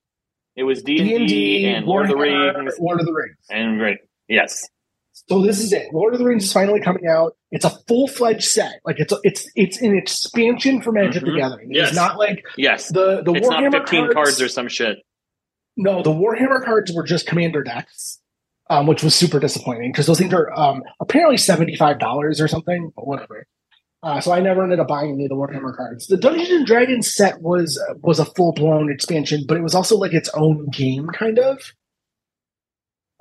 It 0.56 0.64
was 0.64 0.82
D 0.82 0.98
and 1.16 1.28
D&D, 1.28 1.82
Lord 1.86 2.06
of 2.06 2.12
the 2.12 2.18
Rings 2.18 2.74
Lord 2.80 3.00
of 3.00 3.06
the 3.06 3.14
Rings. 3.14 3.38
and 3.52 3.78
great. 3.78 4.00
Yes, 4.28 4.68
So 5.14 5.44
this 5.44 5.60
is 5.60 5.72
it. 5.72 5.94
Lord 5.94 6.14
of 6.14 6.20
the 6.20 6.26
Rings 6.26 6.46
is 6.46 6.52
finally 6.54 6.82
coming 6.82 7.06
out. 7.08 7.34
It's 7.52 7.64
a 7.64 7.70
full 7.88 8.08
fledged 8.08 8.44
set. 8.46 8.80
Like 8.84 8.96
it's 9.00 9.14
a, 9.14 9.18
it's 9.24 9.48
it's 9.56 9.80
an 9.82 9.96
expansion 9.96 10.82
for 10.82 10.92
Magic 10.92 11.24
the 11.24 11.30
Mhm. 11.30 11.38
Gathering. 11.38 11.68
Yes. 11.72 11.90
It's 11.90 11.96
not 11.96 12.18
like 12.18 12.44
yes. 12.58 12.88
the 12.90 13.22
the 13.24 13.34
It's 13.34 13.48
Warhammer 13.48 13.72
not 13.72 13.82
15 13.88 14.00
cards. 14.06 14.14
cards 14.16 14.42
or 14.42 14.48
some 14.50 14.68
shit. 14.68 14.98
No, 15.78 16.02
the 16.02 16.10
Warhammer 16.10 16.64
cards 16.66 16.92
were 16.92 17.04
just 17.04 17.28
commander 17.28 17.62
decks, 17.62 18.20
um, 18.72 18.88
which 18.88 19.04
was 19.04 19.14
super 19.14 19.40
disappointing 19.40 19.92
because 19.92 20.08
those 20.08 20.18
things 20.18 20.34
are 20.34 20.52
um, 20.60 20.82
apparently 21.00 21.38
seventy 21.38 21.76
five 21.76 22.00
dollars 22.00 22.42
or 22.42 22.48
something, 22.48 22.92
but 22.96 23.06
whatever. 23.06 23.46
Uh, 24.04 24.22
so 24.22 24.32
I 24.32 24.40
never 24.42 24.64
ended 24.64 24.80
up 24.80 24.88
buying 24.88 25.12
any 25.14 25.26
of 25.26 25.30
the 25.30 25.36
Warhammer 25.36 25.76
cards. 25.76 26.08
The 26.08 26.18
Dungeons 26.18 26.50
and 26.52 26.66
Dragons 26.66 27.12
set 27.14 27.42
was 27.42 27.82
was 28.02 28.20
a 28.20 28.26
full 28.26 28.54
blown 28.54 28.92
expansion, 28.92 29.44
but 29.48 29.58
it 29.58 29.64
was 29.64 29.74
also 29.76 29.98
like 29.98 30.14
its 30.14 30.30
own 30.36 30.68
game, 30.70 31.08
kind 31.08 31.40
of. 31.40 31.60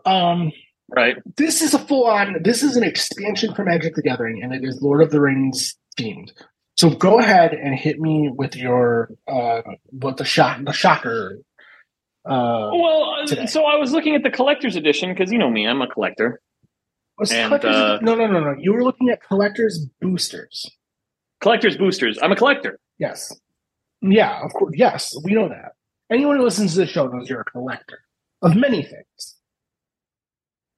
Um, 0.04 0.52
Right. 0.88 1.16
this 1.36 1.62
is 1.62 1.74
a 1.74 1.78
full 1.80 2.04
on. 2.06 2.36
This 2.44 2.62
is 2.62 2.76
an 2.76 2.84
expansion 2.84 3.52
for 3.54 3.64
Magic 3.64 3.96
the 3.96 4.02
Gathering, 4.02 4.40
and 4.42 4.54
it 4.54 4.62
is 4.62 4.80
Lord 4.80 5.02
of 5.02 5.10
the 5.10 5.20
Rings 5.20 5.74
themed. 5.98 6.30
So 6.76 6.90
go 6.90 7.18
ahead 7.18 7.54
and 7.54 7.74
hit 7.74 7.98
me 7.98 8.30
with 8.32 8.54
your 8.54 9.10
uh, 9.26 9.62
what 9.90 10.16
the 10.18 10.24
shot 10.24 10.64
the 10.64 10.72
shocker. 10.72 11.38
Uh, 12.24 12.70
Well, 12.72 13.14
uh, 13.22 13.26
today. 13.26 13.46
so 13.46 13.64
I 13.64 13.76
was 13.76 13.92
looking 13.92 14.14
at 14.14 14.22
the 14.22 14.30
collector's 14.30 14.76
edition 14.76 15.08
because 15.12 15.32
you 15.32 15.38
know 15.38 15.50
me, 15.50 15.66
I'm 15.66 15.82
a 15.82 15.88
collector. 15.88 16.40
Was 17.18 17.32
And, 17.32 17.48
collectors- 17.48 17.74
uh, 17.74 17.98
no, 18.02 18.14
no, 18.14 18.26
no, 18.26 18.40
no. 18.40 18.54
You 18.58 18.72
were 18.74 18.84
looking 18.84 19.08
at 19.08 19.22
collectors 19.22 19.86
boosters. 20.00 20.70
Collector's 21.40 21.76
boosters. 21.76 22.18
I'm 22.22 22.32
a 22.32 22.36
collector. 22.36 22.78
Yes. 22.98 23.34
Yeah, 24.02 24.42
of 24.44 24.52
course. 24.52 24.74
Yes, 24.76 25.14
we 25.24 25.32
know 25.32 25.48
that. 25.48 25.72
Anyone 26.10 26.36
who 26.36 26.44
listens 26.44 26.74
to 26.74 26.80
the 26.80 26.86
show 26.86 27.06
knows 27.06 27.28
you're 27.28 27.40
a 27.40 27.44
collector 27.44 28.00
of 28.42 28.54
many 28.54 28.82
things. 28.82 29.36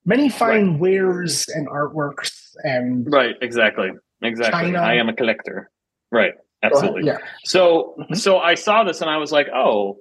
Many 0.05 0.29
fine 0.31 0.79
wares 0.79 1.47
and 1.49 1.69
artworks 1.69 2.55
and 2.65 3.07
Right. 3.13 3.35
Exactly. 3.43 3.91
Exactly. 4.23 4.73
China. 4.73 4.79
I 4.79 4.95
am 4.95 5.09
a 5.09 5.13
collector. 5.15 5.71
Right. 6.11 6.33
Absolutely. 6.63 7.05
Yeah. 7.05 7.19
So 7.45 7.95
Mhm. 7.99 8.17
so 8.17 8.39
I 8.39 8.55
saw 8.55 8.85
this 8.85 9.01
and 9.01 9.11
I 9.11 9.19
was 9.19 9.31
like, 9.33 9.49
oh, 9.55 9.99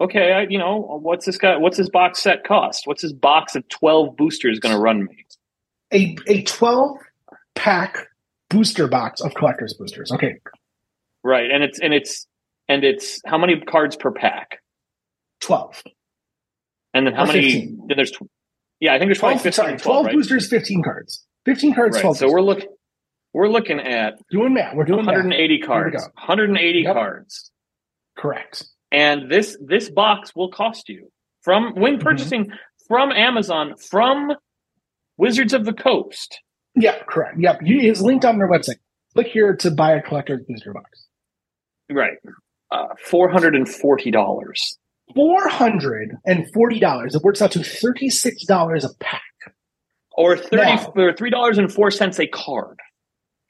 okay. 0.00 0.32
I, 0.32 0.42
you 0.48 0.58
know, 0.58 0.98
what's 1.02 1.26
this 1.26 1.36
guy? 1.36 1.56
What's 1.58 1.76
his 1.76 1.90
box 1.90 2.22
set 2.22 2.44
cost? 2.44 2.86
What's 2.86 3.02
his 3.02 3.12
box 3.12 3.54
of 3.54 3.68
twelve 3.68 4.16
boosters 4.16 4.58
going 4.58 4.74
to 4.74 4.80
run 4.80 5.04
me? 5.04 5.23
A 5.94 6.16
a 6.26 6.42
12 6.42 6.98
pack 7.54 8.08
booster 8.50 8.86
box 8.88 9.20
of 9.20 9.34
collectors 9.34 9.74
boosters. 9.78 10.10
Okay. 10.12 10.36
Right, 11.22 11.50
and 11.50 11.62
it's 11.64 11.78
and 11.80 11.94
it's 11.94 12.26
and 12.68 12.84
it's 12.84 13.20
how 13.26 13.38
many 13.38 13.60
cards 13.60 13.96
per 13.96 14.10
pack, 14.10 14.58
12. 15.40 15.82
and 16.94 17.06
then 17.06 17.14
how 17.14 17.24
Or 17.24 17.26
many? 17.28 17.42
15. 17.52 17.84
Then 17.88 17.96
there's, 17.96 18.10
tw- 18.10 18.22
yeah, 18.80 18.94
I 18.94 18.98
think 18.98 19.08
there's 19.08 19.18
12 19.18 19.42
15, 19.42 19.52
sorry, 19.52 19.68
12, 19.78 19.82
12 19.82 20.06
right? 20.06 20.14
boosters, 20.14 20.48
15 20.48 20.82
cards. 20.82 21.24
15 21.44 21.74
cards, 21.74 21.96
Right. 21.96 22.00
12 22.02 22.16
So 22.16 22.24
boosters. 22.26 22.32
we're 22.32 22.40
looking, 22.42 22.68
we're 23.34 23.48
looking 23.48 23.80
at 23.80 24.14
doing 24.30 24.54
math. 24.54 24.74
We're 24.74 24.84
doing 24.84 25.04
180 25.04 25.54
we 25.54 25.60
cards, 25.62 26.02
180 26.14 26.78
Yep. 26.80 26.92
cards, 26.94 27.50
Correct. 28.16 28.64
and 28.92 29.30
this 29.30 29.56
this 29.64 29.90
box 29.90 30.34
will 30.34 30.50
cost 30.50 30.88
you 30.88 31.10
from 31.42 31.74
when 31.74 31.98
Mhm. 31.98 32.02
purchasing 32.02 32.50
from 32.88 33.12
Amazon 33.12 33.74
from 33.76 34.32
Wizards 35.16 35.52
of 35.52 35.64
the 35.64 35.72
Coast. 35.72 36.40
Yeah, 36.74 36.98
correct. 37.08 37.38
Yep. 37.38 37.58
It's 37.62 38.00
linked 38.00 38.24
on 38.24 38.38
their 38.38 38.48
website. 38.48 38.76
Click 39.14 39.28
here 39.28 39.54
to 39.56 39.70
buy 39.70 39.92
a 39.92 40.02
collector's 40.02 40.42
booster 40.48 40.72
box. 40.72 41.06
Right, 41.90 42.16
uh, 42.72 42.88
four 43.04 43.28
hundred 43.30 43.54
and 43.54 43.68
forty 43.68 44.10
dollars. 44.10 44.78
Four 45.14 45.48
hundred 45.48 46.16
and 46.24 46.50
forty 46.52 46.80
dollars. 46.80 47.14
It 47.14 47.22
works 47.22 47.40
out 47.42 47.52
to 47.52 47.62
thirty 47.62 48.08
six 48.08 48.44
dollars 48.44 48.84
a 48.84 48.88
pack. 49.00 49.20
Or 50.16 50.36
thirty 50.36 50.56
Now- 50.56 50.92
or 50.96 51.12
three 51.12 51.30
dollars 51.30 51.58
and 51.58 51.72
four 51.72 51.90
cents 51.90 52.18
a 52.18 52.26
card. 52.26 52.78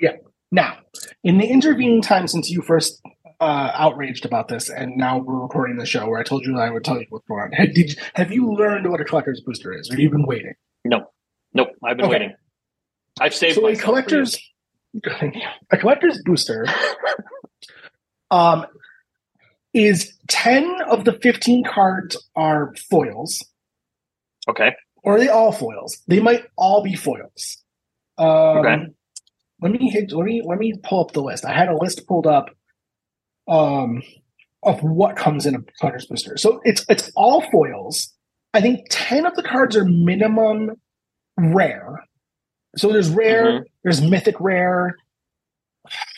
Yeah. 0.01 0.17
Now, 0.51 0.79
in 1.23 1.39
the 1.39 1.47
intervening 1.47 2.03
time 2.03 2.27
since 2.29 2.51
you 2.51 2.61
first 2.63 3.01
uh, 3.41 3.71
outraged 3.75 4.25
about 4.25 4.49
this, 4.49 4.69
and 4.69 4.97
now 4.97 5.19
we're 5.19 5.41
recording 5.41 5.77
the 5.77 5.87
show 5.87 6.07
where 6.09 6.21
I 6.21 6.25
told 6.25 6.45
you 6.45 6.53
that 6.55 6.61
I 6.61 6.71
would 6.71 6.85
tell 6.85 6.99
you 6.99 7.07
what's 7.09 7.27
going 7.27 7.43
on. 7.43 7.53
Have, 7.53 7.75
did, 7.75 7.99
have 8.15 8.33
you 8.33 8.53
learned 8.53 8.89
what 8.91 9.01
a 9.01 9.05
collector's 9.05 9.41
booster 9.41 9.73
is, 9.73 9.89
or 9.91 9.95
have 9.95 10.01
you 10.01 10.11
been 10.11 10.27
waiting? 10.27 10.55
No, 10.85 11.07
nope. 11.55 11.69
I've 11.85 11.97
been 11.97 12.07
Okay. 12.07 12.13
waiting. 12.13 12.35
I've 13.21 13.35
saved 13.35 13.55
so 13.57 13.67
a 13.69 13.77
collector's 13.77 14.37
a 15.71 15.77
collector's 15.77 16.21
booster 16.25 16.67
um, 18.31 18.67
is 19.73 20.17
ten 20.29 20.77
of 20.89 21.05
the 21.05 21.13
fifteen 21.23 21.65
cards 21.65 22.17
are 22.37 22.75
foils. 22.91 23.45
Okay. 24.49 24.75
or 25.03 25.17
are 25.17 25.19
they 25.19 25.29
all 25.29 25.53
foils? 25.53 26.03
They 26.07 26.21
might 26.21 26.45
all 26.57 26.83
be 26.83 26.95
foils. 26.95 27.63
Um, 28.19 28.27
Okay. 28.59 28.77
Let 29.63 29.73
me 29.73 29.89
hit, 29.89 30.13
let 30.13 30.25
me 30.27 30.43
let 30.45 30.59
me 30.59 30.75
pull 30.83 31.01
up 31.01 31.13
the 31.13 31.23
list. 31.23 31.45
I 31.47 31.53
had 31.53 31.69
a 31.69 31.77
list 31.77 32.07
pulled 32.07 32.27
up 32.27 32.51
um, 33.49 34.03
of 34.63 34.83
what 34.83 35.17
comes 35.17 35.47
in 35.47 35.55
a 35.55 35.59
collector's 35.81 36.07
booster. 36.07 36.37
So 36.37 36.61
it's 36.65 36.85
it's 36.89 37.11
all 37.17 37.41
foils. 37.51 38.13
I 38.53 38.61
think 38.61 38.87
ten 38.91 39.25
of 39.25 39.35
the 39.37 39.43
cards 39.43 39.77
are 39.77 39.85
minimum 39.87 40.73
rare. 41.39 42.05
So 42.77 42.93
there's 42.93 43.11
rare, 43.11 43.61
Mhm. 43.61 43.65
there's 43.83 44.03
mythic 44.03 44.41
rare. 44.41 44.97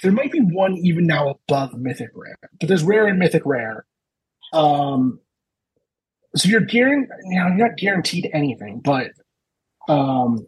There 0.02 0.12
might 0.12 0.32
be 0.32 0.40
one 0.40 0.76
even 0.78 1.06
now 1.06 1.28
above 1.30 1.74
mythic 1.74 2.10
rare, 2.14 2.36
but 2.60 2.68
there's 2.68 2.84
rare 2.84 3.06
and 3.06 3.18
mythic 3.18 3.44
rare. 3.44 3.84
Um, 4.52 5.20
so 6.36 6.48
you're 6.48 6.60
guaranteed, 6.60 7.10
you 7.24 7.38
know, 7.38 7.48
you're 7.48 7.68
not 7.68 7.76
guaranteed 7.76 8.30
anything, 8.32 8.80
but, 8.80 9.10
um, 9.88 10.46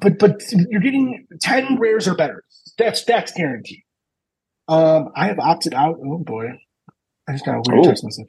but 0.00 0.18
but 0.18 0.42
you're 0.52 0.80
getting 0.82 1.26
ten 1.40 1.76
rares 1.78 2.06
or 2.06 2.14
better. 2.14 2.44
That's 2.78 3.04
that's 3.04 3.32
guaranteed. 3.32 3.82
Um, 4.68 5.10
I 5.16 5.26
have 5.28 5.38
opted 5.38 5.72
out. 5.74 5.98
Oh 6.04 6.18
boy, 6.18 6.48
I 7.28 7.32
just 7.32 7.44
got 7.46 7.56
a 7.56 7.62
weird 7.64 7.80
Ooh. 7.80 7.88
text 7.88 8.04
message. 8.04 8.26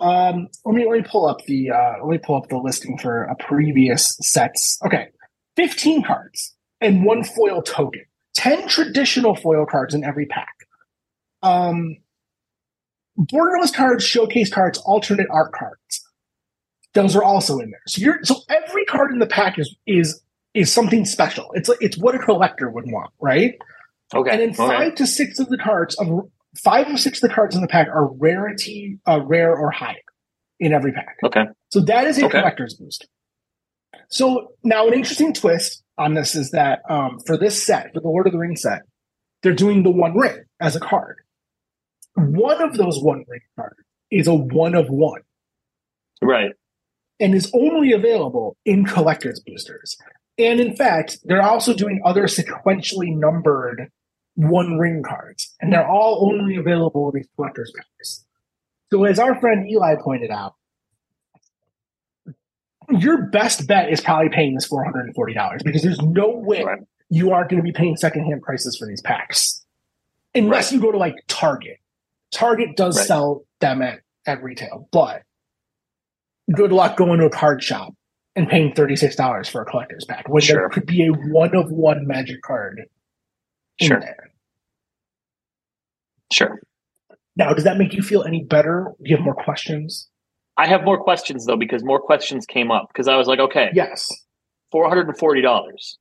Um, 0.00 0.48
let 0.64 0.74
me 0.74 0.86
let 0.88 0.98
me 0.98 1.04
pull 1.08 1.26
up 1.26 1.44
the 1.46 1.70
uh, 1.70 2.04
let 2.04 2.10
me 2.10 2.18
pull 2.18 2.36
up 2.36 2.48
the 2.48 2.56
listing 2.56 2.98
for 2.98 3.24
a 3.24 3.36
previous 3.36 4.16
sets. 4.20 4.78
Okay, 4.84 5.08
fifteen 5.56 6.02
cards 6.02 6.54
and 6.80 7.04
one 7.04 7.24
foil 7.24 7.62
token. 7.62 8.02
10 8.34 8.68
traditional 8.68 9.34
foil 9.34 9.66
cards 9.66 9.94
in 9.94 10.04
every 10.04 10.26
pack. 10.26 10.54
Um, 11.42 11.96
borderless 13.18 13.74
cards, 13.74 14.04
showcase 14.04 14.52
cards, 14.52 14.78
alternate 14.78 15.26
art 15.30 15.52
cards. 15.52 16.06
Those 16.94 17.14
are 17.14 17.22
also 17.22 17.58
in 17.58 17.70
there. 17.70 17.82
So 17.86 18.00
you're 18.00 18.24
so 18.24 18.36
every 18.48 18.84
card 18.84 19.12
in 19.12 19.20
the 19.20 19.26
pack 19.26 19.58
is 19.58 19.74
is 19.86 20.22
is 20.54 20.72
something 20.72 21.04
special. 21.04 21.50
It's 21.54 21.68
like 21.68 21.78
it's 21.80 21.96
what 21.96 22.14
a 22.14 22.18
collector 22.18 22.68
would 22.68 22.90
want, 22.90 23.12
right? 23.20 23.54
Okay. 24.12 24.30
And 24.30 24.40
then 24.40 24.54
five 24.54 24.88
okay. 24.88 24.94
to 24.96 25.06
six 25.06 25.38
of 25.38 25.48
the 25.48 25.58
cards 25.58 25.94
of 25.96 26.28
five 26.56 26.88
or 26.88 26.96
six 26.96 27.22
of 27.22 27.28
the 27.28 27.34
cards 27.34 27.54
in 27.54 27.62
the 27.62 27.68
pack 27.68 27.88
are 27.88 28.06
rarity, 28.14 28.98
uh, 29.06 29.20
rare 29.22 29.54
or 29.56 29.70
higher 29.70 29.96
in 30.58 30.72
every 30.72 30.92
pack. 30.92 31.16
Okay. 31.24 31.44
So 31.70 31.80
that 31.80 32.06
is 32.06 32.18
a 32.18 32.26
Okay. 32.26 32.38
collector's 32.38 32.74
boost. 32.74 33.06
So 34.08 34.52
now 34.64 34.86
an 34.88 34.94
interesting 34.94 35.32
twist 35.32 35.82
on 35.96 36.14
this 36.14 36.34
is 36.34 36.50
that 36.50 36.80
um, 36.88 37.18
for 37.26 37.36
this 37.36 37.62
set, 37.62 37.92
for 37.94 38.00
the 38.00 38.08
Lord 38.08 38.26
of 38.26 38.32
the 38.32 38.38
Rings 38.38 38.62
set, 38.62 38.82
they're 39.42 39.54
doing 39.54 39.82
the 39.82 39.90
One 39.90 40.16
Ring 40.16 40.44
as 40.60 40.74
a 40.76 40.80
card. 40.80 41.16
One 42.14 42.60
of 42.60 42.76
those 42.76 43.00
One 43.02 43.24
Ring 43.28 43.40
cards 43.56 43.76
is 44.10 44.26
a 44.26 44.34
one 44.34 44.74
of 44.74 44.90
one 44.90 45.22
Right. 46.20 46.52
and 47.20 47.34
is 47.34 47.50
only 47.54 47.92
available 47.92 48.56
in 48.64 48.84
collector's 48.84 49.40
boosters. 49.40 49.96
And 50.36 50.58
in 50.60 50.74
fact, 50.74 51.18
they're 51.24 51.42
also 51.42 51.72
doing 51.74 52.00
other 52.04 52.24
sequentially 52.24 53.16
numbered 53.16 53.90
one 54.34 54.78
ring 54.78 55.02
cards, 55.06 55.54
and 55.60 55.72
they're 55.72 55.86
all 55.88 56.30
only 56.32 56.56
available 56.56 57.10
in 57.10 57.16
these 57.20 57.28
collector's 57.36 57.72
packs. 57.76 58.24
So, 58.92 59.04
as 59.04 59.18
our 59.18 59.38
friend 59.40 59.68
Eli 59.68 59.96
pointed 60.02 60.30
out, 60.30 60.54
your 62.90 63.22
best 63.28 63.66
bet 63.66 63.90
is 63.92 64.00
probably 64.00 64.30
paying 64.30 64.54
this 64.54 64.68
$440 64.68 65.62
because 65.64 65.82
there's 65.82 66.00
no 66.02 66.30
way 66.30 66.64
Right. 66.64 66.80
you 67.08 67.30
aren't 67.30 67.50
going 67.50 67.62
to 67.62 67.64
be 67.64 67.72
paying 67.72 67.96
secondhand 67.96 68.42
prices 68.42 68.76
for 68.76 68.86
these 68.88 69.00
packs 69.00 69.64
unless 70.34 70.72
you 70.72 70.80
go 70.80 70.90
to 70.90 70.98
like 70.98 71.14
Target. 71.28 71.78
Target 72.32 72.76
does 72.76 72.96
Right. 72.98 73.06
sell 73.06 73.44
them 73.60 73.82
at, 73.82 74.00
at 74.26 74.42
retail, 74.42 74.88
but 74.90 75.22
good 76.52 76.72
luck 76.72 76.96
going 76.96 77.20
to 77.20 77.26
a 77.26 77.30
card 77.30 77.62
shop 77.62 77.94
and 78.34 78.48
paying 78.48 78.72
$36 78.72 79.48
for 79.48 79.62
a 79.62 79.64
collector's 79.66 80.04
pack 80.04 80.28
when 80.28 80.40
there 80.40 80.56
Sure. 80.56 80.68
could 80.70 80.86
be 80.86 81.06
a 81.06 81.10
one 81.12 81.54
of 81.54 81.70
one 81.70 82.06
magic 82.08 82.42
card 82.42 82.82
Sure. 83.86 84.00
there. 84.00 84.30
Sure. 86.32 86.60
Now, 87.36 87.52
does 87.52 87.64
that 87.64 87.78
make 87.78 87.92
you 87.94 88.02
feel 88.02 88.22
any 88.22 88.44
better? 88.44 88.92
Do 89.02 89.10
you 89.10 89.16
have 89.16 89.24
more 89.24 89.34
questions? 89.34 90.08
I 90.56 90.66
have 90.66 90.84
more 90.84 91.02
questions 91.02 91.46
though 91.46 91.56
because 91.56 91.82
more 91.82 92.00
questions 92.00 92.44
came 92.46 92.70
up 92.70 92.88
because 92.92 93.08
I 93.08 93.16
was 93.16 93.26
like, 93.26 93.38
okay, 93.38 93.70
Yes. 93.72 94.08
four 94.70 94.88
hundred 94.88 95.08
and 95.08 95.18
forty 95.18 95.40
dollars. 95.40 95.96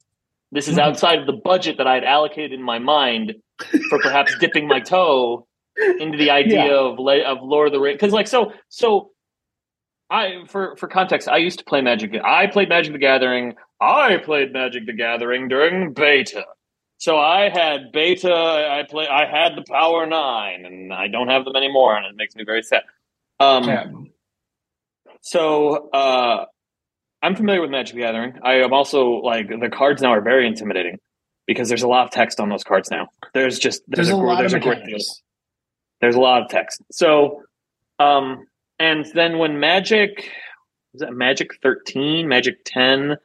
This 0.51 0.67
is 0.67 0.75
Mhm. 0.77 0.81
outside 0.81 1.19
of 1.19 1.27
the 1.27 1.33
budget 1.43 1.77
that 1.77 1.87
I 1.87 1.93
had 1.93 2.03
allocated 2.03 2.51
in 2.53 2.61
my 2.63 2.79
mind 2.79 3.35
for 3.89 3.99
perhaps 3.99 4.35
dipping 4.39 4.67
my 4.67 4.79
toe 4.79 5.47
into 5.99 6.17
the 6.17 6.29
idea 6.31 6.65
Yeah. 6.65 6.73
of 6.79 6.99
Le- 6.99 7.21
of 7.23 7.37
Lord 7.41 7.67
of 7.67 7.73
the 7.73 7.79
Rings. 7.79 7.95
Because 7.97 8.11
like 8.13 8.27
so 8.27 8.51
so, 8.67 9.11
I 10.09 10.43
for 10.47 10.75
for 10.75 10.87
context, 10.87 11.29
I 11.29 11.37
used 11.37 11.59
to 11.59 11.65
play 11.65 11.81
Magic. 11.81 12.11
I 12.23 12.47
played 12.47 12.67
Magic 12.69 12.91
the 12.93 12.99
Gathering. 12.99 13.55
I 13.79 14.17
played 14.17 14.51
Magic 14.51 14.85
the 14.87 14.93
Gathering 14.93 15.47
during 15.47 15.93
beta. 15.93 16.45
So 16.99 17.17
I 17.17 17.47
had 17.49 17.93
beta. 17.93 18.31
I 18.33 18.83
play. 18.87 19.07
I 19.07 19.25
had 19.25 19.55
the 19.55 19.63
Power 19.63 20.05
Nine, 20.05 20.65
and 20.65 20.93
I 20.93 21.07
don't 21.07 21.29
have 21.29 21.45
them 21.45 21.55
anymore, 21.55 21.95
and 21.95 22.05
it 22.05 22.15
makes 22.15 22.35
me 22.35 22.43
very 22.43 22.61
sad. 22.61 22.83
Um, 23.39 23.63
Yeah. 23.63 23.85
so 25.21 25.89
uh, 25.91 26.45
I'm 27.21 27.35
familiar 27.35 27.61
with 27.61 27.71
Magic 27.71 27.95
the 27.95 28.01
Gathering. 28.01 28.33
I 28.43 28.55
am 28.55 28.73
also 28.73 29.11
like 29.21 29.47
the 29.47 29.69
cards 29.69 30.01
now 30.01 30.09
are 30.09 30.21
very 30.21 30.45
intimidating 30.45 30.97
because 31.47 31.69
there's 31.69 31.83
a 31.83 31.87
lot 31.87 32.03
of 32.05 32.11
text 32.11 32.41
on 32.41 32.49
those 32.49 32.65
cards 32.65 32.91
now. 32.91 33.07
There's 33.33 33.59
just 33.59 33.81
there's, 33.87 34.09
There's, 34.09 34.19
a, 34.19 34.21
lot 34.21 34.39
there's 34.39 34.53
of 34.53 34.61
a. 34.61 34.99
There's 36.01 36.15
a 36.15 36.19
lot 36.19 36.43
of 36.43 36.49
text. 36.49 36.81
So, 36.91 37.43
um, 37.97 38.45
and 38.77 39.05
then 39.13 39.37
when 39.37 39.59
Magic 39.61 40.29
was 40.93 40.99
that 40.99 41.13
Magic 41.13 41.51
13, 41.61 42.27
Magic 42.27 42.57
10, 42.65 43.15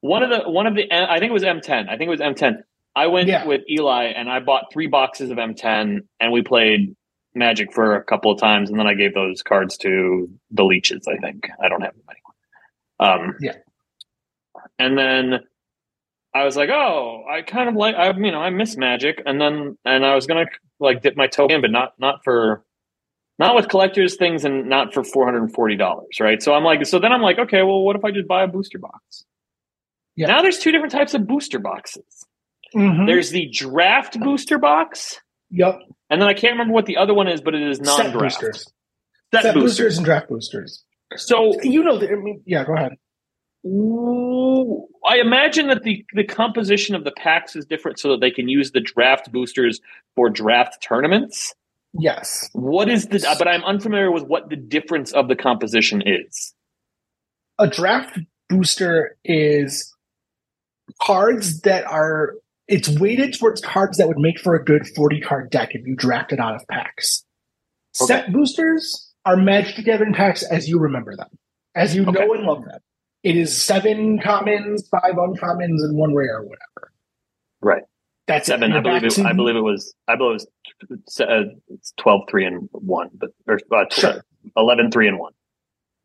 one 0.00 0.22
of 0.24 0.30
the 0.30 0.50
one 0.50 0.66
of 0.66 0.74
the 0.74 0.92
I 0.92 1.20
think 1.20 1.30
it 1.30 1.32
was 1.32 1.44
M10. 1.44 1.88
I 1.88 1.96
think 1.96 2.08
it 2.08 2.10
was 2.10 2.20
M10. 2.20 2.62
I 2.96 3.06
went 3.08 3.28
Yeah. 3.28 3.44
with 3.46 3.62
Eli 3.68 4.04
and 4.04 4.30
I 4.30 4.40
bought 4.40 4.72
three 4.72 4.86
boxes 4.86 5.30
of 5.30 5.38
M10 5.38 6.00
and 6.20 6.32
we 6.32 6.42
played 6.42 6.94
Magic 7.34 7.72
for 7.72 7.96
a 7.96 8.04
couple 8.04 8.30
of 8.30 8.38
times 8.38 8.70
and 8.70 8.78
then 8.78 8.86
I 8.86 8.94
gave 8.94 9.14
those 9.14 9.42
cards 9.42 9.76
to 9.78 10.28
the 10.52 10.64
leeches. 10.64 11.06
I 11.08 11.16
think 11.16 11.48
I 11.62 11.68
don't 11.68 11.80
have 11.80 11.94
them 11.94 12.04
anymore. 12.08 13.26
Um, 13.26 13.36
Yeah. 13.40 13.56
and 14.78 14.96
then 14.96 15.40
I 16.32 16.44
was 16.44 16.56
like, 16.56 16.70
oh, 16.70 17.24
I 17.30 17.42
kind 17.42 17.68
of 17.68 17.74
like, 17.76 17.94
I 17.96 18.10
you 18.12 18.30
know, 18.32 18.40
I 18.40 18.50
miss 18.50 18.76
Magic, 18.76 19.22
and 19.24 19.40
then 19.40 19.78
and 19.84 20.04
I 20.04 20.14
was 20.16 20.26
gonna 20.26 20.46
like 20.80 21.00
dip 21.02 21.16
my 21.16 21.26
toe 21.28 21.46
in, 21.46 21.60
but 21.60 21.70
not 21.70 21.94
not 21.98 22.24
for 22.24 22.64
not 23.38 23.54
with 23.54 23.68
collectors 23.68 24.16
things 24.16 24.44
and 24.44 24.68
not 24.68 24.92
for 24.94 25.04
four 25.04 25.24
hundred 25.26 25.42
and 25.42 25.54
forty 25.54 25.76
dollars, 25.76 26.18
right? 26.20 26.42
So 26.42 26.52
I'm 26.54 26.64
like, 26.64 26.84
so 26.86 26.98
then 26.98 27.12
I'm 27.12 27.22
like, 27.22 27.38
okay, 27.38 27.62
well, 27.62 27.82
what 27.82 27.94
if 27.96 28.04
I 28.04 28.10
just 28.10 28.26
buy 28.28 28.42
a 28.42 28.48
booster 28.48 28.78
box? 28.78 29.24
Yeah. 30.16 30.26
Now 30.26 30.42
there's 30.42 30.58
two 30.58 30.72
different 30.72 30.92
types 30.92 31.14
of 31.14 31.26
booster 31.26 31.58
boxes. 31.60 32.24
Mhm. 32.74 33.06
There's 33.06 33.30
the 33.30 33.48
draft 33.50 34.18
booster 34.20 34.58
box, 34.58 35.20
Yep. 35.50 35.80
and 36.10 36.20
then 36.20 36.28
I 36.28 36.34
can't 36.34 36.52
remember 36.52 36.74
what 36.74 36.86
the 36.86 36.96
other 36.96 37.14
one 37.14 37.28
is, 37.28 37.40
but 37.40 37.54
it 37.54 37.62
is 37.62 37.80
non-draft. 37.80 38.40
boosters. 38.40 38.72
Set, 39.32 39.42
Set 39.42 39.54
boosters. 39.54 39.62
boosters 39.78 39.96
and 39.98 40.04
draft 40.04 40.28
boosters. 40.28 40.84
So 41.16 41.60
You 41.62 41.82
know, 41.82 41.98
the- 41.98 42.10
I 42.10 42.14
mean, 42.16 42.42
yeah, 42.46 42.64
go 42.64 42.74
ahead. 42.74 42.96
I 45.06 45.18
imagine 45.18 45.68
that 45.68 45.82
the, 45.84 46.04
the 46.14 46.24
composition 46.24 46.94
of 46.94 47.04
the 47.04 47.12
packs 47.12 47.56
is 47.56 47.64
different 47.66 47.98
so 47.98 48.10
that 48.10 48.20
they 48.20 48.30
can 48.30 48.48
use 48.48 48.72
the 48.72 48.80
draft 48.80 49.32
boosters 49.32 49.80
for 50.14 50.28
draft 50.28 50.82
tournaments. 50.82 51.54
Yes. 51.98 52.50
What 52.52 52.88
is 52.88 53.06
the, 53.06 53.24
but 53.38 53.46
I'm 53.48 53.62
unfamiliar 53.64 54.10
with 54.10 54.24
what 54.24 54.48
the 54.50 54.56
difference 54.56 55.12
of 55.12 55.28
the 55.28 55.36
composition 55.36 56.02
is. 56.04 56.52
A 57.58 57.66
draft 57.68 58.18
booster 58.48 59.16
is 59.24 59.94
cards 61.00 61.60
that 61.62 61.84
are, 61.86 62.34
it's 62.68 62.88
weighted 62.88 63.38
towards 63.38 63.60
cards 63.60 63.98
that 63.98 64.08
would 64.08 64.18
make 64.18 64.38
for 64.40 64.54
a 64.54 64.64
good 64.64 64.86
40 64.96 65.20
card 65.20 65.50
deck 65.50 65.70
if 65.72 65.86
you 65.86 65.94
drafted 65.94 66.40
out 66.40 66.54
of 66.54 66.66
packs. 66.68 67.24
Set 67.92 68.32
boosters 68.32 69.12
are 69.24 69.36
Magic 69.36 69.76
together 69.76 70.04
in 70.04 70.12
packs 70.12 70.42
as 70.42 70.68
you 70.68 70.78
remember 70.78 71.16
them, 71.16 71.28
as 71.74 71.94
you 71.94 72.02
Okay. 72.06 72.24
know 72.26 72.34
and 72.34 72.44
love 72.44 72.64
them. 72.64 72.80
It 73.22 73.36
is 73.36 73.60
seven 73.62 74.18
commons, 74.20 74.86
five 74.88 75.14
uncommons, 75.14 75.82
and 75.82 75.96
one 75.96 76.14
rare 76.14 76.38
or 76.38 76.42
whatever. 76.42 76.92
Right. 77.62 77.82
That's 78.26 78.46
Seven, 78.46 78.72
it. 78.72 78.76
I 78.76 78.80
believe 78.80 79.04
it, 79.04 79.18
I 79.18 79.32
believe 79.34 79.54
it 79.56 79.60
was, 79.60 79.94
I 80.08 80.16
believe 80.16 80.40
it 80.82 80.88
was 80.90 81.20
uh, 81.20 81.42
it's 81.68 81.92
12, 81.98 82.22
3 82.30 82.44
and 82.46 82.68
1, 82.72 83.10
but, 83.14 83.30
or 83.46 83.58
uh, 83.74 83.84
tw- 83.84 83.92
Sure. 83.92 84.24
11, 84.56 84.90
3 84.90 85.08
and 85.08 85.18
1. 85.18 85.32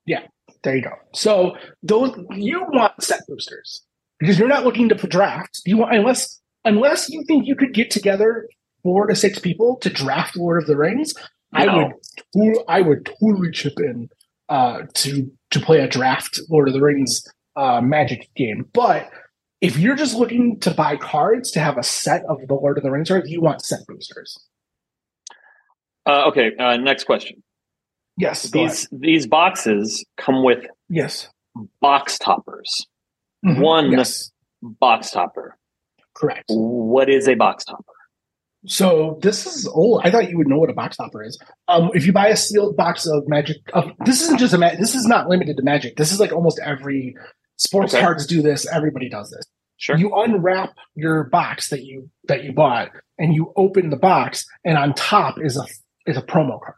Yeah, 0.05 0.27
there 0.63 0.75
you 0.75 0.81
go. 0.81 0.91
So 1.13 1.55
those 1.81 2.17
you 2.35 2.61
want 2.69 3.01
set 3.01 3.21
boosters 3.27 3.83
because 4.19 4.37
you're 4.37 4.49
not 4.49 4.65
looking 4.65 4.89
to 4.89 4.95
draft. 4.95 5.61
You 5.65 5.77
want 5.77 5.95
unless 5.95 6.41
unless 6.65 7.09
you 7.09 7.23
think 7.27 7.47
you 7.47 7.55
could 7.55 7.73
get 7.73 7.91
together 7.91 8.47
four 8.83 9.07
to 9.07 9.15
six 9.15 9.39
people 9.39 9.77
to 9.77 9.89
draft 9.89 10.35
Lord 10.37 10.61
of 10.61 10.67
the 10.67 10.77
Rings. 10.77 11.13
I 11.53 11.65
would 11.65 12.57
I 12.67 12.81
would 12.81 13.05
totally 13.19 13.51
chip 13.51 13.73
in 13.79 14.09
uh, 14.49 14.83
to 14.95 15.31
to 15.51 15.59
play 15.59 15.79
a 15.79 15.87
draft 15.87 16.39
Lord 16.49 16.67
of 16.67 16.73
the 16.73 16.81
Rings 16.81 17.23
uh, 17.55 17.81
Magic 17.81 18.29
game. 18.35 18.65
But 18.73 19.09
if 19.61 19.77
you're 19.77 19.95
just 19.95 20.15
looking 20.15 20.59
to 20.61 20.71
buy 20.71 20.95
cards 20.95 21.51
to 21.51 21.59
have 21.59 21.77
a 21.77 21.83
set 21.83 22.23
of 22.29 22.37
the 22.47 22.53
Lord 22.53 22.77
of 22.77 22.83
the 22.83 22.91
Rings 22.91 23.09
cards, 23.09 23.29
you 23.29 23.41
want 23.41 23.61
set 23.63 23.79
boosters. 23.87 24.37
Uh, 26.05 26.25
okay, 26.27 26.51
uh, 26.57 26.77
next 26.77 27.03
question. 27.05 27.43
Yes. 28.17 28.49
These, 28.51 28.87
these 28.91 29.27
boxes 29.27 30.05
come 30.17 30.43
with 30.43 30.65
Yes. 30.89 31.29
box 31.81 32.17
toppers. 32.17 32.85
Mhm. 33.45 33.61
One 33.61 33.91
Yes. 33.91 34.31
box 34.61 35.11
topper. 35.11 35.57
Correct. 36.19 36.45
What 36.49 37.09
is 37.09 37.27
a 37.27 37.35
box 37.35 37.63
topper? 37.65 37.83
So 38.65 39.17
this 39.21 39.45
is 39.45 39.65
old. 39.67 40.01
I 40.03 40.11
thought 40.11 40.29
you 40.29 40.37
would 40.37 40.47
know 40.47 40.57
what 40.57 40.69
a 40.69 40.73
box 40.73 40.97
topper 40.97 41.23
is. 41.23 41.39
Um, 41.69 41.91
if 41.93 42.05
you 42.05 42.11
buy 42.11 42.27
a 42.27 42.35
sealed 42.35 42.75
box 42.75 43.05
of 43.07 43.23
Magic, 43.27 43.57
of, 43.73 43.91
this 44.05 44.21
isn't 44.23 44.37
just 44.37 44.53
a 44.53 44.57
ma- 44.57 44.75
this 44.77 44.95
is 44.95 45.05
not 45.05 45.29
limited 45.29 45.55
to 45.57 45.63
Magic. 45.63 45.95
This 45.95 46.11
is 46.11 46.19
like 46.19 46.33
almost 46.33 46.59
every 46.65 47.15
sports 47.55 47.93
Okay. 47.93 48.03
cards 48.03 48.25
do 48.27 48.41
this. 48.41 48.67
Everybody 48.67 49.07
does 49.09 49.29
this. 49.29 49.45
Sure. 49.77 49.95
You 49.97 50.13
unwrap 50.13 50.71
your 50.95 51.23
box 51.29 51.69
that 51.69 51.83
you 51.85 52.09
that 52.27 52.43
you 52.43 52.51
bought, 52.51 52.89
and 53.17 53.33
you 53.33 53.53
open 53.55 53.91
the 53.91 53.95
box, 53.97 54.45
and 54.65 54.77
on 54.77 54.93
top 54.93 55.37
is 55.41 55.55
a 55.55 55.63
is 56.05 56.17
a 56.17 56.21
promo 56.21 56.59
card, 56.59 56.75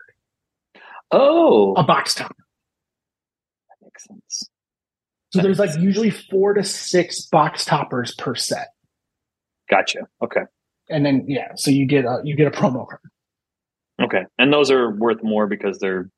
oh, 1.10 1.74
a 1.74 1.84
box 1.84 2.14
top. 2.14 2.36
that 3.70 3.78
makes 3.84 4.04
sense. 4.06 4.50
So 5.34 5.42
there's 5.42 5.58
like 5.58 5.76
usually 5.80 6.12
four 6.12 6.54
to 6.54 6.64
six 6.64 7.22
box 7.26 7.66
toppers 7.66 8.14
per 8.14 8.36
set, 8.36 8.68
Gotcha. 9.72 10.00
Okay. 10.22 10.42
and 10.90 11.06
then 11.06 11.26
yeah, 11.28 11.54
so 11.56 11.72
you 11.72 11.86
get 11.88 12.06
a 12.06 12.20
you 12.24 12.36
get 12.36 12.48
a 12.48 12.52
promo 12.52 12.86
card. 12.88 13.00
Okay. 14.02 14.24
And 14.38 14.52
those 14.52 14.70
are 14.72 14.92
worth 14.92 15.24
more 15.24 15.48
because 15.48 15.78
they're 15.80 16.10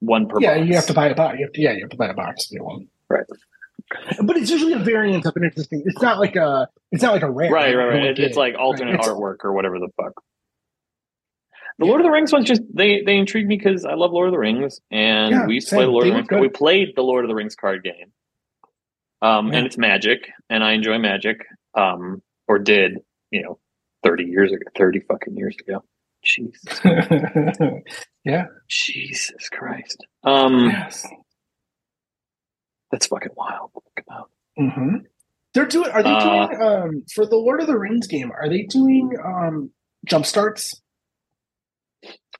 one 0.00 0.28
per 0.28 0.40
yeah, 0.40 0.56
box. 0.56 0.68
you 0.68 0.74
have 0.74 0.86
to 0.86 0.92
buy 0.94 1.06
a 1.08 1.14
box. 1.14 1.36
You 1.38 1.46
have 1.46 1.52
to, 1.54 1.60
yeah, 1.62 1.72
you 1.72 1.80
have 1.82 1.90
to 1.90 1.96
buy 1.96 2.08
a 2.08 2.14
box 2.14 2.48
to 2.48 2.54
get 2.56 2.64
one. 2.64 2.88
Right. 3.08 3.24
But 4.22 4.36
it's 4.36 4.50
usually 4.50 4.74
a 4.74 4.78
variant 4.78 5.24
of 5.24 5.34
an 5.36 5.44
existing. 5.44 5.82
It's 5.86 6.02
not 6.02 6.18
like 6.18 6.36
a. 6.36 6.68
It's 6.92 7.02
not 7.02 7.12
like 7.12 7.22
a 7.22 7.30
rare. 7.30 7.50
right, 7.50 7.74
right, 7.74 7.86
right. 7.88 8.04
It- 8.06 8.18
it's 8.18 8.36
like 8.36 8.54
alternate 8.58 8.94
It's- 8.94 9.08
artwork 9.08 9.44
or 9.44 9.52
whatever 9.54 9.78
the 9.78 9.88
fuck. 9.96 10.12
The 11.78 11.86
Lord 11.86 12.00
of 12.00 12.04
the 12.04 12.10
Rings 12.10 12.32
ones 12.32 12.44
just 12.46 12.62
they 12.74 13.02
they 13.02 13.16
intrigue 13.16 13.46
me 13.46 13.56
because 13.56 13.84
I 13.84 13.94
love 13.94 14.10
Lord 14.12 14.26
of 14.28 14.32
the 14.32 14.38
Rings 14.38 14.80
and 14.90 15.30
Yeah, 15.30 15.46
we 15.46 15.54
used 15.54 15.68
to 15.68 15.76
play 15.76 15.84
the 15.84 15.90
Lord 15.90 16.04
They 16.04 16.08
of 16.08 16.14
the 16.14 16.18
Rings. 16.18 16.28
good. 16.28 16.40
We 16.40 16.48
played 16.48 16.88
the 16.96 17.02
Lord 17.02 17.24
of 17.24 17.28
the 17.28 17.34
Rings 17.36 17.54
card 17.54 17.84
game, 17.84 18.12
um, 19.22 19.48
Yeah. 19.52 19.58
and 19.58 19.66
it's 19.66 19.78
Magic, 19.78 20.28
and 20.50 20.64
I 20.64 20.72
enjoy 20.72 20.98
Magic, 20.98 21.36
um, 21.74 22.20
or 22.48 22.58
did 22.58 22.98
you 23.30 23.42
know, 23.42 23.58
thirty 24.02 24.24
years 24.24 24.50
ago, 24.52 24.62
thirty 24.76 25.00
fucking 25.00 25.36
years 25.36 25.56
ago. 25.60 25.84
Jesus, 26.24 26.80
yeah. 28.24 28.46
Jesus 28.68 29.48
Christ, 29.50 30.04
um, 30.24 30.66
yes. 30.66 31.06
that's 32.90 33.06
fucking 33.06 33.32
wild. 33.36 33.70
to 33.74 33.80
think 33.94 34.06
about. 34.08 34.30
hmm 34.56 34.96
They're 35.54 35.66
doing. 35.66 35.90
Are 35.90 36.02
they 36.02 36.10
Uh, 36.10 36.46
doing 36.48 36.60
um 36.62 37.04
for 37.14 37.24
the 37.24 37.36
Lord 37.36 37.60
of 37.60 37.66
the 37.68 37.78
Rings 37.78 38.08
game? 38.08 38.32
Are 38.32 38.48
they 38.48 38.62
doing 38.64 39.12
um 39.24 39.70
jump 40.06 40.26
starts? 40.26 40.80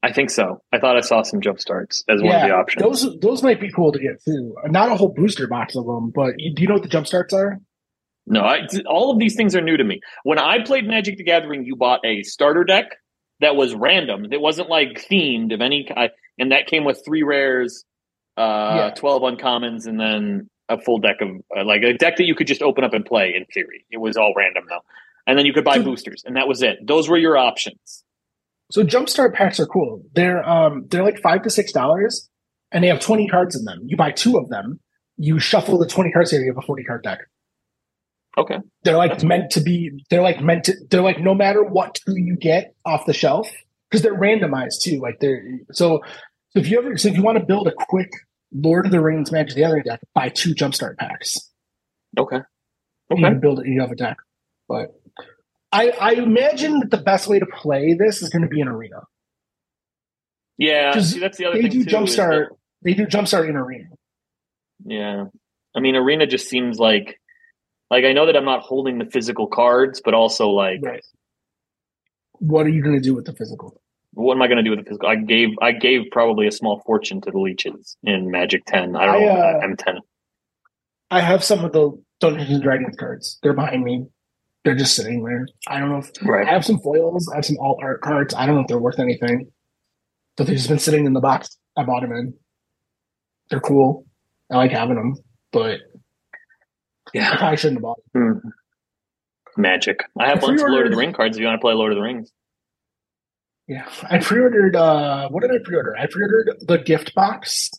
I 0.02 0.12
think 0.12 0.30
so. 0.30 0.60
I 0.72 0.78
thought 0.78 0.96
I 0.96 1.00
saw 1.00 1.22
some 1.22 1.40
jump 1.40 1.60
starts 1.60 2.04
as 2.08 2.22
one 2.22 2.34
of 2.34 2.42
the 2.42 2.54
options. 2.54 2.82
Those 2.82 3.18
those 3.20 3.42
might 3.42 3.60
be 3.60 3.70
cool 3.72 3.92
to 3.92 3.98
get 3.98 4.22
too. 4.24 4.54
Not 4.66 4.90
a 4.90 4.96
whole 4.96 5.12
booster 5.12 5.46
box 5.48 5.76
of 5.76 5.86
them, 5.86 6.10
but 6.14 6.34
you, 6.38 6.54
do 6.54 6.62
you 6.62 6.68
know 6.68 6.74
what 6.74 6.82
the 6.82 6.88
jump 6.88 7.06
starts 7.06 7.32
are? 7.32 7.58
No, 8.30 8.40
I, 8.42 8.66
all 8.86 9.10
of 9.10 9.18
these 9.18 9.34
things 9.36 9.56
are 9.56 9.60
new 9.60 9.76
to 9.76 9.84
me. 9.84 10.00
When 10.22 10.38
I 10.38 10.62
played 10.62 10.86
Magic 10.86 11.16
the 11.16 11.24
Gathering, 11.24 11.64
you 11.64 11.76
bought 11.76 12.00
a 12.04 12.22
starter 12.22 12.64
deck 12.64 12.86
that 13.40 13.56
was 13.56 13.74
random. 13.74 14.26
It 14.32 14.40
wasn't 14.40 14.68
like 14.68 15.06
themed 15.10 15.54
of 15.54 15.60
any 15.60 15.84
kind, 15.84 16.10
and 16.38 16.52
that 16.52 16.66
came 16.66 16.84
with 16.84 17.02
three 17.04 17.22
rares, 17.22 17.84
uh, 18.36 18.74
Yeah. 18.76 18.90
twelve 18.94 19.22
uncommons, 19.22 19.86
and 19.86 19.98
then 19.98 20.48
a 20.68 20.78
full 20.80 20.98
deck 20.98 21.16
of 21.20 21.28
uh, 21.56 21.64
like 21.64 21.82
a 21.82 21.94
deck 21.94 22.16
that 22.16 22.24
you 22.24 22.34
could 22.34 22.46
just 22.46 22.60
open 22.62 22.84
up 22.84 22.92
and 22.92 23.04
play. 23.04 23.32
In 23.34 23.44
theory, 23.46 23.84
it 23.90 23.98
was 23.98 24.16
all 24.16 24.34
random 24.36 24.64
though, 24.68 24.82
and 25.26 25.38
then 25.38 25.46
you 25.46 25.52
could 25.52 25.64
buy 25.64 25.76
So- 25.76 25.84
boosters, 25.84 26.22
and 26.26 26.36
that 26.36 26.46
was 26.48 26.62
it. 26.62 26.78
Those 26.86 27.08
were 27.08 27.16
your 27.18 27.36
options. 27.38 28.04
So 28.70 28.84
jumpstart 28.84 29.32
packs 29.32 29.58
are 29.60 29.66
cool. 29.66 30.02
They're 30.12 30.46
um 30.46 30.84
they're 30.90 31.02
like 31.04 31.20
five 31.20 31.42
to 31.44 31.50
six 31.50 31.72
dollars, 31.72 32.28
and 32.70 32.84
they 32.84 32.88
have 32.88 33.00
twenty 33.00 33.26
cards 33.26 33.56
in 33.56 33.64
them. 33.64 33.80
You 33.86 33.96
buy 33.96 34.10
two 34.10 34.36
of 34.36 34.50
them, 34.50 34.80
you 35.16 35.38
shuffle 35.38 35.78
the 35.78 35.86
twenty 35.86 36.10
cards 36.12 36.30
here. 36.30 36.40
You 36.42 36.48
have 36.52 36.58
a 36.62 36.66
forty 36.66 36.84
card 36.84 37.02
deck. 37.02 37.20
Okay, 38.38 38.58
They're 38.84 38.96
like 38.96 39.22
meant 39.24 39.50
to 39.52 39.60
be. 39.60 40.04
They're 40.10 40.22
like 40.22 40.40
meant 40.40 40.64
to. 40.64 40.74
They're 40.90 41.02
like 41.02 41.18
no 41.20 41.34
matter 41.34 41.62
what 41.64 41.96
two 42.06 42.16
you 42.16 42.36
get 42.36 42.74
off 42.86 43.04
the 43.04 43.12
shelf 43.12 43.50
because 43.90 44.02
they're 44.02 44.16
randomized 44.18 44.80
too. 44.82 45.00
Like 45.00 45.18
they're 45.20 45.42
so. 45.72 46.00
So 46.50 46.60
if 46.60 46.68
you 46.70 46.78
ever 46.78 46.96
so 46.96 47.08
if 47.08 47.16
you 47.16 47.22
want 47.22 47.38
to 47.38 47.44
build 47.44 47.66
a 47.66 47.72
quick 47.72 48.10
Lord 48.54 48.86
of 48.86 48.92
the 48.92 49.00
Rings 49.00 49.30
Magic 49.32 49.54
the 49.56 49.60
Gathering 49.62 49.82
deck, 49.82 50.00
buy 50.14 50.28
two 50.28 50.54
jumpstart 50.54 50.96
packs. 50.96 51.36
okay, 52.16 52.36
You 53.10 53.16
okay. 53.16 53.22
can 53.22 53.40
build 53.40 53.60
it. 53.60 53.66
You 53.66 53.80
have 53.80 53.90
a 53.90 53.96
deck, 53.96 54.16
but 54.68 54.94
I 55.72 55.90
I 55.90 56.12
imagine 56.12 56.78
that 56.80 56.90
the 56.90 56.96
best 57.02 57.26
way 57.28 57.38
to 57.40 57.46
play 57.46 57.94
this 57.94 58.22
is 58.22 58.28
going 58.30 58.42
to 58.42 58.48
be 58.48 58.60
an 58.60 58.68
arena. 58.68 59.00
Yeah, 60.56 60.98
see, 61.00 61.20
that's 61.20 61.38
the 61.38 61.46
other 61.46 61.56
They 61.56 61.62
thing 61.68 61.70
do 61.70 61.84
too. 61.84 61.96
is 62.04 62.16
that- 62.16 62.30
jumpstart. 62.30 62.46
They 62.82 62.94
do 62.94 63.06
jumpstart 63.06 63.48
in 63.48 63.56
arena. 63.56 63.86
Yeah. 64.84 65.24
I 65.74 65.80
mean, 65.80 65.96
Arena 65.96 66.26
just 66.26 66.48
seems 66.48 66.78
like, 66.78 67.20
like 67.90 68.04
I 68.04 68.12
know 68.12 68.26
that 68.26 68.36
I'm 68.36 68.44
not 68.44 68.62
holding 68.62 68.98
the 68.98 69.06
physical 69.06 69.46
cards, 69.46 70.00
but 70.04 70.14
also 70.14 70.50
like, 70.50 70.80
Right. 70.82 71.04
What 72.40 72.66
are 72.66 72.70
you 72.70 72.82
going 72.82 72.94
to 72.94 73.00
do 73.00 73.14
with 73.14 73.24
the 73.24 73.32
physical? 73.32 73.80
what 74.12 74.34
am 74.34 74.42
I 74.42 74.46
going 74.46 74.56
to 74.56 74.62
do 74.62 74.70
with 74.70 74.80
the 74.80 74.84
physical? 74.84 75.08
I 75.08 75.16
gave, 75.16 75.50
I 75.60 75.72
gave 75.72 76.10
probably 76.10 76.46
a 76.46 76.52
small 76.52 76.82
fortune 76.84 77.20
to 77.20 77.30
the 77.30 77.38
leeches 77.38 77.96
in 78.02 78.30
Magic 78.30 78.64
10. 78.66 78.96
I 78.96 79.06
don't 79.06 79.14
I, 79.14 79.18
know, 79.18 79.28
uh, 79.28 79.60
M10. 79.66 79.98
I 81.10 81.20
have 81.20 81.44
some 81.44 81.64
of 81.64 81.72
the 81.72 81.92
Dungeons 82.20 82.50
and 82.50 82.62
Dragons 82.62 82.96
cards. 82.96 83.38
They're 83.42 83.52
behind 83.52 83.84
me. 83.84 84.06
They're 84.64 84.74
just 84.74 84.96
sitting 84.96 85.22
there. 85.24 85.46
I 85.68 85.78
don't 85.78 85.90
know 85.90 85.98
if 85.98 86.10
I 86.28 86.50
have 86.50 86.64
some 86.64 86.80
foils. 86.80 87.30
I 87.32 87.36
have 87.36 87.44
some 87.44 87.58
alt 87.60 87.78
art 87.80 88.00
cards. 88.00 88.34
I 88.34 88.44
don't 88.44 88.56
know 88.56 88.62
if 88.62 88.66
they're 88.66 88.78
worth 88.78 88.98
anything, 88.98 89.50
but 90.36 90.46
they've 90.46 90.56
just 90.56 90.68
been 90.68 90.78
sitting 90.78 91.06
in 91.06 91.12
the 91.12 91.20
box. 91.20 91.56
I 91.76 91.84
bought 91.84 92.02
them 92.02 92.12
in. 92.12 92.34
They're 93.50 93.60
cool. 93.60 94.04
I 94.50 94.56
like 94.56 94.72
having 94.72 94.96
them, 94.96 95.14
but 95.52 95.80
I 97.14 97.18
Yeah. 97.18 97.36
probably 97.36 97.56
shouldn't 97.56 97.78
have 97.78 97.82
bought 97.82 97.98
them. 98.14 98.40
Hmm. 98.42 98.48
Magic. 99.60 100.00
I 100.18 100.28
have 100.28 100.42
I 100.44 100.52
of 100.52 100.60
Lord 100.60 100.86
of 100.86 100.92
the 100.92 100.98
Ring 100.98 101.12
cards 101.12 101.36
if 101.36 101.40
you 101.40 101.46
want 101.46 101.58
to 101.58 101.60
play 101.60 101.74
Lord 101.74 101.92
of 101.92 101.96
the 101.96 102.02
Rings. 102.02 102.30
Yeah, 103.66 103.86
I 104.08 104.18
pre-ordered. 104.18 104.76
uh 104.76 105.28
What 105.30 105.42
did 105.42 105.50
I 105.50 105.58
pre-order? 105.64 105.96
I 105.96 106.06
pre-ordered 106.06 106.56
the 106.66 106.78
gift 106.78 107.14
box. 107.14 107.70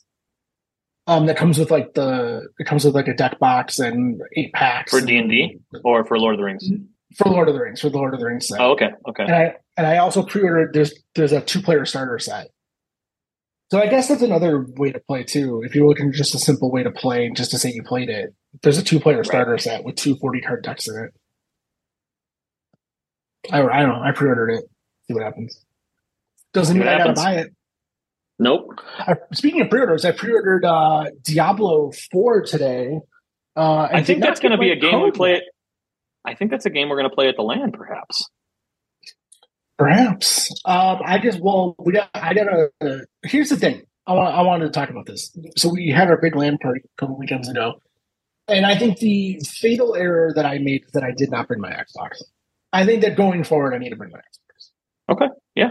Um, 1.07 1.25
that 1.25 1.37
comes 1.37 1.57
with 1.57 1.71
like 1.71 1.93
the 1.95 2.47
it 2.59 2.65
comes 2.67 2.85
with 2.85 2.93
like 2.93 3.07
a 3.07 3.13
deck 3.15 3.39
box 3.39 3.79
and 3.79 4.21
eight 4.35 4.53
packs 4.53 4.91
For 4.91 5.01
D&D? 5.03 5.57
Or 5.83 6.05
for 6.05 6.19
Lord 6.19 6.35
of 6.35 6.39
the 6.39 6.43
Rings. 6.43 6.69
for 7.17 7.29
Lord 7.29 7.47
of 7.47 7.55
the 7.55 7.61
Rings 7.61 7.81
for 7.81 7.89
the 7.89 7.97
Lord 7.97 8.13
of 8.13 8.19
the 8.19 8.27
Rings 8.27 8.47
set. 8.47 8.59
Oh, 8.59 8.71
okay. 8.73 8.89
Okay. 9.07 9.23
and 9.23 9.33
I 9.33 9.55
and 9.77 9.87
I 9.87 9.97
also 9.97 10.21
pre-ordered 10.23 10.73
there's 10.73 10.93
there's 11.15 11.31
a 11.31 11.41
two 11.41 11.61
player 11.61 11.85
starter 11.85 12.19
set. 12.19 12.49
So 13.71 13.79
I 13.79 13.87
guess 13.87 14.07
that's 14.07 14.21
another 14.21 14.65
way 14.77 14.91
to 14.91 14.99
play 14.99 15.23
too. 15.23 15.63
If 15.65 15.73
you're 15.75 15.87
looking 15.87 16.11
just 16.11 16.35
a 16.35 16.39
simple 16.39 16.69
way 16.71 16.83
to 16.83 16.91
play, 16.91 17.31
just 17.35 17.51
to 17.51 17.57
say 17.57 17.71
you 17.71 17.81
played 17.83 18.09
it, 18.09 18.33
there's 18.63 18.77
a 18.77 18.83
two 18.83 18.99
player 18.99 19.17
Right. 19.17 19.25
starter 19.25 19.57
set 19.57 19.83
with 19.83 19.95
two 19.95 20.15
40 20.17 20.41
card 20.41 20.63
decks 20.63 20.87
in 20.87 20.95
it. 20.95 21.11
I, 23.51 23.61
I 23.61 23.81
don't 23.81 23.89
know. 23.89 24.01
I 24.01 24.11
pre-ordered 24.11 24.51
it. 24.51 24.65
See 25.07 25.13
what 25.13 25.23
happens. 25.23 25.63
Doesn't 26.53 26.77
mean 26.77 26.87
I 26.87 26.97
gotta 26.97 27.13
buy 27.13 27.35
it. 27.35 27.53
Nope. 28.37 28.79
I, 28.99 29.15
speaking 29.33 29.61
of 29.61 29.69
pre-orders, 29.69 30.05
I 30.05 30.11
pre-ordered 30.11 30.65
uh, 30.65 31.05
Diablo 31.23 31.91
4 32.11 32.41
today. 32.43 32.99
Uh, 33.55 33.83
and 33.85 33.97
I 33.97 34.03
think 34.03 34.21
that's 34.21 34.39
going 34.39 34.53
to 34.53 34.57
be 34.57 34.71
a 34.71 34.77
game 34.77 35.01
we 35.01 35.11
play 35.11 35.33
it. 35.33 35.43
I 36.23 36.35
think 36.35 36.49
that's 36.51 36.65
a 36.65 36.69
game 36.69 36.87
we're 36.89 36.97
going 36.97 37.09
to 37.09 37.15
play 37.15 37.27
at 37.27 37.35
the 37.35 37.41
LAN, 37.41 37.71
perhaps. 37.73 38.29
Perhaps. 39.77 40.51
Um, 40.65 40.99
I 41.03 41.19
just 41.19 41.39
well, 41.41 41.75
we 41.79 41.93
got. 41.93 42.09
I 42.13 42.33
got 42.33 42.47
a. 42.81 43.05
here's 43.23 43.49
the 43.49 43.55
thing. 43.57 43.81
I 44.07 44.13
want. 44.13 44.35
I 44.35 44.41
wanted 44.41 44.65
to 44.65 44.71
talk 44.71 44.89
about 44.89 45.05
this. 45.05 45.35
So 45.57 45.69
we 45.69 45.89
had 45.89 46.09
our 46.09 46.17
big 46.17 46.35
LAN 46.35 46.57
party 46.57 46.81
a 46.83 46.99
couple 46.99 47.17
weekends 47.17 47.47
ago, 47.47 47.81
and 48.49 48.65
I 48.65 48.75
think 48.77 48.97
the 48.99 49.39
fatal 49.45 49.95
error 49.95 50.31
that 50.35 50.45
I 50.45 50.57
made 50.59 50.83
is 50.85 50.91
that 50.91 51.03
I 51.03 51.11
did 51.11 51.31
not 51.31 51.47
bring 51.47 51.61
my 51.61 51.71
Xbox. 51.71 52.21
I 52.73 52.85
think 52.85 53.01
that 53.01 53.15
going 53.15 53.43
forward, 53.43 53.73
I 53.73 53.77
need 53.77 53.89
to 53.89 53.95
bring 53.95 54.11
my 54.11 54.19
Xbox 54.19 54.69
Okay. 55.11 55.27
Yeah. 55.55 55.69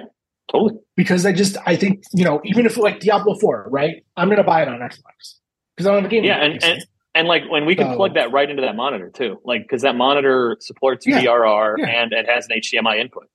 Totally. 0.51 0.81
because 0.97 1.27
I 1.27 1.33
just. 1.33 1.57
I 1.67 1.77
think 1.77 2.03
you 2.13 2.25
know, 2.25 2.41
even 2.45 2.65
if 2.67 2.77
like 2.79 3.01
Diablo 3.01 3.35
Four, 3.39 3.67
right? 3.71 4.05
I'm 4.17 4.29
gonna 4.31 4.43
buy 4.45 4.63
it 4.63 4.69
on 4.69 4.81
Xbox 4.81 5.37
because 5.77 5.87
I 5.87 5.91
don't 5.93 6.03
have 6.03 6.05
a 6.07 6.09
game. 6.09 6.25
Yeah, 6.25 6.43
and, 6.43 6.63
and 6.65 6.85
and 7.15 7.29
like 7.29 7.43
when 7.51 7.67
we 7.67 7.77
can 7.77 7.91
So- 7.91 7.97
plug 7.97 8.15
that 8.15 8.33
right 8.33 8.49
into 8.49 8.63
that 8.63 8.75
monitor 8.75 9.11
too, 9.11 9.41
like 9.45 9.63
because 9.63 9.83
that 9.83 9.95
monitor 9.95 10.57
supports 10.61 11.07
Yeah, 11.07 11.21
VRR 11.21 11.75
yeah. 11.79 11.87
and 12.03 12.13
it 12.13 12.27
has 12.29 12.47
an 12.49 12.57
HDMI 12.61 12.99
input, 12.99 13.29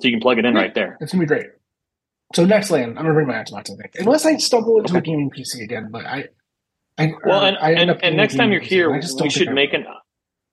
so 0.00 0.06
you 0.08 0.12
can 0.12 0.20
plug 0.20 0.38
it 0.38 0.44
in 0.44 0.54
Yeah. 0.54 0.60
right 0.62 0.74
there. 0.74 0.96
it's 1.00 1.12
gonna 1.12 1.22
be 1.24 1.26
great. 1.26 1.46
So 2.34 2.44
next 2.44 2.70
LAN, 2.70 2.90
I'm 2.90 2.94
gonna 3.04 3.12
bring 3.14 3.26
my 3.26 3.34
Xbox. 3.34 3.70
I 3.72 3.74
think, 3.82 3.94
unless 3.98 4.24
I 4.24 4.36
stumble 4.36 4.78
into 4.78 4.96
a 4.96 5.00
gaming 5.00 5.30
PC 5.30 5.62
again, 5.64 5.88
but 5.90 6.06
I. 6.06 6.26
I 6.98 7.12
Well, 7.24 7.44
and 7.44 7.56
I 7.58 7.72
and, 7.72 7.90
and 8.02 8.16
next 8.16 8.36
time 8.36 8.52
you're 8.52 8.60
here, 8.60 8.90
we 8.90 9.30
should 9.30 9.52
make 9.52 9.72
an. 9.74 9.84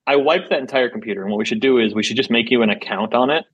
I 0.06 0.16
wiped 0.16 0.50
that 0.50 0.58
entire 0.60 0.90
computer, 0.90 1.22
and 1.22 1.30
what 1.30 1.38
we 1.38 1.46
should 1.46 1.60
do 1.60 1.78
is 1.78 1.94
we 1.94 2.02
should 2.02 2.16
just 2.16 2.30
make 2.30 2.50
you 2.50 2.62
an 2.62 2.68
account 2.70 3.14
on 3.14 3.30
it, 3.30 3.44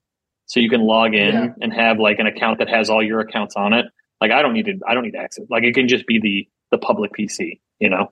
so 0.47 0.59
you 0.59 0.69
can 0.69 0.81
log 0.81 1.13
in 1.13 1.33
Yeah. 1.33 1.47
and 1.61 1.73
have 1.73 1.97
like 1.99 2.19
an 2.19 2.27
account 2.27 2.59
that 2.59 2.67
has 2.69 2.89
all 2.89 3.01
your 3.01 3.21
accounts 3.21 3.55
on 3.55 3.71
it. 3.73 3.85
Like 4.19 4.31
I 4.31 4.41
don't 4.41 4.53
need 4.53 4.65
to, 4.65 4.77
I 4.87 4.93
don't 4.93 5.03
need 5.03 5.15
access. 5.15 5.45
Like 5.49 5.63
it 5.63 5.73
can 5.73 5.87
just 5.87 6.05
be 6.05 6.19
the 6.19 6.47
the 6.71 6.77
public 6.77 7.11
PC, 7.17 7.61
you 7.79 7.89
know. 7.89 8.11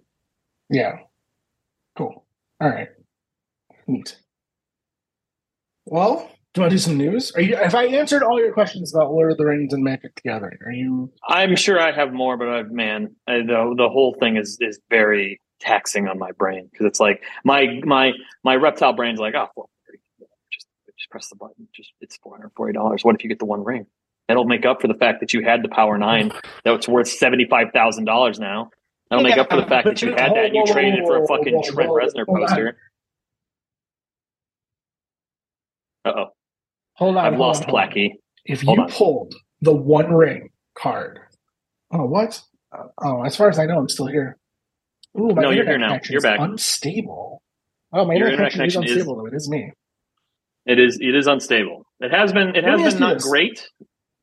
Yeah. 0.69 0.99
Cool. 1.97 2.25
All 2.61 2.69
right. 2.69 2.89
Neat. 3.88 4.17
Well, 5.86 6.30
do 6.54 6.64
I 6.64 6.70
do 6.70 6.78
some 6.78 6.97
news? 6.97 7.32
Are 7.36 7.41
you? 7.41 7.56
If 7.56 7.76
I 7.76 7.86
answered 7.86 8.24
all 8.24 8.39
your 8.39 8.52
questions 8.54 8.93
about 8.93 9.12
Lord 9.12 9.32
of 9.32 9.38
the 9.38 9.45
Rings 9.45 9.72
and 9.72 9.84
Magic 9.84 10.16
the 10.16 10.22
Gathering, 10.22 10.58
are 10.66 10.72
you? 10.72 11.12
I'm 11.28 11.56
sure 11.56 11.80
I 11.80 11.91
have 11.91 12.12
more, 12.12 12.38
but 12.38 12.50
I, 12.50 12.64
man, 12.64 13.16
I, 13.28 13.38
the 13.38 13.74
the 13.78 13.89
whole 13.89 14.16
thing 14.20 14.36
is 14.36 14.58
is 14.60 14.80
very 14.89 15.39
taxing 15.60 16.08
on 16.08 16.18
my 16.18 16.32
brain 16.32 16.68
because 16.72 16.88
it's 16.88 17.00
like 17.00 17.22
my 17.43 17.80
my 17.84 18.14
my 18.43 18.56
reptile 18.56 18.93
brain's 18.93 19.20
like, 19.20 19.36
oh, 19.36 19.47
well, 19.56 19.70
just 20.52 20.66
just 20.97 21.10
press 21.12 21.30
the 21.30 21.36
button, 21.36 21.68
just 21.74 21.91
it's 22.02 22.18
four 22.18 22.36
hundred 22.36 22.52
forty 22.56 22.74
dollars. 22.74 23.04
What 23.04 23.16
if 23.16 23.24
you 23.24 23.30
get 23.30 23.39
the 23.39 23.45
one 23.45 23.64
ring? 23.64 23.86
That'll 24.28 24.45
make 24.45 24.66
up 24.66 24.82
for 24.82 24.88
the 24.88 24.95
fact 24.95 25.20
that 25.20 25.34
you 25.34 25.43
had 25.43 25.64
the 25.64 25.70
Power 25.70 25.97
Nine 26.00 26.32
that's 26.64 26.88
worth 26.88 27.10
seventy 27.10 27.45
five 27.45 27.68
thousand 27.74 28.06
dollars 28.06 28.39
now. 28.39 28.72
That'll 29.12 29.24
make 29.24 29.38
up 29.38 29.50
for 29.52 29.58
the 29.58 29.68
fact 29.68 29.86
that 29.86 30.02
you 30.02 30.10
had 30.10 30.32
that 30.32 30.45
and 30.45 30.56
you 30.56 30.66
traded 30.66 31.00
it 31.00 31.06
for 31.06 31.24
a 31.24 31.28
fucking 31.28 31.64
Trent 31.64 31.91
Reznor 31.91 32.26
poster. 32.26 32.78
Uh 36.06 36.12
oh, 36.16 36.26
Hold 37.00 37.18
on. 37.18 37.26
I've 37.26 37.34
hold 37.34 37.39
lost 37.47 37.64
on, 37.64 37.70
hold 37.70 37.82
on. 37.82 37.89
Placky. 37.89 38.10
If 38.45 38.62
Hold 38.62 38.78
you 38.78 38.84
on. 38.84 38.89
pulled 38.91 39.34
the 39.62 39.74
One 39.74 40.14
Ring 40.14 40.50
card, 40.78 41.20
oh 41.91 42.06
what? 42.06 42.41
Oh, 43.02 43.24
as 43.24 43.36
far 43.36 43.50
as 43.50 43.58
I 43.58 43.66
know, 43.66 43.80
I'm 43.80 43.89
still 43.89 44.06
here. 44.08 44.38
Ooh, 45.20 45.30
my 45.34 45.41
No, 45.41 45.50
you're 45.50 45.66
here 45.66 45.78
now. 45.80 46.00
You're 46.10 46.22
back. 46.22 46.39
Unstable. 46.39 47.41
Oh, 47.91 48.06
my 48.06 48.14
internet, 48.14 48.34
internet 48.34 48.52
connection, 48.52 48.84
is 48.84 48.91
is- 48.91 48.97
unstable. 48.97 49.16
though. 49.18 49.26
It 49.26 49.34
is 49.34 49.50
me. 49.50 49.72
It 50.66 50.80
is 50.80 51.00
it 51.02 51.16
is 51.16 51.26
unstable. 51.28 51.86
It 52.00 52.12
has 52.12 52.32
been 52.32 52.50
it 52.56 52.64
Let 52.64 52.80
has 52.80 52.93
been 52.93 53.00
not 53.02 53.14
this. 53.16 53.24
great, 53.28 53.68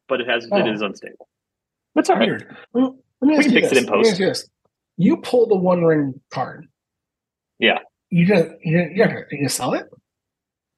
but 0.08 0.20
it 0.20 0.28
has 0.28 0.46
Oh. 0.52 0.58
it 0.58 0.68
is 0.72 0.80
unstable. 0.82 1.28
That's 1.96 2.08
all 2.10 2.16
right. 2.16 2.28
Weird. 2.28 2.56
Well, 2.72 2.98
let 3.20 3.28
me 3.28 3.34
We 3.34 3.38
ask 3.38 3.46
can 3.46 3.54
you 3.54 3.60
fix 3.60 3.72
it 3.72 3.74
this. 3.74 3.84
in 3.84 3.90
Let 3.90 3.92
me 3.96 3.98
post. 4.04 4.10
ask 4.12 4.20
you 4.20 4.26
this. 4.26 4.48
You 4.98 5.16
pull 5.18 5.46
the 5.48 5.56
One 5.56 5.82
Ring 5.82 6.20
card. 6.30 6.66
Yeah. 7.58 7.78
You 8.10 8.26
gonna 8.26 8.50
you 8.62 8.78
you're 8.94 9.06
gonna, 9.08 9.20
you 9.32 9.38
gonna 9.38 9.48
sell 9.48 9.74
it? 9.74 9.86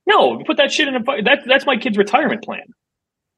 No, 0.09 0.39
you 0.39 0.45
put 0.45 0.57
that 0.57 0.73
shit 0.73 0.89
in 0.89 0.97
a. 0.97 1.05
fu- 1.05 1.23
That's 1.23 1.45
that's 1.47 1.67
my 1.67 1.77
kid's 1.77 1.97
retirement 1.99 2.43
plan. 2.43 2.63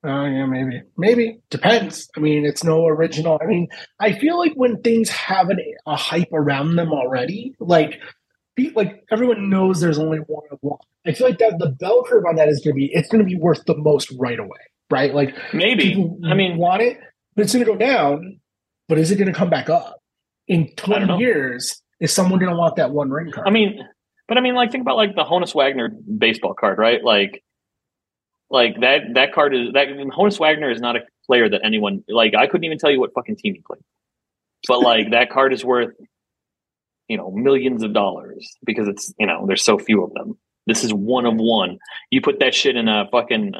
Oh 0.02 0.24
yeah, 0.24 0.46
maybe. 0.46 0.82
Maybe. 0.96 1.40
Depends. 1.50 2.08
I 2.16 2.20
mean, 2.20 2.46
it's 2.46 2.64
no 2.64 2.86
original. 2.86 3.38
I 3.42 3.46
mean, 3.46 3.68
I 3.98 4.12
feel 4.12 4.38
like 4.38 4.52
when 4.54 4.80
things 4.80 5.10
have 5.10 5.50
an, 5.50 5.58
a 5.86 5.96
hype 5.96 6.32
around 6.32 6.76
them 6.76 6.92
already, 6.92 7.54
like 7.60 8.00
like 8.74 9.04
everyone 9.10 9.50
knows 9.50 9.80
there's 9.80 9.98
only 9.98 10.18
one 10.18 10.44
of 10.50 10.58
one. 10.62 10.78
I 11.06 11.12
feel 11.12 11.26
like 11.28 11.38
that 11.38 11.58
the 11.58 11.70
bell 11.70 12.02
curve 12.04 12.24
on 12.26 12.36
that 12.36 12.48
is 12.48 12.60
gonna 12.64 12.74
be 12.74 12.90
it's 12.92 13.08
gonna 13.08 13.24
be 13.24 13.36
worth 13.36 13.64
the 13.66 13.76
most 13.76 14.10
right 14.18 14.38
away. 14.38 14.58
Right? 14.90 15.14
Like 15.14 15.34
Maybe. 15.52 15.90
people 15.94 16.18
I 16.26 16.34
mean, 16.34 16.56
want 16.56 16.82
it, 16.82 16.98
but 17.36 17.42
it's 17.44 17.52
gonna 17.52 17.64
go 17.64 17.76
down, 17.76 18.40
but 18.88 18.96
is 18.98 19.10
it 19.10 19.16
gonna 19.16 19.32
come 19.34 19.50
back 19.50 19.68
up? 19.68 20.00
In 20.48 20.62
I 20.62 20.64
don't 20.64 21.00
know. 21.02 21.06
twenty 21.06 21.22
years, 21.24 21.82
is 22.00 22.12
someone 22.12 22.38
gonna 22.40 22.56
want 22.56 22.76
that 22.76 22.90
one 22.90 23.10
ring 23.10 23.30
card? 23.32 23.46
I 23.46 23.50
mean, 23.50 23.78
but 24.30 24.38
I 24.38 24.42
mean, 24.42 24.54
like 24.54 24.70
think 24.70 24.82
about 24.82 24.96
like 24.96 25.16
the 25.16 25.24
Honus 25.24 25.56
Wagner 25.56 25.88
baseball 25.88 26.54
card, 26.54 26.78
right? 26.78 27.02
Like, 27.02 27.42
like 28.48 28.78
that 28.80 29.00
that 29.14 29.32
card 29.32 29.56
is 29.56 29.72
that 29.72 29.88
Honus 29.88 30.38
Wagner 30.38 30.70
is 30.70 30.80
not 30.80 30.94
a 30.94 31.00
player 31.26 31.48
that 31.48 31.62
anyone 31.64 32.04
like. 32.08 32.36
I 32.36 32.46
couldn't 32.46 32.62
even 32.62 32.78
tell 32.78 32.92
you 32.92 33.00
what 33.00 33.12
fucking 33.12 33.38
team 33.38 33.54
he 33.54 33.60
played, 33.60 33.82
but 34.68 34.82
like 34.82 35.10
that 35.10 35.30
card 35.32 35.52
is 35.52 35.64
worth 35.64 35.94
you 37.08 37.16
know 37.16 37.32
millions 37.32 37.82
of 37.82 37.92
dollars 37.92 38.56
because 38.64 38.86
it's 38.86 39.12
you 39.18 39.26
know 39.26 39.46
there's 39.48 39.64
so 39.64 39.78
few 39.78 40.04
of 40.04 40.14
them. 40.14 40.38
This 40.64 40.84
is 40.84 40.94
one 40.94 41.26
of 41.26 41.34
one. 41.34 41.78
You 42.12 42.20
put 42.20 42.38
that 42.38 42.54
shit 42.54 42.76
in 42.76 42.86
a 42.86 43.08
fucking. 43.10 43.54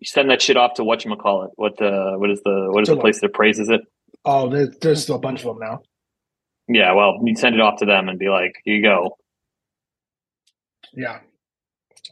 You 0.00 0.06
send 0.06 0.28
that 0.30 0.42
shit 0.42 0.58
off 0.58 0.74
to 0.74 0.84
what 0.84 1.02
you 1.02 1.16
call 1.16 1.44
it. 1.44 1.52
What 1.56 1.78
the 1.78 2.12
what 2.18 2.28
is 2.28 2.42
the 2.42 2.66
what 2.70 2.82
is 2.82 2.90
the 2.90 2.98
place 2.98 3.22
that 3.22 3.32
praises 3.32 3.70
it? 3.70 3.80
oh, 4.26 4.50
there, 4.50 4.66
there's 4.82 5.04
still 5.04 5.16
a 5.16 5.18
bunch 5.18 5.40
of 5.40 5.46
them 5.46 5.58
now. 5.60 5.80
Yeah, 6.68 6.92
well, 6.92 7.18
you 7.24 7.34
send 7.36 7.54
it 7.54 7.62
off 7.62 7.78
to 7.78 7.86
them 7.86 8.10
and 8.10 8.18
be 8.18 8.28
like, 8.28 8.52
"Here 8.64 8.76
you 8.76 8.82
go." 8.82 9.16
Yeah. 10.98 11.20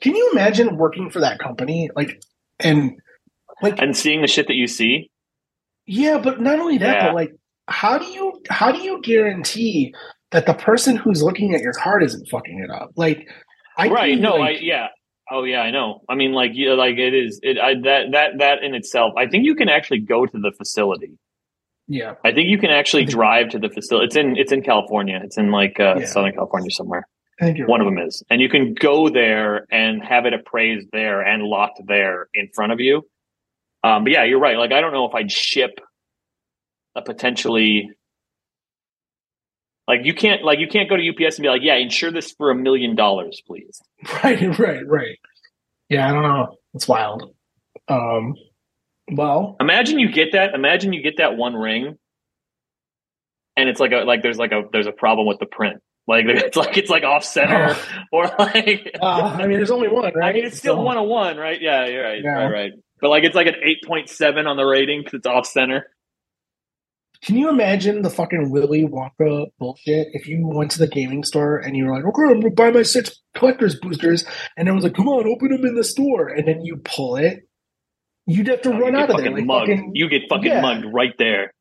Can 0.01 0.14
you 0.14 0.30
imagine 0.32 0.76
working 0.76 1.11
for 1.11 1.20
that 1.20 1.39
company? 1.39 1.91
Like, 1.97 2.22
and 2.61 2.93
like, 3.62 3.78
And 3.78 3.97
seeing 3.97 4.20
the 4.22 4.26
shit 4.28 4.47
that 4.47 4.55
you 4.55 4.66
see, 4.66 5.11
yeah, 5.87 6.18
but 6.18 6.41
not 6.41 6.59
only 6.59 6.78
that, 6.78 6.95
Yeah. 6.97 7.07
but 7.09 7.14
like, 7.14 7.32
how 7.68 7.99
do 7.99 8.07
you 8.07 8.41
how 8.49 8.70
do 8.72 8.78
you 8.78 9.01
guarantee 9.03 9.93
that 10.30 10.47
the 10.47 10.55
person 10.55 10.97
who's 10.97 11.22
looking 11.22 11.55
at 11.55 11.61
your 11.61 11.72
card 11.72 12.03
isn't 12.03 12.28
fucking 12.28 12.61
it 12.61 12.70
up? 12.70 12.91
Like, 12.97 13.28
I 13.76 13.89
right 13.89 14.18
no 14.18 14.37
like, 14.37 14.57
i 14.57 14.61
yeah 14.61 14.87
oh 15.30 15.45
yeah 15.45 15.61
i 15.61 15.70
know 15.70 16.01
i 16.09 16.14
mean 16.14 16.32
like 16.32 16.53
yeah 16.55 16.72
like 16.72 16.97
it 16.97 17.12
is 17.12 17.39
it 17.43 17.59
I, 17.59 17.74
that 17.84 18.12
that 18.12 18.39
that 18.39 18.62
in 18.62 18.74
itself 18.74 19.12
i 19.18 19.26
think 19.26 19.45
you 19.45 19.55
can 19.55 19.68
actually 19.68 20.01
go 20.01 20.24
to 20.24 20.39
the 20.39 20.51
facility 20.57 21.18
yeah, 21.87 22.14
i 22.24 22.32
think 22.32 22.49
you 22.49 22.57
can 22.57 22.70
actually 22.70 23.05
drive 23.05 23.51
to 23.51 23.59
the 23.59 23.68
facility 23.68 24.07
it's 24.07 24.16
in 24.16 24.37
it's 24.39 24.51
in 24.53 24.62
california 24.62 25.20
it's 25.22 25.37
in 25.37 25.51
like 25.51 25.78
uh, 25.78 25.97
Yeah. 25.99 26.07
southern 26.07 26.32
california 26.32 26.70
somewhere 26.70 27.01
I 27.01 27.03
think 27.03 27.07
you're 27.07 27.16
one 27.41 27.51
right. 27.51 27.80
of 27.80 27.87
them 27.87 27.99
is 27.99 28.22
and 28.30 28.41
you 28.41 28.49
can 28.49 28.74
go 28.74 29.09
there 29.09 29.66
and 29.70 30.03
have 30.03 30.24
it 30.26 30.32
appraised 30.32 30.89
there 30.93 31.20
and 31.20 31.43
locked 31.43 31.80
there 31.87 32.28
in 32.34 32.49
front 32.55 32.72
of 32.72 32.80
you 32.80 33.07
um 33.84 34.05
but 34.05 34.12
yeah 34.12 34.24
you're 34.24 34.41
right 34.41 34.57
like 34.57 34.72
i 34.72 34.80
don't 34.80 34.93
know 34.93 35.07
if 35.07 35.14
i'd 35.14 35.30
ship 35.30 35.80
a 36.95 37.03
potentially 37.03 37.91
like 39.87 40.01
you 40.05 40.14
can't 40.14 40.43
like 40.43 40.59
you 40.59 40.66
can't 40.66 40.89
go 40.89 40.97
to 40.97 41.09
ups 41.09 41.37
and 41.37 41.43
be 41.43 41.49
like 41.49 41.62
yeah 41.62 41.74
insure 41.74 42.11
this 42.11 42.32
for 42.32 42.51
a 42.51 42.55
million 42.55 42.97
dollars 42.97 43.43
please 43.47 43.80
Right, 44.24 44.59
right, 44.59 44.87
right. 44.87 45.18
Yeah, 45.89 46.09
I 46.09 46.12
don't 46.12 46.22
know. 46.22 46.57
It's 46.74 46.89
wild. 46.89 47.34
Um, 47.89 48.34
well, 49.12 49.57
Imagine 49.61 49.99
you 49.99 50.11
get 50.11 50.32
that. 50.32 50.55
Imagine 50.55 50.93
you 50.93 51.03
get 51.03 51.18
that 51.18 51.37
one 51.37 51.55
ring, 51.55 51.97
and 53.57 53.68
it's 53.68 53.78
like 53.78 53.93
a 53.93 53.99
like 53.99 54.22
there's 54.22 54.39
like 54.39 54.53
a 54.53 54.64
there's 54.72 54.89
a 54.89 54.93
problem 54.93 55.26
with 55.26 55.39
the 55.39 55.47
print. 55.47 55.80
Like 56.07 56.25
it's 56.29 56.57
like 56.57 56.77
it's 56.77 56.91
like 56.91 57.03
off 57.05 57.25
center 57.25 57.77
or 58.13 58.25
like. 58.39 58.97
uh, 59.03 59.07
I 59.07 59.47
mean, 59.47 59.57
there's 59.57 59.71
only 59.71 59.89
one, 59.89 60.13
right? 60.15 60.31
I 60.31 60.33
mean, 60.33 60.45
it's 60.45 60.59
still 60.59 60.83
one 60.83 60.97
on 60.97 61.09
one, 61.09 61.37
right? 61.37 61.61
Yeah, 61.61 61.87
you're 61.87 62.05
right. 62.05 62.23
Yeah. 62.23 62.31
Right, 62.31 62.53
right. 62.53 62.73
But 63.01 63.11
like 63.11 63.25
it's 63.25 63.35
like 63.35 63.47
an 63.47 63.57
eight 63.63 63.83
point 63.85 64.09
seven 64.09 64.47
on 64.47 64.57
the 64.57 64.65
rating 64.65 65.01
because 65.01 65.15
it's 65.19 65.27
off 65.27 65.47
center. 65.47 65.87
Can 67.23 67.37
you 67.37 67.49
imagine 67.49 68.03
the 68.03 68.11
fucking 68.11 68.51
Willy 68.51 68.85
Wonka 68.85 69.47
bullshit 69.59 70.09
if 70.13 70.29
you 70.29 70.47
went 70.47 70.71
to 70.73 70.79
the 70.79 70.87
gaming 70.87 71.25
store 71.25 71.57
and 71.57 71.77
you 71.77 71.87
were 71.87 71.97
like, 71.97 72.05
okay, 72.05 72.31
I'm 72.31 72.41
gonna 72.41 72.55
buy 72.55 72.71
my 72.71 72.83
six 72.83 73.21
collector's 73.35 73.75
boosters, 73.75 74.25
and 74.57 74.69
I 74.69 74.73
was 74.73 74.85
like, 74.85 74.95
come 74.95 75.09
on, 75.09 75.27
open 75.27 75.49
them 75.49 75.65
in 75.65 75.75
the 75.75 75.85
store, 75.85 76.29
and 76.29 76.47
then 76.47 76.65
you 76.65 76.77
pull 76.85 77.17
it, 77.17 77.49
you'd 78.27 78.49
have 78.49 78.63
to 78.63 78.73
Oh, 78.73 78.79
run 78.79 78.95
out 78.95 79.11
of 79.11 79.17
there. 79.17 79.31
Like, 79.31 79.47
fucking, 79.47 79.93
you 79.95 80.09
get 80.09 80.29
fucking 80.29 80.45
yeah. 80.45 80.61
mugged 80.61 80.87
right 80.93 81.15
there. 81.19 81.53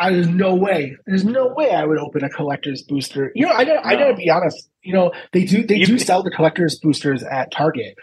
I, 0.00 0.10
there's 0.12 0.28
no 0.28 0.54
way. 0.54 0.96
There's 1.06 1.24
no 1.24 1.52
way 1.54 1.70
I 1.70 1.84
would 1.84 1.98
open 1.98 2.24
a 2.24 2.30
collector's 2.30 2.82
booster. 2.82 3.30
You 3.34 3.46
know, 3.46 3.52
I 3.52 3.64
gotta, 3.64 3.86
I 3.86 3.94
gotta 3.96 4.14
be 4.14 4.30
honest. 4.30 4.68
You 4.82 4.94
know, 4.94 5.12
they 5.32 5.44
do 5.44 5.62
they 5.64 5.76
You- 5.76 5.86
do 5.86 5.98
sell 5.98 6.22
the 6.22 6.30
collector's 6.30 6.78
boosters 6.82 7.22
at 7.22 7.52
Target, 7.52 7.94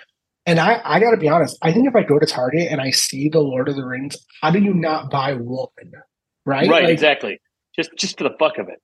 and 0.45 0.59
I 0.59 0.79
I 0.85 0.99
gotta 0.99 1.17
be 1.17 1.27
honest. 1.27 1.57
I 1.61 1.71
think 1.73 1.87
if 1.87 1.95
I 1.95 2.03
go 2.03 2.19
to 2.19 2.25
Target 2.25 2.67
and 2.71 2.79
I 2.79 2.91
see 2.91 3.29
the 3.29 3.39
Lord 3.39 3.67
of 3.67 3.75
the 3.75 3.85
Rings, 3.85 4.15
how 4.41 4.51
do 4.51 4.59
you 4.59 4.73
not 4.73 5.09
buy 5.09 5.33
one? 5.33 5.67
Right, 6.45 6.69
Right, 6.69 6.83
Like, 6.83 6.89
exactly. 6.89 7.39
Just 7.75 7.89
just 7.97 8.17
for 8.17 8.23
the 8.25 8.35
fuck 8.39 8.57
of 8.57 8.69
it. 8.69 8.79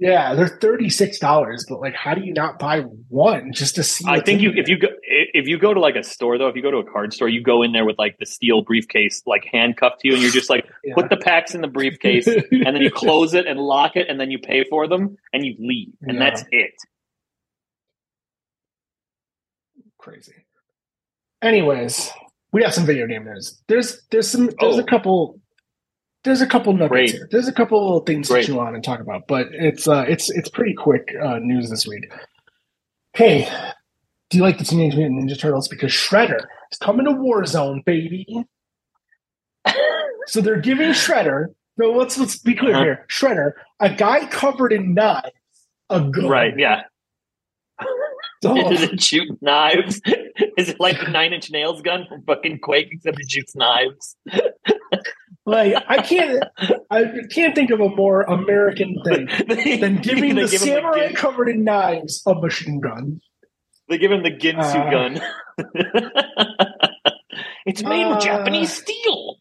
Yeah, 0.00 0.34
they're 0.34 0.48
thirty 0.48 0.88
six 0.88 1.18
dollars, 1.18 1.66
but 1.68 1.78
like, 1.80 1.94
how 1.94 2.14
do 2.14 2.22
you 2.24 2.32
not 2.32 2.58
buy 2.58 2.80
one 3.08 3.52
just 3.52 3.74
to 3.74 3.82
see? 3.82 4.06
I 4.08 4.20
think 4.20 4.40
you 4.40 4.50
there? 4.50 4.62
if 4.62 4.68
you 4.68 4.78
go 4.78 4.88
if 5.02 5.46
you 5.46 5.58
go 5.58 5.74
to 5.74 5.78
like 5.80 5.94
a 5.94 6.02
store 6.02 6.38
though, 6.38 6.48
if 6.48 6.56
you 6.56 6.62
go 6.62 6.70
to 6.70 6.78
a 6.78 6.90
card 6.90 7.12
store, 7.12 7.28
you 7.28 7.42
go 7.42 7.62
in 7.62 7.72
there 7.72 7.84
with 7.84 7.98
like 7.98 8.16
the 8.18 8.24
steel 8.24 8.62
briefcase 8.62 9.22
like 9.26 9.44
handcuffed 9.52 10.00
to 10.00 10.08
you, 10.08 10.14
and 10.14 10.22
you're 10.22 10.32
just 10.32 10.48
like 10.48 10.64
Yeah. 10.84 10.94
put 10.94 11.10
the 11.10 11.18
packs 11.18 11.54
in 11.54 11.60
the 11.60 11.68
briefcase, 11.68 12.26
and 12.26 12.64
then 12.74 12.76
you 12.80 12.90
close 12.94 13.34
it 13.34 13.46
and 13.46 13.60
lock 13.60 13.94
it, 13.94 14.08
and 14.08 14.18
then 14.18 14.30
you 14.30 14.38
pay 14.38 14.64
for 14.64 14.88
them, 14.88 15.18
and 15.34 15.44
you 15.44 15.54
leave, 15.58 15.92
and 16.00 16.16
Yeah. 16.16 16.30
that's 16.30 16.44
it. 16.50 16.72
crazy. 19.98 20.32
Anyways, 21.42 22.10
we 22.52 22.62
have 22.62 22.72
some 22.72 22.86
video 22.86 23.06
game 23.06 23.24
news. 23.24 23.60
There's 23.68 24.02
there's 24.10 24.28
some 24.30 24.46
there's 24.60 24.76
Oh. 24.76 24.80
a 24.80 24.84
couple 24.84 25.40
there's 26.24 26.40
a 26.40 26.46
couple 26.46 26.72
nuggets 26.72 26.90
Great. 26.90 27.10
here. 27.12 27.28
There's 27.30 27.48
a 27.48 27.52
couple 27.52 27.82
little 27.82 28.00
things 28.00 28.28
Great. 28.28 28.42
to 28.46 28.52
chew 28.52 28.60
on 28.60 28.74
and 28.74 28.84
talk 28.84 29.00
about, 29.00 29.26
but 29.26 29.46
it's 29.52 29.88
uh 29.88 30.04
it's 30.08 30.30
it's 30.30 30.48
pretty 30.48 30.74
quick 30.74 31.14
uh, 31.22 31.38
news 31.38 31.70
this 31.70 31.86
week. 31.86 32.12
Hey, 33.14 33.48
do 34.28 34.38
you 34.38 34.44
like 34.44 34.58
the 34.58 34.64
Teenage 34.64 34.94
Mutant 34.94 35.22
Ninja 35.28 35.38
Turtles? 35.38 35.66
Because 35.68 35.90
Shredder 35.92 36.44
is 36.70 36.78
coming 36.78 37.06
to 37.06 37.12
Warzone, 37.12 37.84
baby. 37.84 38.26
so 40.26 40.40
they're 40.40 40.60
giving 40.60 40.90
Shredder. 40.90 41.46
So 41.80 41.92
let's 41.92 42.18
let's 42.18 42.38
be 42.38 42.54
clear 42.54 42.74
Uh-huh. 42.74 42.84
here. 42.84 43.06
Shredder, 43.10 43.52
a 43.80 43.88
guy 43.92 44.26
covered 44.26 44.72
in 44.72 44.94
knives, 44.94 45.30
a 45.88 46.00
gun. 46.00 46.28
Right? 46.28 46.54
Yeah. 46.58 46.82
So- 48.42 48.54
Does 48.54 48.80
it 48.84 49.02
shoot 49.02 49.28
knives? 49.42 50.00
Is 50.56 50.70
it 50.70 50.80
like 50.80 50.98
the 50.98 51.10
Nine 51.10 51.34
Inch 51.34 51.50
Nails 51.50 51.82
gun 51.82 52.06
from 52.08 52.22
fucking 52.22 52.60
Quake, 52.60 52.88
except 52.90 53.20
it 53.20 53.30
shoots 53.30 53.54
knives? 53.54 54.16
Like 55.46 55.74
I 55.88 56.02
can't, 56.02 56.44
I 56.90 57.04
can't 57.32 57.54
think 57.54 57.70
of 57.70 57.80
a 57.80 57.88
more 57.88 58.22
American 58.22 58.96
thing 59.04 59.26
than 59.80 59.96
giving 60.02 60.34
the 60.34 60.42
give 60.48 60.60
samurai 60.60 61.06
Gin- 61.08 61.16
covered 61.16 61.48
in 61.48 61.64
knives 61.64 62.22
a 62.26 62.34
machine 62.34 62.80
gun. 62.80 63.20
they 63.88 63.98
give 63.98 64.12
him 64.12 64.22
the 64.22 64.30
Ginsu 64.30 64.58
Uh, 64.58 64.90
gun. 64.90 65.20
it's 67.66 67.82
made 67.82 68.04
uh, 68.04 68.10
with 68.14 68.20
Japanese 68.24 68.72
steel. 68.72 69.36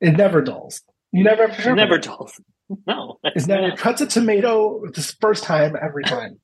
It 0.00 0.16
never 0.16 0.42
dulls. 0.42 0.82
You 1.12 1.22
never 1.24 1.46
Never 1.74 1.98
dulls. 1.98 2.40
No. 2.86 3.18
It 3.22 3.46
never 3.46 3.76
cuts 3.76 4.00
a 4.00 4.06
tomato 4.06 4.82
the 4.92 5.02
first 5.20 5.44
time 5.44 5.76
every 5.80 6.02
time. 6.04 6.40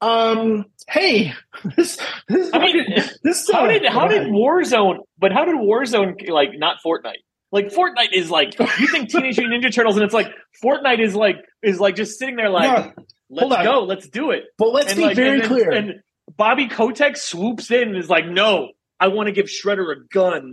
Um. 0.00 0.64
Hey, 0.88 1.34
this 1.76 1.98
this 2.28 2.50
I 2.54 2.58
mean, 2.58 2.86
this 3.22 3.50
how 3.50 3.64
uh, 3.64 3.68
did 3.68 3.84
how 3.86 4.08
did. 4.08 4.28
Warzone? 4.28 4.98
But 5.18 5.32
how 5.32 5.44
did 5.44 5.56
Warzone 5.56 6.28
like 6.30 6.50
not 6.54 6.78
Fortnite? 6.84 7.20
Like 7.52 7.66
Fortnite 7.68 8.12
is 8.12 8.30
like 8.30 8.58
you 8.58 8.86
think 8.88 9.08
Teenage 9.10 9.38
Mutant 9.38 9.64
Ninja 9.64 9.74
Turtles, 9.74 9.96
and 9.96 10.04
it's 10.04 10.14
like 10.14 10.28
Fortnite 10.64 11.00
is 11.00 11.14
like 11.14 11.36
is 11.62 11.80
like 11.80 11.96
just 11.96 12.18
sitting 12.18 12.36
there 12.36 12.48
like 12.48 12.96
No, 13.28 13.46
let's 13.48 13.62
go, 13.64 13.84
let's 13.84 14.08
do 14.08 14.30
it. 14.30 14.44
but 14.56 14.68
let's 14.72 14.90
and 14.92 14.96
be 14.98 15.04
like, 15.04 15.16
very 15.16 15.30
and 15.32 15.42
then- 15.42 15.48
clear. 15.48 15.70
And 15.70 15.92
Bobby 16.36 16.68
Kotick 16.68 17.16
swoops 17.16 17.70
in 17.70 17.88
and 17.88 17.96
is 17.96 18.08
like, 18.08 18.26
"No, 18.26 18.68
I 18.98 19.08
want 19.08 19.26
to 19.26 19.32
give 19.32 19.46
Shredder 19.46 19.92
a 19.92 20.06
gun." 20.12 20.52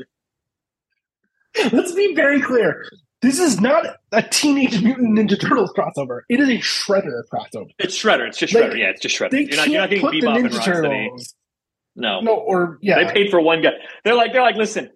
let's 1.71 1.93
be 1.93 2.13
very 2.15 2.41
clear. 2.41 2.85
This 3.22 3.39
is 3.39 3.59
not 3.59 3.86
a 4.11 4.22
Teenage 4.22 4.82
Mutant 4.84 5.18
Ninja 5.18 5.39
Turtles 5.39 5.74
crossover. 5.76 6.22
It 6.30 6.39
is 6.39 6.49
a 6.49 6.57
Shredder 6.59 7.24
crossover. 7.34 7.70
It's 7.80 7.97
Shredder. 7.97 8.28
It's 8.28 8.38
just 8.38 8.53
Like, 8.53 8.65
Shredder. 8.65 8.78
Yeah, 8.80 8.89
it's 8.89 9.01
just 9.01 9.18
Shredder. 9.18 9.32
They 9.32 9.41
You're 9.41 9.55
not, 9.57 9.70
you're 9.70 9.82
not 9.82 9.89
getting 9.89 10.05
Bebop 10.05 10.36
and 10.38 10.49
Rocksteady. 10.51 11.34
No. 11.95 12.22
No, 12.22 12.36
or 12.36 12.78
yeah, 12.82 13.03
they 13.03 13.11
paid 13.11 13.32
for 13.32 13.41
one 13.41 13.63
guy. 13.63 13.72
They're 14.03 14.13
like, 14.13 14.34
they're 14.34 14.43
like, 14.43 14.55
listen, 14.55 14.91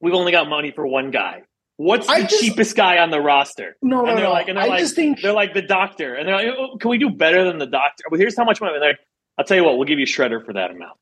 we've 0.00 0.14
only 0.14 0.32
got 0.32 0.48
money 0.48 0.70
for 0.70 0.86
one 0.86 1.10
guy. 1.10 1.42
What's 1.76 2.06
the 2.06 2.22
just- 2.22 2.40
cheapest 2.40 2.74
guy 2.74 2.98
on 2.98 3.10
the 3.10 3.20
roster? 3.20 3.76
no, 3.82 4.00
no, 4.00 4.06
and 4.08 4.16
they're 4.16 4.24
no. 4.24 4.32
like- 4.32 4.48
and 4.48 4.56
they're 4.56 4.64
I 4.64 4.68
like- 4.68 4.78
just 4.80 4.96
think 4.96 5.20
They're 5.20 5.34
like 5.34 5.52
the 5.52 5.60
doctor, 5.60 6.14
and 6.14 6.26
they're 6.26 6.36
like, 6.36 6.46
oh, 6.58 6.78
can 6.78 6.90
we 6.90 6.96
do 6.96 7.10
better 7.10 7.44
than 7.44 7.58
the 7.58 7.66
doctor? 7.66 8.04
Well, 8.10 8.18
here's 8.18 8.34
how 8.34 8.44
much 8.44 8.62
money. 8.62 8.72
And 8.72 8.82
they're 8.82 8.90
like, 8.92 9.00
I'll 9.36 9.44
tell 9.44 9.58
you 9.58 9.64
what, 9.64 9.76
we'll 9.76 9.86
give 9.86 9.98
you 9.98 10.06
Shredder 10.06 10.42
for 10.42 10.54
that 10.54 10.70
amount. 10.70 10.96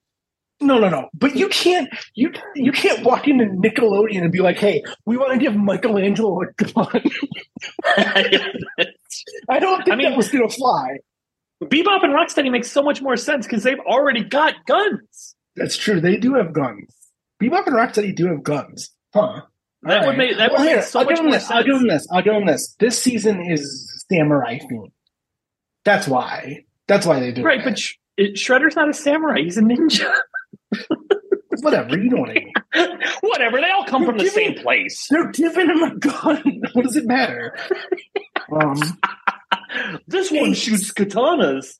No, 0.60 0.78
no, 0.78 0.88
no. 0.88 1.08
But 1.14 1.34
you 1.36 1.48
can't 1.48 1.88
you 2.14 2.32
you 2.54 2.70
can't 2.72 3.04
walk 3.04 3.26
into 3.28 3.44
Nickelodeon 3.46 4.22
and 4.22 4.32
be 4.32 4.38
like, 4.40 4.56
"Hey, 4.56 4.82
we 5.04 5.16
want 5.16 5.32
to 5.32 5.38
give 5.38 5.54
Michelangelo 5.56 6.40
a 6.42 6.46
gun." 6.64 7.02
I 7.96 9.58
don't 9.58 9.84
think 9.84 9.92
I 9.92 9.96
mean- 9.96 10.10
that 10.10 10.16
was 10.16 10.30
going 10.30 10.48
to 10.48 10.54
fly. 10.54 10.98
Bebop 11.62 12.02
and 12.04 12.12
Rocksteady 12.12 12.50
makes 12.50 12.70
so 12.70 12.82
much 12.82 13.00
more 13.00 13.16
sense 13.16 13.46
because 13.46 13.62
they've 13.62 13.78
already 13.80 14.22
got 14.24 14.54
guns. 14.66 15.34
That's 15.56 15.76
true. 15.76 16.00
They 16.00 16.16
do 16.16 16.34
have 16.34 16.52
guns. 16.52 16.94
Bebop 17.42 17.66
and 17.66 17.76
Rocksteady 17.76 18.14
do 18.14 18.26
have 18.26 18.42
guns. 18.42 18.90
Huh. 19.14 19.42
That 19.82 20.00
All 20.02 20.08
would 20.08 20.18
make 20.18 20.36
that 20.36 20.50
Well, 20.50 20.60
would 20.60 20.68
here, 20.68 20.76
make 20.78 20.84
so 20.86 20.98
I'll 21.00 21.04
much 21.06 21.14
give 21.16 21.24
more 21.24 21.32
this. 21.32 21.50
I'll 21.50 21.56
sense. 21.62 21.66
give 21.66 21.78
them 21.78 21.88
this. 21.88 22.06
I'll 22.12 22.22
give 22.22 22.34
them 22.34 22.46
this. 22.46 22.74
This 22.78 22.98
season 22.98 23.44
is 23.50 24.04
samurai 24.10 24.58
themed. 24.58 24.90
That's 25.84 26.06
why. 26.08 26.64
That's 26.86 27.06
why 27.06 27.20
they 27.20 27.32
do 27.32 27.42
Right, 27.42 27.60
it. 27.60 27.64
but 27.64 27.78
Sh- 27.78 27.94
Shredder's 28.18 28.76
not 28.76 28.88
a 28.88 28.94
samurai; 28.94 29.40
he's 29.42 29.56
a 29.56 29.62
ninja. 29.62 30.10
whatever. 31.62 31.98
You 31.98 32.10
don't 32.10 32.28
mean. 32.28 32.52
Whatever. 33.20 33.60
They 33.60 33.70
all 33.70 33.84
come 33.84 34.04
from 34.04 34.18
the 34.18 34.26
same 34.26 34.54
place. 34.54 35.06
They're 35.10 35.30
giving 35.30 35.68
him 35.68 35.82
a 35.82 35.94
gun. 35.96 36.62
what 36.72 36.82
does 36.84 36.96
it 36.96 37.06
matter? 37.06 37.56
um, 38.52 38.76
This 40.06 40.30
one 40.30 40.46
Hey. 40.50 40.54
shoots 40.54 40.92
katanas. 40.92 41.74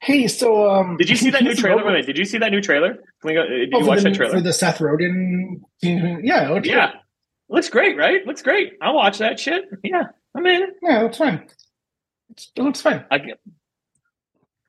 hey, 0.00 0.28
so 0.28 0.70
um, 0.70 0.96
Did 0.96 1.10
you 1.10 1.16
see 1.16 1.30
that 1.30 1.42
new 1.42 1.54
trailer? 1.54 1.84
Wait, 1.84 2.06
did 2.06 2.16
you 2.18 2.24
see 2.24 2.38
that 2.38 2.50
new 2.50 2.60
trailer? 2.60 2.94
Can 2.94 3.02
we 3.24 3.34
go, 3.34 3.46
did 3.46 3.72
oh, 3.74 3.80
you 3.80 3.86
watch 3.86 3.98
the, 3.98 4.04
that 4.10 4.14
trailer? 4.14 4.34
for 4.34 4.40
the 4.40 4.52
Seth 4.52 4.78
Rogen? 4.78 5.60
Yeah, 5.82 6.50
looks 6.50 6.68
yeah, 6.68 6.92
looks 7.48 7.68
great, 7.68 7.96
right? 7.96 8.24
Looks 8.26 8.42
great. 8.42 8.74
I'll 8.80 8.94
watch 8.94 9.18
that 9.18 9.38
shit. 9.40 9.64
Yeah, 9.82 10.04
I'm 10.34 10.46
in. 10.46 10.62
yeah, 10.82 11.00
it 11.00 11.02
looks 11.04 11.18
fine. 11.18 11.34
It's- 12.30 12.50
It 12.56 12.62
looks 12.62 12.80
fine. 12.80 13.04
I 13.10 13.18
can't, 13.18 13.38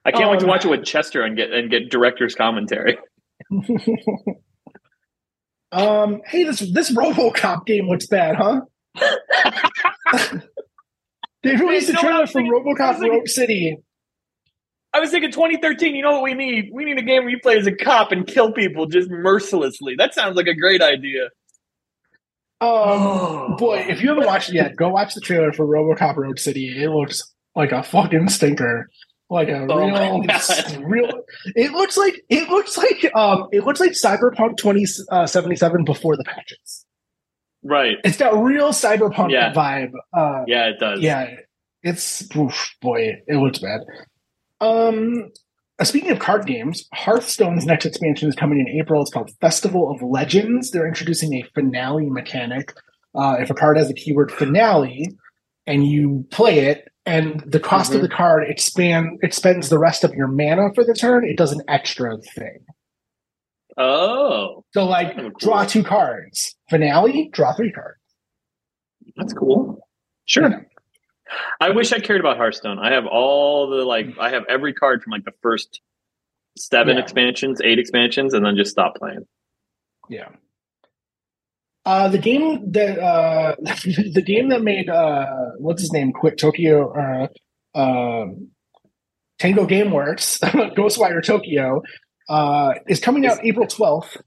I 0.04 0.12
can't 0.12 0.30
wait 0.30 0.40
to 0.42 0.46
Um, 0.46 0.50
watch 0.50 0.66
it 0.66 0.70
with 0.70 0.84
Chester 0.86 1.24
and 1.24 1.36
get 1.38 1.52
and 1.52 1.70
get 1.72 1.90
director's 1.90 2.36
commentary. 2.36 2.98
um, 5.72 6.22
hey, 6.26 6.44
this 6.44 6.60
this 6.72 6.92
RoboCop 6.92 7.66
game 7.66 7.88
looks 7.88 8.08
bad, 8.08 8.36
huh? 8.36 8.62
they 11.44 11.56
released 11.56 11.90
You 11.90 11.94
a 11.94 12.02
know 12.02 12.02
what 12.02 12.06
I 12.06 12.10
trailer 12.10 12.22
was 12.22 12.32
for 12.32 12.40
thinking? 12.42 12.54
I 12.54 12.58
RoboCop 12.58 12.88
was 12.90 12.98
thinking- 13.00 13.12
Rogue 13.20 13.28
City. 13.28 13.78
I 14.94 15.00
was 15.02 15.12
thinking 15.12 15.32
2013. 15.32 15.94
You 15.94 16.04
know 16.04 16.14
what 16.14 16.24
we 16.24 16.34
need? 16.34 16.70
We 16.72 16.86
need 16.86 16.98
a 16.98 17.02
game 17.04 17.24
where 17.24 17.30
you 17.30 17.40
play 17.42 17.58
as 17.58 17.68
a 17.68 17.72
cop 17.76 18.14
and 18.14 18.26
kill 18.26 18.54
people 18.54 18.86
just 18.86 19.10
mercilessly. 19.10 19.96
That 19.98 20.14
sounds 20.14 20.38
like 20.38 20.48
a 20.48 20.56
great 20.56 20.82
idea. 20.82 21.26
Um, 22.62 23.56
boy, 23.60 23.86
if 23.90 24.02
you 24.02 24.08
haven't 24.08 24.26
watched 24.26 24.48
it 24.50 24.56
yet, 24.56 24.78
go 24.78 24.88
watch 24.90 25.14
the 25.14 25.20
trailer 25.20 25.52
for 25.52 25.66
RoboCop 25.68 26.16
Rogue 26.16 26.40
City. 26.40 26.82
It 26.82 26.90
looks 26.90 27.22
like 27.56 27.74
a 27.74 27.84
fucking 27.84 28.30
stinker. 28.30 28.88
Like 29.30 29.48
a 29.48 29.66
Oh 29.68 30.22
real, 30.22 30.88
real. 30.88 31.24
It 31.56 31.72
looks 31.72 31.98
like 31.98 32.22
it 32.30 32.48
looks 32.50 32.78
like 32.78 33.12
um, 33.16 33.48
it 33.52 33.64
looks 33.66 33.80
like 33.80 33.92
Cyberpunk 33.92 34.58
twenty 34.58 34.86
seventy 34.86 35.56
seven 35.56 35.84
before 35.84 36.16
the 36.16 36.24
patches. 36.24 36.86
Right? 37.64 37.98
It's 38.04 38.18
got 38.18 38.38
real 38.38 38.70
cyberpunk 38.70 39.32
Yeah. 39.32 39.52
vibe. 39.52 39.94
Uh, 40.14 40.44
Yeah, 40.46 40.68
it 40.68 40.80
does. 40.80 41.00
yeah, 41.02 41.32
it's 41.82 42.28
oof, 42.36 42.76
boy, 42.82 43.16
it 43.26 43.36
looks 43.38 43.58
bad. 43.58 43.82
Um, 44.62 45.32
uh, 45.80 45.84
speaking 45.84 46.12
of 46.12 46.20
card 46.20 46.46
games, 46.46 46.88
Hearthstone's 46.94 47.66
next 47.66 47.86
expansion 47.86 48.30
is 48.30 48.36
coming 48.36 48.60
in 48.60 48.68
April. 48.80 49.02
It's 49.02 49.12
called 49.12 49.32
Festival 49.42 49.90
of 49.92 50.02
Legends. 50.04 50.72
They're 50.72 50.88
introducing 50.88 51.34
a 51.34 51.44
finale 51.56 52.10
mechanic. 52.10 52.74
Uh, 53.16 53.38
if 53.40 53.50
a 53.50 53.54
card 53.56 53.78
has 53.78 53.88
the 53.88 53.94
keyword 53.94 54.32
finale 54.32 55.10
and 55.66 55.86
you 55.86 56.26
play 56.30 56.60
it, 56.68 56.88
and 57.06 57.40
the 57.46 57.60
cost 57.60 57.92
Mhm. 57.92 57.96
of 57.98 58.02
the 58.02 58.10
card 58.10 58.50
expand 58.50 59.20
spends 59.32 59.70
the 59.70 59.78
rest 59.80 60.04
of 60.04 60.14
your 60.14 60.28
mana 60.28 60.74
for 60.74 60.84
the 60.84 60.94
turn, 60.94 61.24
it 61.26 61.38
does 61.38 61.52
an 61.52 61.62
extra 61.68 62.18
thing. 62.18 62.66
Oh, 63.78 64.64
So, 64.74 64.86
like, 64.86 65.14
Oh, 65.18 65.22
cool. 65.22 65.32
draw 65.40 65.66
two 65.66 65.84
cards. 65.84 66.56
Finale, 66.70 67.30
draw 67.34 67.54
three 67.54 67.72
cards. 67.72 68.00
that's 69.18 69.34
cool. 69.34 69.88
Sure. 70.26 70.66
I 71.62 71.70
wish 71.70 71.94
I 71.94 72.00
cared 72.00 72.20
about 72.20 72.38
Hearthstone. 72.38 72.80
I 72.80 72.92
have 72.94 73.06
all 73.06 73.68
the 73.70 73.84
like. 73.86 74.08
I 74.20 74.30
have 74.30 74.44
every 74.50 74.74
card 74.74 75.04
from 75.04 75.12
like 75.12 75.24
the 75.26 75.34
first 75.42 75.82
seven 76.58 76.98
Yeah. 76.98 77.04
expansions, 77.04 77.62
eight 77.64 77.80
expansions, 77.80 78.34
and 78.34 78.46
then 78.46 78.56
just 78.56 78.72
stop 78.72 78.96
playing. 78.96 79.26
Yeah. 80.10 80.30
Uh, 81.86 82.08
the 82.08 82.18
game 82.18 82.72
that 82.72 82.98
uh, 83.00 83.56
the 83.64 84.24
game 84.26 84.50
that 84.50 84.64
made 84.64 84.90
uh, 84.90 85.26
what's 85.60 85.82
his 85.82 85.92
name 85.94 86.12
quit 86.14 86.38
Tokyo 86.40 86.92
uh, 87.76 87.78
um 87.80 88.50
Tango 89.38 89.68
GameWorks 89.68 90.40
Ghostwire 90.76 91.24
Tokyo 91.24 91.84
uh, 92.28 92.74
is 92.88 93.00
coming 93.00 93.26
out 93.28 93.44
April 93.46 93.68
twelfth 93.68 94.18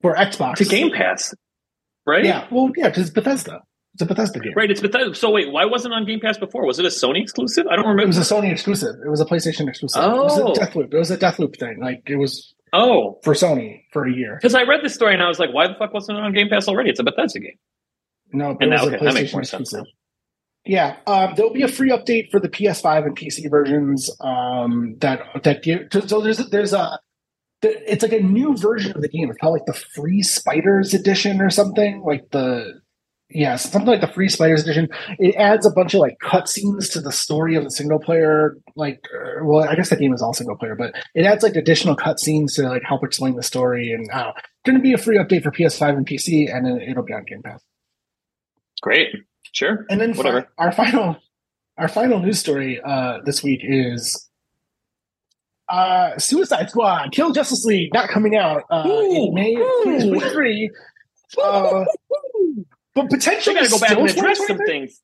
for 0.00 0.14
Xbox. 0.14 0.56
To 0.56 0.64
Game 0.64 0.90
Pass, 0.92 1.34
right? 2.06 2.24
Yeah, 2.24 2.46
well, 2.50 2.70
yeah, 2.76 2.88
because 2.88 3.10
Bethesda. 3.10 3.62
It's 3.94 4.02
a 4.02 4.06
Bethesda 4.06 4.38
game. 4.38 4.52
Right. 4.54 4.70
It's 4.70 4.80
Bethesda. 4.80 5.12
So 5.16 5.30
wait, 5.32 5.50
why 5.50 5.64
wasn't 5.64 5.92
it 5.92 5.96
on 5.96 6.04
Game 6.06 6.20
Pass 6.20 6.38
before? 6.38 6.64
Was 6.66 6.78
it 6.78 6.84
a 6.84 6.88
Sony 6.88 7.20
exclusive? 7.22 7.66
I 7.66 7.74
don't 7.74 7.86
remember. 7.86 8.04
It 8.04 8.06
was 8.06 8.18
a 8.18 8.34
Sony 8.34 8.52
exclusive. 8.52 8.94
It 9.04 9.08
was 9.08 9.20
a 9.20 9.24
PlayStation 9.24 9.68
exclusive. 9.68 10.00
It 10.04 10.08
was 10.08 10.38
Oh. 10.38 10.52
a 10.52 10.54
Deathloop. 10.54 10.94
It 10.94 10.96
was 10.98 11.10
a 11.10 11.16
Deathloop 11.18 11.58
thing. 11.58 11.80
Like 11.80 12.02
it 12.06 12.14
was 12.14 12.54
oh, 12.72 13.18
for 13.22 13.34
Sony 13.34 13.82
for 13.92 14.06
a 14.06 14.12
year. 14.12 14.36
because 14.40 14.54
I 14.54 14.62
read 14.62 14.80
this 14.82 14.94
story 14.94 15.14
and 15.14 15.22
I 15.22 15.28
was 15.28 15.38
like, 15.38 15.52
why 15.52 15.68
the 15.68 15.74
fuck 15.74 15.92
wasn't 15.92 16.18
it 16.18 16.24
on 16.24 16.32
Game 16.32 16.48
Pass 16.48 16.68
already? 16.68 16.90
It's 16.90 17.00
a 17.00 17.04
Bethesda 17.04 17.40
game. 17.40 17.58
No, 18.32 18.50
it 18.50 18.58
And 18.60 18.70
was 18.70 18.82
a 18.82 18.86
okay, 18.86 19.04
that 19.04 19.14
makes 19.14 19.30
PlayStation 19.30 19.32
more 19.32 19.44
sense 19.44 19.72
exclusive. 19.72 19.86
Yeah, 20.64 20.96
um, 21.06 21.32
there'll 21.36 21.52
be 21.52 21.62
a 21.62 21.68
free 21.68 21.90
update 21.90 22.30
for 22.30 22.40
the 22.40 22.48
PS5 22.48 23.06
and 23.06 23.16
PC 23.16 23.50
versions. 23.50 24.10
Um, 24.20 24.96
that 24.98 25.22
that 25.44 25.62
give 25.62 25.88
so 26.06 26.20
there's 26.20 26.38
there's 26.50 26.74
a 26.74 27.00
it's 27.62 28.02
like 28.02 28.12
a 28.12 28.20
new 28.20 28.56
version 28.56 28.92
of 28.94 29.00
the 29.00 29.08
game. 29.08 29.30
It's 29.30 29.38
called 29.38 29.54
like 29.54 29.66
the 29.66 29.72
Free 29.72 30.22
Spiders 30.22 30.92
Edition 30.92 31.40
or 31.40 31.48
something. 31.50 32.02
Like 32.02 32.30
the 32.30 32.80
yeah, 33.30 33.56
something 33.56 33.86
like 33.86 34.00
the 34.00 34.08
Free 34.08 34.28
Spiders 34.28 34.62
Edition. 34.62 34.88
It 35.18 35.34
adds 35.36 35.66
a 35.66 35.70
bunch 35.70 35.94
of 35.94 36.00
like 36.00 36.16
cutscenes 36.22 36.90
to 36.92 37.00
the 37.00 37.12
story 37.12 37.56
of 37.56 37.64
the 37.64 37.70
single 37.70 37.98
player. 37.98 38.56
Like, 38.74 39.04
uh, 39.14 39.44
well, 39.44 39.68
I 39.68 39.74
guess 39.74 39.90
the 39.90 39.96
game 39.96 40.14
is 40.14 40.22
all 40.22 40.32
single 40.32 40.56
player, 40.56 40.74
but 40.74 40.94
it 41.14 41.26
adds 41.26 41.42
like 41.42 41.56
additional 41.56 41.96
cutscenes 41.96 42.54
to 42.54 42.62
like 42.62 42.82
help 42.84 43.04
explain 43.04 43.36
the 43.36 43.42
story. 43.42 43.92
And 43.92 44.08
I 44.12 44.22
don't 44.22 44.34
going 44.64 44.78
to 44.78 44.82
be 44.82 44.92
a 44.92 44.98
free 44.98 45.18
update 45.18 45.42
for 45.42 45.50
PS5 45.50 45.96
and 45.96 46.06
PC, 46.06 46.54
and 46.54 46.80
it'll 46.82 47.04
be 47.04 47.12
on 47.12 47.24
Game 47.24 47.42
Pass. 47.42 47.62
Great. 48.82 49.08
Sure. 49.52 49.84
And 49.90 50.00
then 50.00 50.12
fi- 50.14 50.18
Whatever. 50.18 50.48
our 50.58 50.72
final 50.72 51.16
our 51.76 51.88
final 51.88 52.20
news 52.20 52.38
story 52.38 52.80
uh, 52.84 53.18
this 53.24 53.42
week 53.42 53.60
is 53.62 54.28
uh, 55.68 56.16
Suicide 56.18 56.70
Squad 56.70 57.12
Kill 57.12 57.32
Justice 57.32 57.64
League 57.64 57.92
not 57.92 58.08
coming 58.08 58.36
out 58.36 58.64
uh, 58.70 58.84
in 58.86 59.34
May 59.34 59.54
of 59.54 59.60
ooh. 59.60 59.84
2023. 59.84 60.70
Uh, 61.42 61.84
but 62.94 63.04
I 63.04 63.08
potentially 63.08 63.54
gotta 63.56 63.70
go 63.70 63.78
back 63.78 63.90
and 63.96 64.08
address 64.10 64.46
some 64.46 64.58
things. 64.58 65.00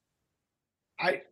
I, 1.01 1.23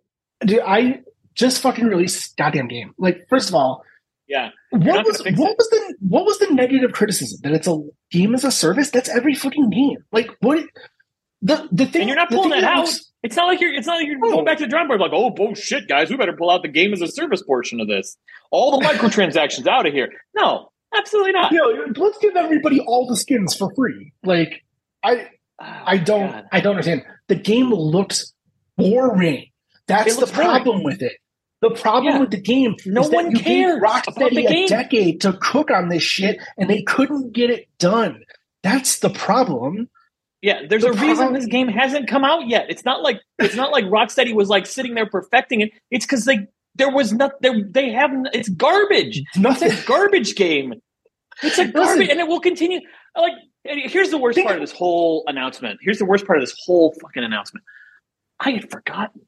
dude, 0.45 0.61
I 0.67 1.01
just 1.35 1.63
fucking 1.63 1.85
released 1.87 2.37
goddamn 2.37 2.69
game. 2.69 2.93
Like, 2.99 3.27
first 3.29 3.49
of 3.49 3.55
all, 3.55 3.85
Yeah. 4.29 4.51
what 4.71 5.05
was 5.07 5.19
what 5.21 5.27
it. 5.29 5.37
was 5.39 5.69
the 5.71 5.95
what 6.01 6.25
was 6.25 6.39
the 6.39 6.49
negative 6.53 6.93
criticism 6.93 7.41
that 7.43 7.53
it's 7.53 7.67
a 7.69 7.79
game 8.11 8.35
as 8.35 8.45
a 8.45 8.51
service? 8.51 8.91
That's 8.91 9.09
every 9.09 9.35
fucking 9.35 9.71
game. 9.71 9.99
Like, 10.13 10.31
what? 10.41 10.65
The 11.43 11.69
the 11.73 11.87
thing 11.87 12.03
And 12.03 12.09
you're 12.09 12.17
not 12.17 12.31
pulling 12.31 12.51
that 12.51 12.65
out. 12.65 12.85
looks- 12.85 13.13
It's 13.25 13.37
not 13.37 13.47
like 13.47 13.61
you're. 13.61 13.73
It's 13.75 13.87
not 13.87 13.97
like 13.99 14.07
you're 14.07 14.19
No. 14.19 14.31
going 14.31 14.45
back 14.45 14.59
to 14.59 14.65
the 14.65 14.69
drawing 14.69 14.89
board. 14.89 15.01
Like, 15.01 15.13
oh, 15.13 15.31
bullshit, 15.31 15.89
guys, 15.89 16.11
we 16.11 16.17
better 16.17 16.37
pull 16.37 16.51
out 16.51 16.63
the 16.63 16.69
game 16.69 16.93
as 16.93 17.01
a 17.01 17.09
service 17.09 17.43
portion 17.43 17.81
of 17.81 17.87
this. 17.89 18.17
All 18.51 18.79
the 18.79 18.85
microtransactions 18.87 19.67
out 19.67 19.87
of 19.87 19.93
here. 19.93 20.09
No, 20.37 20.71
absolutely 20.97 21.33
not. 21.33 21.51
you 21.53 21.59
know, 21.59 21.93
let's 22.05 22.19
give 22.19 22.37
everybody 22.37 22.81
all 22.81 23.07
the 23.09 23.17
skins 23.17 23.55
for 23.57 23.73
free. 23.75 24.13
Like, 24.25 24.65
I 25.05 25.29
Oh, 25.63 25.83
I 25.87 25.97
don't 25.99 26.31
God. 26.31 26.45
I 26.53 26.61
don't 26.61 26.73
understand. 26.73 27.03
The 27.29 27.35
game 27.37 27.71
looks 27.71 28.33
boring. 28.77 29.47
That's 29.87 30.15
the 30.15 30.21
looks 30.21 30.33
boring. 30.33 30.49
problem 30.49 30.83
with 30.83 31.03
it. 31.03 31.13
The 31.61 31.71
problem 31.71 32.15
Yeah. 32.15 32.21
with 32.21 32.31
the 32.33 32.41
game 32.41 32.75
No 32.87 33.03
is 33.03 33.11
that 33.11 33.15
one 33.15 33.35
cares 33.37 33.81
Rocksteady 33.81 34.51
a 34.51 34.67
decade 34.67 35.21
to 35.21 35.35
cook 35.35 35.71
on 35.71 35.89
this 35.89 36.03
shit, 36.03 36.41
and 36.59 36.69
they 36.69 36.83
couldn't 36.83 37.33
get 37.33 37.51
it 37.51 37.69
done. 37.79 38.23
That's 38.65 38.99
the 38.99 39.11
problem. 39.11 39.89
Yeah, 40.41 40.63
there's 40.69 40.83
The 40.83 40.89
a 40.89 40.93
reason 40.93 41.33
this 41.35 41.47
game 41.47 41.69
hasn't 41.69 42.09
come 42.09 42.25
out 42.25 42.49
yet. 42.49 42.67
It's 42.69 42.85
not 42.85 43.03
like 43.03 43.21
it's 43.39 43.55
not 43.55 43.71
like 43.71 43.85
Rocksteady 43.85 44.35
was 44.35 44.49
like 44.49 44.67
sitting 44.67 44.95
there 44.95 45.07
perfecting 45.07 45.61
it. 45.61 45.71
It's 45.93 46.05
because 46.05 46.25
they 46.25 46.47
there 46.75 46.91
was 46.91 47.13
not 47.13 47.41
there 47.43 47.55
they 47.63 47.91
haven't. 47.91 48.29
it's 48.33 48.49
garbage. 48.49 49.19
It's 49.19 49.37
Nothing. 49.39 49.71
a 49.71 49.83
garbage 49.87 50.35
game. 50.35 50.75
It's 51.45 51.59
a 51.59 51.63
Listen. 51.65 51.73
garbage, 51.73 52.09
and 52.09 52.19
it 52.19 52.27
will 52.27 52.41
continue. 52.41 52.81
Like, 53.17 53.33
here's 53.65 54.11
the 54.11 54.19
worst 54.19 54.37
Think- 54.37 54.47
part 54.49 54.59
of 54.59 54.63
this 54.63 54.73
whole 54.73 55.25
announcement. 55.27 55.81
Here's 55.83 55.99
the 55.99 56.05
worst 56.05 56.27
part 56.27 56.39
of 56.39 56.43
this 56.43 56.55
whole 56.65 56.93
fucking 57.01 57.23
announcement. 57.25 57.65
I 58.41 58.51
had 58.51 58.71
forgotten 58.71 59.23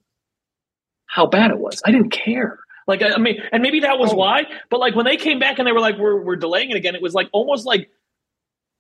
how 1.07 1.27
bad 1.27 1.51
it 1.51 1.59
was. 1.59 1.81
I 1.85 1.93
didn't 1.93 2.11
care. 2.11 2.59
Like, 2.87 3.01
I 3.03 3.13
I 3.15 3.19
mean, 3.19 3.41
and 3.53 3.63
maybe 3.63 3.81
that 3.81 3.99
was 3.99 4.13
Oh. 4.13 4.17
why. 4.17 4.45
But 4.71 4.81
like 4.81 4.95
when 4.95 5.05
they 5.07 5.17
came 5.17 5.39
back 5.39 5.59
and 5.59 5.67
they 5.67 5.73
were 5.73 5.81
like, 5.81 5.97
"We're 5.99 6.21
we're 6.21 6.37
delaying 6.37 6.71
it 6.71 6.77
again," 6.77 6.95
it 6.95 7.03
was 7.03 7.15
like 7.15 7.29
almost 7.33 7.67
like. 7.67 7.91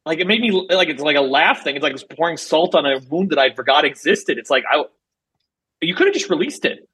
Like 0.07 0.19
it 0.19 0.27
made 0.27 0.43
me 0.43 0.51
like 0.51 0.91
it's 0.91 1.01
like 1.03 1.17
a 1.17 1.23
laugh 1.23 1.65
thing. 1.65 1.77
It's 1.77 1.83
like 1.83 1.95
it's 1.95 2.05
pouring 2.05 2.37
salt 2.37 2.75
on 2.75 2.85
a 2.85 2.99
wound 3.09 3.31
that 3.31 3.39
I 3.39 3.55
forgot 3.55 3.87
existed. 3.87 4.37
It's 4.37 4.51
like 4.51 4.63
I, 4.71 4.85
you 5.81 5.95
could 5.95 6.09
have 6.09 6.13
just 6.13 6.29
released 6.29 6.67
it. 6.67 6.87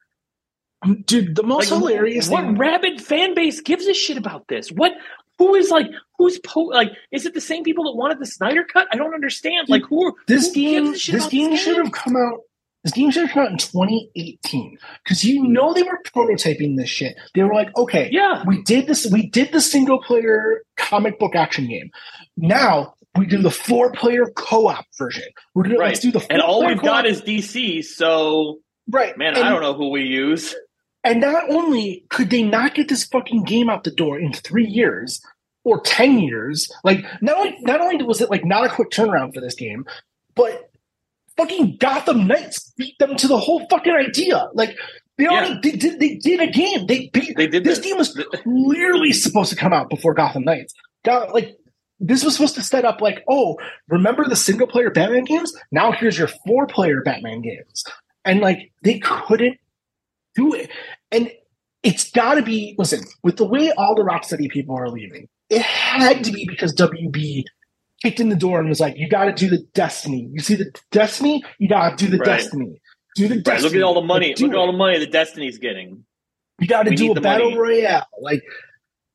Dude, 1.06 1.34
the 1.34 1.42
most 1.42 1.72
Like, 1.72 1.80
hilarious 1.80 2.28
what 2.28 2.42
thing. 2.44 2.56
rabid 2.56 3.00
fan 3.00 3.34
base 3.34 3.62
gives 3.62 3.86
a 3.88 3.94
shit 3.94 4.16
about 4.16 4.46
this? 4.46 4.70
What 4.70 4.92
who 5.40 5.54
is 5.56 5.70
like 5.70 5.86
who's 6.18 6.38
po- 6.40 6.70
like 6.80 6.92
is 7.10 7.24
it 7.26 7.32
the 7.34 7.40
same 7.40 7.64
people 7.64 7.84
that 7.84 7.96
wanted 7.96 8.18
the 8.20 8.26
Snyder 8.26 8.62
cut? 8.62 8.86
I 8.92 8.96
don't 8.96 9.14
understand. 9.14 9.68
Like 9.68 9.82
who 9.88 10.14
This 10.28 10.48
who 10.48 10.54
game, 10.54 10.92
this 10.92 11.08
about 11.08 11.30
game 11.30 11.56
should 11.56 11.78
have 11.78 11.90
come 11.92 12.14
out 12.14 12.40
This 12.84 12.92
game 12.92 13.10
should 13.10 13.22
have 13.26 13.32
come 13.32 13.44
out 13.44 13.50
in 13.52 13.58
2018 13.58 14.78
because 15.02 15.24
you 15.24 15.42
know 15.48 15.72
they 15.74 15.82
were 15.82 15.98
prototyping 16.14 16.76
this 16.76 16.88
shit. 16.88 17.16
They 17.34 17.42
were 17.42 17.52
like, 17.54 17.74
okay, 17.76 18.08
Yeah. 18.12 18.42
we 18.46 18.62
did 18.62 18.86
this. 18.86 19.06
We 19.10 19.26
did 19.28 19.50
the 19.52 19.60
single 19.60 20.00
player 20.02 20.62
comic 20.76 21.18
book 21.18 21.34
action 21.34 21.66
game. 21.68 21.90
Now 22.36 22.94
we 23.18 23.26
do 23.26 23.42
the 23.42 23.50
four 23.50 23.92
player 23.92 24.26
co 24.36 24.68
op 24.68 24.84
version. 24.98 25.24
We're 25.54 25.64
gonna 25.64 25.78
Right. 25.78 25.88
let's 25.88 26.00
do 26.00 26.12
the 26.12 26.24
And 26.30 26.40
all 26.40 26.64
we've 26.66 26.80
got 26.80 27.04
co-op. 27.04 27.12
is 27.12 27.22
DC, 27.22 27.82
so 27.84 28.60
right. 28.88 29.16
man, 29.18 29.34
and, 29.36 29.44
I 29.44 29.50
don't 29.50 29.62
know 29.62 29.74
who 29.74 29.88
we 29.90 30.02
use. 30.04 30.54
And 31.02 31.20
not 31.20 31.48
only 31.50 32.04
could 32.10 32.30
they 32.30 32.42
not 32.42 32.74
get 32.74 32.88
this 32.88 33.04
fucking 33.04 33.44
game 33.44 33.70
out 33.70 33.84
the 33.84 33.90
door 33.90 34.18
in 34.18 34.32
three 34.32 34.66
years 34.66 35.24
or 35.64 35.80
ten 35.80 36.18
years, 36.18 36.70
like 36.84 37.04
not 37.22 37.38
only 37.38 37.56
not 37.60 37.80
only 37.80 38.02
was 38.04 38.20
it 38.20 38.30
like 38.30 38.44
not 38.44 38.66
a 38.66 38.68
quick 38.68 38.90
turnaround 38.90 39.34
for 39.34 39.40
this 39.40 39.54
game, 39.54 39.86
but 40.34 40.70
fucking 41.36 41.76
Gotham 41.78 42.26
Knights 42.26 42.72
beat 42.76 42.98
them 42.98 43.16
to 43.16 43.28
the 43.28 43.38
whole 43.38 43.66
fucking 43.68 43.92
idea. 43.92 44.48
Like 44.52 44.76
they 45.16 45.26
already 45.26 45.58
they 45.62 45.76
did 45.76 46.00
they 46.00 46.16
did 46.16 46.40
a 46.40 46.50
game. 46.50 46.86
They 46.86 47.08
beat 47.12 47.36
They 47.36 47.46
did 47.46 47.64
this 47.64 47.78
this. 47.78 47.86
game 47.86 47.96
was 47.96 48.14
clearly 48.42 49.12
supposed 49.12 49.50
to 49.50 49.56
come 49.56 49.72
out 49.72 49.88
before 49.88 50.14
Gotham 50.14 50.44
Knights. 50.44 50.74
Got 51.04 51.32
like 51.32 51.56
this 51.98 52.24
was 52.24 52.34
supposed 52.34 52.54
to 52.54 52.62
set 52.62 52.84
up 52.86 53.00
like, 53.00 53.22
oh, 53.28 53.58
remember 53.88 54.26
the 54.26 54.36
single 54.36 54.66
player 54.66 54.90
Batman 54.90 55.24
games? 55.24 55.54
Now 55.70 55.92
here's 55.92 56.18
your 56.18 56.28
four 56.46 56.66
player 56.66 57.02
Batman 57.02 57.42
games. 57.42 57.84
And 58.24 58.40
like 58.40 58.70
they 58.82 58.98
couldn't 58.98 59.58
do 60.34 60.54
it. 60.54 60.70
And 61.10 61.30
it's 61.82 62.10
gotta 62.10 62.42
be 62.42 62.74
listen, 62.78 63.00
with 63.22 63.36
the 63.36 63.44
way 63.46 63.70
all 63.72 63.94
the 63.94 64.02
Rocksteady 64.02 64.50
people 64.50 64.76
are 64.76 64.88
leaving, 64.88 65.28
it 65.48 65.62
had 65.62 66.24
to 66.24 66.32
be 66.32 66.46
because 66.48 66.74
WB 66.74 67.44
kicked 68.02 68.20
in 68.20 68.28
the 68.28 68.36
door 68.36 68.60
and 68.60 68.68
was 68.68 68.80
like, 68.80 68.96
you 68.96 69.08
gotta 69.08 69.32
do 69.32 69.48
the 69.48 69.58
Destiny. 69.74 70.28
You 70.32 70.40
see 70.40 70.54
the 70.54 70.72
Destiny, 70.90 71.42
you 71.58 71.68
gotta 71.68 71.96
do 71.96 72.08
the 72.08 72.18
Right. 72.18 72.26
Destiny. 72.26 72.80
Do 73.16 73.28
the 73.28 73.40
Destiny. 73.40 73.68
Look 73.68 73.76
at 73.76 73.82
all 73.82 73.94
the 73.94 74.06
money. 74.06 74.28
Like, 74.28 74.36
do 74.36 74.44
look 74.44 74.52
at 74.52 74.58
all 74.58 74.70
the 74.70 74.78
money 74.78 74.98
the 74.98 75.06
Destiny's 75.06 75.58
getting. 75.58 76.04
You 76.60 76.66
gotta 76.68 76.90
do 76.94 77.12
a 77.12 77.20
battle 77.20 77.50
money. 77.50 77.58
royale. 77.60 78.06
Like 78.20 78.42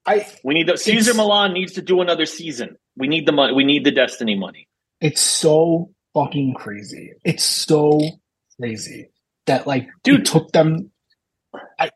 I 0.06 0.26
We 0.44 0.54
need 0.56 0.68
the 0.68 0.78
Cesar 0.78 1.14
Millan 1.14 1.54
needs 1.54 1.74
to 1.74 1.82
do 1.82 2.02
another 2.02 2.26
season. 2.26 2.78
We 2.98 3.08
need 3.08 3.26
the 3.28 3.32
money. 3.32 3.54
We 3.54 3.64
need 3.64 3.84
the 3.86 3.92
Destiny 3.92 4.36
money. 4.36 4.68
It's 5.02 5.22
so 5.22 5.92
fucking 6.14 6.54
crazy. 6.56 7.14
It's 7.24 7.44
so 7.44 8.02
crazy 8.60 9.10
that 9.46 9.68
like 9.68 9.88
Dude. 10.04 10.22
it 10.22 10.26
took 10.26 10.52
them. 10.52 10.92
I, 11.80 11.90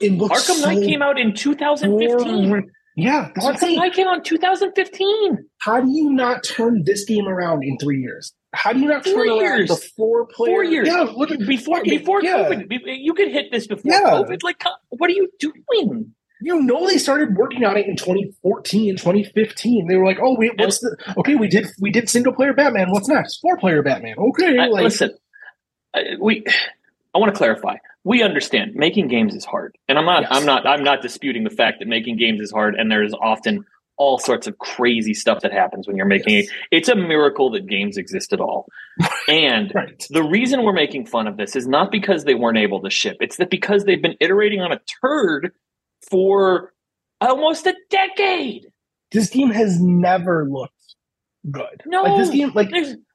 it 0.00 0.12
looks 0.12 0.42
Arkham 0.48 0.54
so 0.60 0.66
Knight 0.66 0.82
came 0.86 1.02
out 1.02 1.18
in 1.18 1.34
2015. 1.34 2.48
boring. 2.48 2.70
Yeah, 2.96 3.30
Arkham. 3.38 3.76
Knight 3.76 3.94
came 3.94 4.06
out 4.06 4.18
in 4.18 4.22
2015. 4.24 5.38
How 5.58 5.80
do 5.80 5.90
you 5.90 6.10
not 6.12 6.44
turn 6.44 6.82
this 6.84 7.04
game 7.04 7.26
around 7.28 7.62
in 7.64 7.78
three 7.78 8.00
years? 8.00 8.32
How 8.54 8.72
do 8.74 8.80
you 8.80 8.88
not 8.88 9.04
Four 9.04 9.14
turn 9.14 9.28
around 9.28 9.38
years. 9.40 9.68
the 9.70 9.76
four 9.96 10.26
player? 10.26 10.52
Four 10.56 10.64
years. 10.64 10.86
Yeah, 10.88 11.06
look 11.14 11.30
at 11.30 11.38
Before 11.46 11.78
fucking- 11.78 11.98
before 12.00 12.22
yeah. 12.22 12.50
COVID, 12.50 12.66
you 12.84 13.14
could 13.14 13.28
hit 13.28 13.50
this 13.50 13.66
before 13.66 13.90
Yeah. 13.92 14.00
COVID. 14.02 14.42
Like, 14.42 14.62
what 14.90 15.08
are 15.08 15.14
you 15.14 15.28
doing? 15.38 16.14
You 16.44 16.60
know 16.60 16.86
they 16.88 16.98
started 16.98 17.36
working 17.36 17.64
on 17.64 17.76
it 17.76 17.86
in 17.86 17.96
2014, 17.96 18.96
2015. 18.96 19.86
They 19.86 19.96
were 19.96 20.04
like, 20.04 20.18
"Oh, 20.20 20.34
wait, 20.36 20.50
what's 20.58 20.80
the 20.80 20.96
okay? 21.16 21.36
We 21.36 21.46
did 21.46 21.68
we 21.80 21.90
did 21.92 22.10
single 22.10 22.32
player 22.34 22.52
Batman. 22.52 22.90
What's 22.90 23.08
next? 23.08 23.38
Four 23.40 23.56
player 23.58 23.80
Batman. 23.82 24.16
Okay, 24.18 24.58
I- 24.58 24.66
like 24.66 24.82
listen, 24.82 25.16
I, 25.94 26.02
we. 26.20 26.44
I 27.14 27.18
want 27.18 27.32
to 27.32 27.38
clarify. 27.38 27.76
We 28.04 28.22
understand 28.22 28.72
making 28.74 29.08
games 29.08 29.34
is 29.34 29.44
hard, 29.44 29.76
and 29.88 29.98
I'm 29.98 30.04
not. 30.04 30.22
Yes. 30.22 30.30
I'm 30.32 30.44
not. 30.46 30.66
I'm 30.66 30.82
not 30.82 31.02
disputing 31.02 31.44
the 31.44 31.50
fact 31.50 31.78
that 31.78 31.86
making 31.88 32.16
games 32.16 32.40
is 32.40 32.50
hard, 32.50 32.74
and 32.74 32.90
there 32.90 33.02
is 33.04 33.14
often 33.14 33.64
all 33.98 34.18
sorts 34.18 34.46
of 34.48 34.58
crazy 34.58 35.14
stuff 35.14 35.42
that 35.42 35.52
happens 35.52 35.86
when 35.86 35.96
you're 35.96 36.06
making 36.06 36.34
Yes. 36.34 36.46
it. 36.46 36.50
It's 36.76 36.88
a 36.88 36.96
miracle 36.96 37.50
that 37.52 37.68
games 37.68 37.96
exist 37.96 38.32
at 38.32 38.40
all, 38.40 38.66
and 39.28 39.70
right. 39.74 40.04
the 40.10 40.22
reason 40.24 40.64
we're 40.64 40.72
making 40.72 41.06
fun 41.06 41.28
of 41.28 41.36
this 41.36 41.54
is 41.54 41.68
not 41.68 41.92
because 41.92 42.24
they 42.24 42.34
weren't 42.34 42.58
able 42.58 42.80
to 42.82 42.90
ship. 42.90 43.18
It's 43.20 43.36
that 43.36 43.50
because 43.50 43.84
they've 43.84 44.02
been 44.02 44.16
iterating 44.20 44.60
on 44.60 44.72
a 44.72 44.80
turd 45.00 45.52
for 46.10 46.72
almost 47.20 47.66
a 47.66 47.74
decade. 47.90 48.66
This 49.12 49.28
game 49.30 49.50
has 49.50 49.80
never 49.80 50.48
looked 50.50 50.72
good. 51.48 51.82
No, 51.86 52.02
like 52.02 52.18
this 52.18 52.30
game, 52.30 52.50
like 52.54 52.70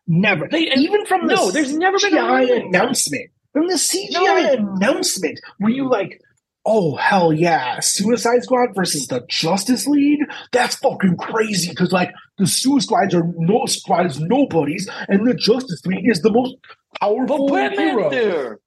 never. 0.07 0.47
They- 0.49 0.71
Even 0.75 1.05
from 1.05 1.25
no, 1.27 1.51
there's 1.51 1.75
never 1.75 1.97
been 1.99 2.15
a 2.17 2.65
announcement. 2.67 3.31
From 3.57 3.69
the 3.69 3.73
CGI 3.73 4.53
announcement, 4.53 5.39
were 5.59 5.71
you 5.71 5.89
like, 5.89 6.21
"Oh 6.63 6.95
hell 6.95 7.33
yeah, 7.33 7.79
Suicide 7.79 8.43
Squad 8.43 8.75
versus 8.75 9.07
the 9.07 9.25
Justice 9.27 9.87
League? 9.87 10.19
That's 10.51 10.75
fucking 10.75 11.17
crazy!" 11.17 11.69
Because 11.69 11.91
like 11.91 12.11
the 12.37 12.45
Suicide 12.45 12.83
Squads 12.85 13.15
are 13.15 13.23
no 13.35 13.65
squad 13.65 14.05
is 14.05 14.19
nobodies, 14.19 14.87
and 15.07 15.27
the 15.27 15.33
Justice 15.33 15.83
League 15.87 16.07
is 16.07 16.21
the 16.21 16.31
most 16.31 16.55
powerful 17.01 17.47
hero. 17.55 18.11
there. 18.11 18.59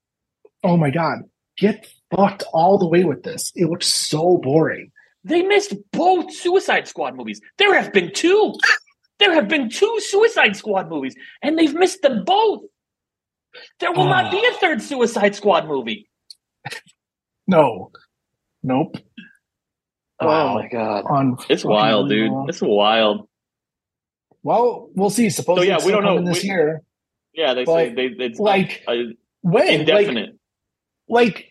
Oh 0.64 0.76
my 0.76 0.91
god, 0.91 1.18
get 1.57 1.86
fucked 2.11 2.43
all 2.53 2.76
the 2.76 2.88
way 2.88 3.05
with 3.05 3.22
this. 3.22 3.53
It 3.55 3.66
looks 3.66 3.86
so 3.86 4.38
boring. 4.43 4.91
They 5.22 5.43
missed 5.43 5.74
both 5.93 6.34
Suicide 6.34 6.88
Squad 6.88 7.14
movies. 7.14 7.41
There 7.59 7.80
have 7.80 7.93
been 7.93 8.11
two. 8.12 8.55
There 9.20 9.34
have 9.34 9.47
been 9.47 9.68
two 9.70 10.01
Suicide 10.01 10.57
Squad 10.57 10.88
movies, 10.88 11.14
and 11.43 11.57
they've 11.57 11.74
missed 11.74 12.03
them 12.03 12.24
both. 12.24 12.62
There 13.80 13.92
will 13.92 14.07
not 14.07 14.30
be 14.30 14.38
a 14.44 14.53
third 14.59 14.80
Suicide 14.82 15.34
Squad 15.34 15.66
movie. 15.66 16.09
No, 17.46 17.90
nope. 18.62 18.96
Wow. 20.20 20.51
Oh 20.51 20.55
my 20.55 20.68
god, 20.68 21.05
On 21.09 21.36
it's 21.48 21.64
wild, 21.64 22.09
dude. 22.11 22.30
It's 22.48 22.61
wild. 22.62 23.26
Well, 24.42 24.90
we'll 24.94 25.11
see. 25.11 25.30
Supposedly, 25.30 25.68
yeah, 25.68 25.76
it's 25.76 25.84
we 25.84 25.90
still 25.92 26.01
don't 26.03 26.05
know. 26.05 26.16
coming 26.20 26.32
this 26.32 26.42
We- 26.42 26.48
year. 26.51 26.82
Yeah, 27.32 27.55
they 27.55 27.64
say 27.64 27.94
they 27.94 28.07
it's 28.24 28.38
like, 28.40 28.82
uh, 28.88 28.92
When? 29.42 29.66
Like, 29.66 29.80
indefinite. 29.80 30.36
like 31.09 31.46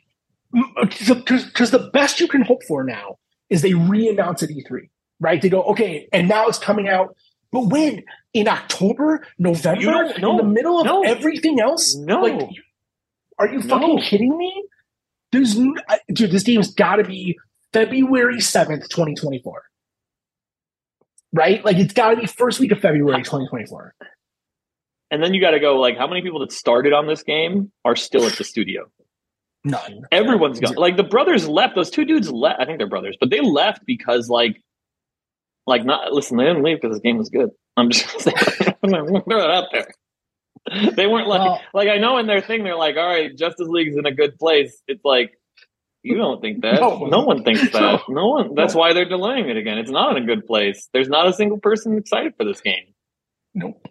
because 0.52 1.72
the 1.72 1.89
best 1.93 2.20
you 2.20 2.28
can 2.28 2.41
hope 2.41 2.64
for 2.68 2.84
now 2.84 3.18
is 3.50 3.62
they 3.62 3.74
re-announce 3.74 4.43
at 4.43 4.50
E3, 4.50 4.89
right? 5.20 5.41
They 5.41 5.47
go, 5.50 5.62
okay, 5.64 6.08
and 6.12 6.28
now 6.28 6.47
it's 6.47 6.60
coming 6.60 6.88
out. 6.89 7.16
But 7.52 7.68
when? 7.68 8.04
In 8.34 8.47
October, 8.47 9.26
November, 9.39 10.14
no, 10.20 10.32
in 10.32 10.38
the 10.38 10.43
middle 10.43 10.80
of 10.80 10.86
no. 10.86 11.02
everything 11.04 11.60
else? 11.60 11.95
No. 11.95 12.22
Like, 12.22 12.50
are 13.39 13.47
you 13.47 13.60
No. 13.60 13.68
fucking 13.68 14.00
kidding 14.02 14.38
me? 14.38 14.64
There's, 15.32 15.58
n- 15.58 15.74
I- 15.88 16.00
dude, 16.14 16.32
this 16.32 16.43
game's 16.43 16.74
got 16.74 16.97
to 16.97 17.04
be 17.04 17.38
February 17.74 18.39
seventh, 18.39 18.88
twenty 18.89 19.16
twenty 19.16 19.41
four. 19.43 19.64
Right? 21.34 21.64
Like 21.64 21.78
it's 21.78 21.93
got 21.93 22.12
to 22.12 22.18
be 22.18 22.26
first 22.26 22.60
week 22.60 22.72
of 22.72 22.80
February, 22.80 23.22
twenty 23.24 23.47
twenty 23.47 23.66
four. 23.66 23.93
and 25.12 25.24
then 25.24 25.34
you 25.34 25.41
got 25.41 25.52
to 25.52 25.60
go 25.60 25.80
like, 25.80 25.97
how 25.97 26.08
many 26.08 26.22
people 26.22 26.39
that 26.39 26.52
started 26.52 26.93
on 26.93 27.08
this 27.08 27.24
game 27.24 27.72
are 27.86 27.95
still 27.95 28.26
at 28.26 28.34
the 28.38 28.43
studio? 28.43 28.86
None. 29.64 30.04
Everyone's 30.12 30.60
gone. 30.60 30.76
Like 30.76 30.97
the 30.97 31.04
brothers 31.04 31.47
left. 31.47 31.76
Those 31.76 31.89
two 31.91 32.06
dudes 32.06 32.32
left. 32.32 32.60
I 32.62 32.66
think 32.66 32.78
they're 32.78 32.88
brothers, 32.88 33.18
but 33.20 33.30
they 33.30 33.41
left 33.41 33.86
because 33.86 34.30
like, 34.30 34.62
like 35.70 35.86
not 35.86 36.11
listen. 36.11 36.38
They 36.38 36.43
didn't 36.45 36.63
leave 36.63 36.82
because 36.82 36.97
the 36.97 37.01
game 37.01 37.17
was 37.17 37.30
good. 37.30 37.49
I'm 37.78 37.89
just 37.89 38.28
I'm 38.84 38.89
gonna 38.91 39.22
throw 39.30 39.43
it 39.43 39.49
out 39.51 39.65
there. 39.72 39.93
They 40.91 41.07
weren't 41.07 41.28
like 41.28 41.39
Well- 41.41 41.61
like 41.74 41.88
I 41.88 41.97
know 41.97 42.17
in 42.17 42.28
their 42.28 42.41
thing 42.41 42.63
they're 42.63 42.76
like, 42.76 42.97
all 42.97 43.07
right, 43.07 43.36
Justice 43.36 43.67
League's 43.70 43.95
in 43.95 44.05
a 44.05 44.13
good 44.13 44.38
place. 44.38 44.82
It's 44.88 45.03
like 45.05 45.32
you 46.03 46.17
don't 46.17 46.41
think 46.41 46.61
that. 46.63 46.82
No. 46.82 47.05
No, 47.05 47.22
one 47.22 47.43
thinks 47.43 47.61
that. 47.72 47.82
No. 47.82 48.01
No, 48.09 48.28
one. 48.28 48.55
That's 48.55 48.74
No. 48.74 48.80
why 48.82 48.93
they're 48.93 49.07
delaying 49.07 49.49
it 49.49 49.57
again. 49.57 49.78
It's 49.78 49.91
not 49.91 50.15
in 50.17 50.24
a 50.24 50.26
good 50.26 50.45
place. 50.45 50.89
There's 50.93 51.09
not 51.09 51.28
a 51.28 51.34
single 51.34 51.59
person 51.59 51.97
excited 51.97 52.34
for 52.38 52.43
this 52.45 52.61
game. 52.61 52.93
Nope. 53.53 53.86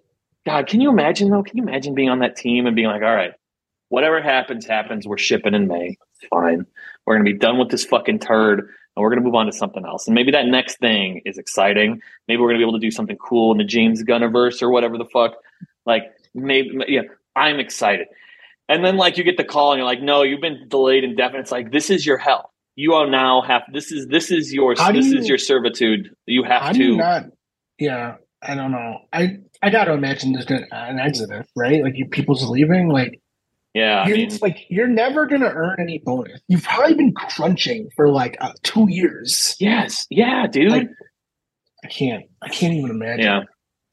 God, 0.47 0.66
can 0.66 0.81
you 0.81 0.91
imagine 0.91 1.31
though? 1.31 1.43
Can 1.43 1.57
you 1.59 1.62
imagine 1.62 1.95
being 1.95 2.11
on 2.11 2.20
that 2.20 2.37
team 2.37 2.66
and 2.66 2.74
being 2.76 2.89
like, 2.89 3.03
all 3.03 3.14
right, 3.14 3.33
whatever 3.89 4.20
happens, 4.22 4.66
happens. 4.66 5.07
We're 5.07 5.18
shipping 5.18 5.55
in 5.55 5.68
May. 5.68 5.97
It's 6.14 6.29
fine. 6.31 6.66
We're 7.07 7.14
gonna 7.16 7.24
be 7.24 7.39
done 7.39 7.59
with 7.59 7.70
this 7.70 7.85
fucking 7.85 8.18
turd 8.20 8.68
and 8.99 9.03
we're 9.05 9.11
gonna 9.11 9.23
move 9.23 9.37
on 9.37 9.47
to 9.47 9.53
something 9.53 9.85
else. 9.87 10.09
And 10.09 10.15
maybe 10.17 10.33
that 10.33 10.47
next 10.47 10.79
thing 10.81 11.23
is 11.25 11.39
exciting. 11.39 12.01
Maybe 12.27 12.41
we're 12.43 12.49
gonna 12.49 12.59
be 12.59 12.65
able 12.65 12.73
to 12.81 12.85
do 12.85 12.91
something 12.91 13.17
cool 13.17 13.53
in 13.53 13.59
the 13.59 13.65
James 13.65 14.03
Gunniverse 14.03 14.61
or 14.61 14.71
whatever 14.71 14.99
the 14.99 15.05
fuck. 15.05 15.35
Like 15.87 16.03
maybe 16.35 16.71
yeah, 16.89 17.03
I'm 17.37 17.61
excited. 17.61 18.09
And 18.69 18.85
then 18.85 18.97
like 18.97 19.17
you 19.17 19.23
get 19.25 19.37
the 19.37 19.45
call 19.45 19.73
and 19.73 19.79
you're 19.79 19.87
like, 19.87 20.03
no, 20.03 20.23
you've 20.23 20.41
been 20.41 20.67
delayed 20.69 21.05
indefinite. 21.05 21.43
It's 21.43 21.53
like 21.53 21.71
this 21.71 21.91
is 21.91 22.05
your 22.05 22.19
hell. 22.19 22.53
You 22.75 22.95
are 22.95 23.09
now 23.09 23.41
have 23.43 23.63
this 23.73 23.93
is 23.93 24.09
this 24.09 24.31
is 24.33 24.53
your 24.53 24.75
How 24.77 24.91
this 24.91 25.07
you- 25.07 25.19
is 25.19 25.29
your 25.29 25.39
servitude. 25.39 26.11
You 26.27 26.43
have 26.43 26.73
to 26.75 26.79
you 26.83 26.97
not? 26.97 27.27
Yeah, 27.79 28.17
I 28.43 28.55
don't 28.57 28.73
know. 28.73 28.99
I 29.13 29.39
I 29.63 29.71
gotta 29.71 29.93
imagine 29.93 30.33
there's 30.33 30.45
gonna, 30.45 30.67
an 30.73 30.99
exodus, 30.99 31.47
right? 31.57 31.83
Like 31.83 31.95
you 31.97 32.07
people's 32.07 32.43
leaving. 32.49 32.89
Like 32.89 33.21
yeah, 33.79 34.03
I 34.03 34.09
you're, 34.09 34.16
mean 34.16 34.39
like 34.43 34.59
you're 34.68 34.87
never 34.89 35.26
gonna 35.26 35.47
earn 35.55 35.76
any 35.79 35.99
bonus. 36.05 36.41
You've 36.49 36.62
probably 36.64 36.95
been 36.95 37.12
crunching 37.14 37.89
for 37.97 38.09
like 38.11 38.37
uh, 38.41 38.53
two 38.62 38.87
years. 38.91 39.57
yes, 39.61 40.07
yeah, 40.11 40.47
dude. 40.47 40.70
Like, 40.72 40.89
I 41.85 41.89
can't. 41.89 42.24
I 42.43 42.49
can't 42.49 42.74
even 42.74 42.91
imagine. 42.91 43.24
yeah. 43.24 43.41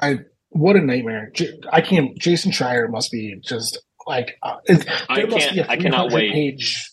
I 0.02 0.20
what 0.50 0.76
a 0.76 0.82
nightmare. 0.82 1.32
I 1.72 1.82
can't. 1.82 2.18
Jason 2.18 2.52
Schreier 2.52 2.90
must 2.90 3.12
be 3.12 3.36
just 3.44 3.80
like 4.08 4.38
uh, 4.44 4.58
it, 4.66 4.86
I 5.10 5.22
can't- 5.26 5.54
be 5.54 5.60
a 5.60 5.68
I 5.68 5.78
cannot 5.78 6.12
300 6.12 6.14
wait. 6.14 6.34
Page 6.34 6.92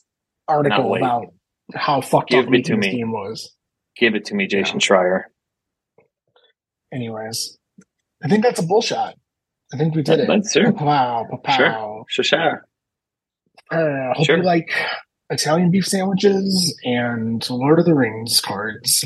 article 0.48 0.90
wait. 0.90 1.00
about 1.00 1.26
how 1.74 2.00
fucked 2.00 2.30
Give 2.30 2.46
up 2.46 2.52
it 2.54 2.64
to 2.66 2.76
this 2.76 2.80
me. 2.86 2.98
game 2.98 3.12
was. 3.12 3.54
Give 3.96 4.14
it 4.14 4.24
to 4.26 4.34
me, 4.34 4.46
Jason 4.46 4.78
Schreier. 4.80 5.22
Anyways, 6.92 7.58
I 8.22 8.28
think 8.28 8.42
that's 8.42 8.60
a 8.60 8.64
bullshot. 8.64 9.14
I 9.72 9.76
think 9.78 9.94
we 9.94 10.02
did 10.02 10.20
it. 10.20 10.28
That's 10.28 10.52
sure. 10.52 10.70
Wow, 10.72 11.26
Sure. 11.30 11.38
pow. 11.70 12.04
Sure, 12.08 12.24
sure. 12.24 12.66
Uh, 13.72 14.14
hope 14.14 14.26
Sure. 14.26 14.36
you 14.38 14.42
like 14.42 14.70
Italian 15.30 15.70
beef 15.70 15.86
sandwiches 15.86 16.78
and 16.84 17.48
Lord 17.50 17.78
of 17.78 17.84
the 17.86 17.94
Rings 17.94 18.40
cards. 18.40 19.04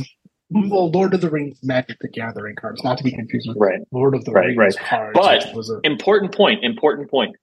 Well, 0.51 0.91
Lord 0.91 1.13
of 1.13 1.21
the 1.21 1.31
Rings 1.31 1.59
Magic 1.63 1.97
the 2.01 2.09
Gathering 2.09 2.55
cards, 2.55 2.83
not 2.85 2.99
to 2.99 3.05
be 3.05 3.11
confused 3.11 3.49
with 3.49 3.57
Right. 3.59 3.81
Lord 3.91 4.15
of 4.15 4.25
the 4.25 4.31
Right, 4.33 4.57
Rings 4.57 4.77
cards. 4.77 5.19
But- 5.19 5.45
a, 5.55 5.81
Important 5.85 6.33
point. 6.35 6.63
Important 6.65 7.11
point. 7.11 7.35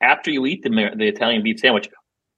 After 0.00 0.30
you 0.30 0.46
eat 0.46 0.62
the 0.62 0.70
the 0.96 1.06
Italian 1.08 1.42
beef 1.42 1.58
sandwich, 1.58 1.88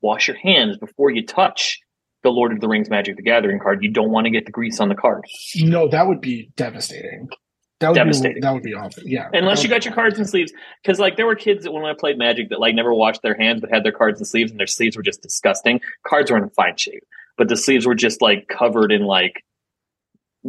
wash 0.02 0.28
your 0.28 0.36
hands 0.38 0.76
before 0.78 1.10
you 1.10 1.24
touch 1.26 1.78
the 2.22 2.30
Lord 2.30 2.52
of 2.52 2.60
the 2.60 2.68
Rings 2.68 2.88
Magic 2.88 3.16
the 3.16 3.22
Gathering 3.22 3.58
card. 3.58 3.82
You 3.82 3.90
don't 3.90 4.10
want 4.10 4.24
to 4.24 4.30
get 4.30 4.46
the 4.46 4.52
grease 4.52 4.80
on 4.80 4.88
the 4.88 4.94
card. 4.94 5.24
no, 5.56 5.88
that 5.88 6.06
would 6.06 6.20
be 6.22 6.50
devastating. 6.56 7.28
That 7.80 7.88
would 7.88 7.94
Devastating. 7.96 8.34
Be, 8.36 8.40
that 8.40 8.52
would 8.52 8.62
be 8.62 8.74
awful. 8.74 9.02
Yeah. 9.04 9.28
Unless 9.32 9.62
you 9.62 9.68
got 9.68 9.84
your 9.84 9.94
cards 9.94 10.16
and 10.18 10.28
sleeves, 10.28 10.52
because 10.82 10.98
like 10.98 11.16
there 11.16 11.26
were 11.26 11.34
kids 11.34 11.64
that 11.64 11.72
when 11.72 11.84
I 11.84 11.92
played 11.92 12.16
Magic 12.16 12.48
that 12.50 12.60
like 12.60 12.74
never 12.74 12.94
washed 12.94 13.22
their 13.22 13.36
hands 13.36 13.60
but 13.60 13.70
had 13.70 13.84
their 13.84 13.92
cards 13.92 14.20
and 14.20 14.26
sleeves, 14.26 14.50
and 14.50 14.60
their 14.60 14.66
sleeves 14.66 14.96
were 14.96 15.02
just 15.02 15.22
disgusting. 15.22 15.80
Cards 16.06 16.30
were 16.30 16.38
in 16.38 16.48
fine 16.50 16.76
shape, 16.76 17.04
but 17.36 17.48
the 17.48 17.56
sleeves 17.56 17.84
were 17.86 17.94
just 17.94 18.22
like 18.22 18.46
covered 18.48 18.92
in 18.92 19.02
like, 19.02 19.44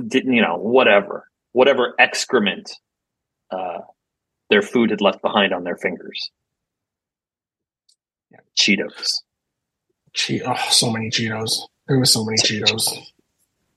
didn't 0.08 0.34
you 0.34 0.42
know 0.42 0.58
whatever 0.58 1.28
whatever 1.52 1.96
excrement 1.98 2.72
uh, 3.50 3.80
their 4.50 4.62
food 4.62 4.92
had 4.92 5.02
left 5.02 5.22
behind 5.22 5.54
on 5.54 5.64
their 5.64 5.78
fingers. 5.78 6.32
Yeah. 8.30 8.40
Cheetos. 8.58 9.22
Che- 10.14 10.42
oh, 10.46 10.56
so 10.70 10.92
many 10.92 11.10
Cheetos. 11.10 11.62
There 11.88 11.98
was 11.98 12.12
so 12.12 12.24
many 12.24 12.38
Cheetos. 12.38 12.98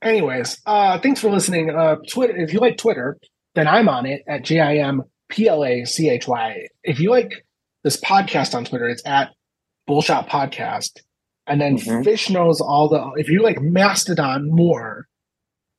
Anyways, 0.01 0.61
uh, 0.65 0.99
thanks 0.99 1.19
for 1.19 1.29
listening. 1.29 1.69
Uh, 1.69 1.95
Twitter. 2.09 2.35
If 2.37 2.53
you 2.53 2.59
like 2.59 2.77
Twitter, 2.77 3.17
then 3.55 3.67
I'm 3.67 3.89
on 3.89 4.05
it 4.05 4.23
at 4.27 4.43
J 4.43 4.59
I 4.59 4.77
M 4.77 5.03
P 5.29 5.47
L 5.47 5.63
A 5.65 5.85
C 5.85 6.09
H 6.09 6.27
Y. 6.27 6.67
If 6.83 6.99
you 6.99 7.11
like 7.11 7.45
this 7.83 7.99
podcast 7.99 8.53
on 8.55 8.65
Twitter, 8.65 8.87
it's 8.89 9.03
at 9.05 9.29
Bullshot 9.89 10.27
Podcast. 10.27 10.99
And 11.47 11.59
then 11.59 11.77
Mhm. 11.77 12.03
Fish 12.03 12.29
knows 12.29 12.61
all 12.61 12.89
the. 12.89 13.11
If 13.19 13.29
you 13.29 13.41
like 13.41 13.59
Mastodon 13.59 14.49
more, 14.51 15.07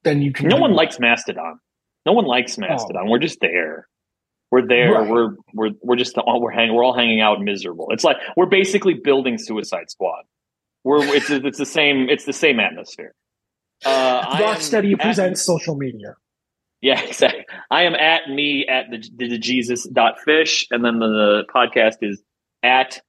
then 0.02 0.20
you 0.22 0.32
can. 0.32 0.48
No 0.48 0.56
one 0.56 0.72
likes 0.72 0.98
Mastodon. 0.98 1.60
No 2.06 2.12
one 2.12 2.24
likes 2.24 2.58
Mastodon. 2.58 3.08
We're 3.08 3.18
just 3.20 3.38
there. 3.40 3.86
We're 4.50 4.66
there. 4.66 4.92
Right. 4.92 5.08
We're 5.08 5.36
we're 5.54 5.70
we're 5.82 5.96
just 5.96 6.18
all 6.18 6.40
we're 6.40 6.50
hanging. 6.50 6.74
We're 6.74 6.82
all 6.84 6.96
hanging 6.96 7.20
out 7.20 7.40
miserable. 7.40 7.88
It's 7.90 8.02
like 8.02 8.16
we're 8.36 8.46
basically 8.46 8.94
building 8.94 9.38
Suicide 9.38 9.90
Squad. 9.90 10.24
We're 10.82 11.04
it's 11.14 11.30
it's 11.30 11.58
the 11.58 11.66
same. 11.66 12.08
It's 12.08 12.24
the 12.24 12.32
same 12.32 12.58
atmosphere. 12.58 13.14
Uh, 13.84 14.38
Rocksteady 14.38 14.98
presents 14.98 15.40
social 15.42 15.76
media. 15.76 16.14
Yeah, 16.80 17.00
exactly. 17.06 17.46
I 17.70 17.84
am 17.84 17.94
at 17.94 18.28
me 18.28 18.66
at 18.66 18.90
the, 18.90 19.28
the 19.28 19.38
Jesus 19.38 19.86
dot 19.88 20.20
fish, 20.20 20.66
and 20.70 20.84
then 20.84 20.98
the, 20.98 21.44
podcast 21.54 21.96
is 22.02 22.22
at 22.62 23.00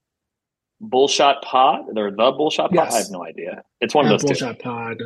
Bullshot 0.82 1.42
Pod 1.44 1.86
or 1.96 2.12
the 2.12 2.18
Bullshot 2.18 2.70
Pod. 2.70 2.74
Yes. 2.74 2.94
I 2.94 2.98
have 3.00 3.12
no 3.12 3.24
idea. 3.24 3.64
It's 3.80 3.94
one 3.94 4.08
At 4.08 4.14
of 4.14 4.22
those 4.22 4.40
two. 4.40 4.46
Bullshot 4.46 4.60
Pod. 4.60 4.98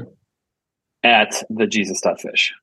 At 1.03 1.43
the 1.49 1.68
Jesus 1.68 2.01
dot 2.01 2.20
fish. 2.20 2.53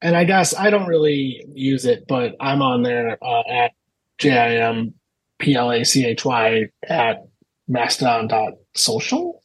And 0.00 0.16
I 0.16 0.24
guess 0.24 0.54
I 0.54 0.70
don't 0.70 0.86
really 0.86 1.44
use 1.54 1.84
it, 1.84 2.06
but 2.08 2.34
I'm 2.40 2.62
on 2.62 2.82
there 2.82 3.18
uh, 3.22 3.42
at 3.50 3.72
J 4.18 4.32
I 4.36 4.68
M 4.68 4.94
P 5.38 5.54
L 5.54 5.70
A 5.70 5.84
C 5.84 6.06
H 6.06 6.24
Y 6.24 6.66
at 6.88 7.26
mastodon.social. 7.68 9.42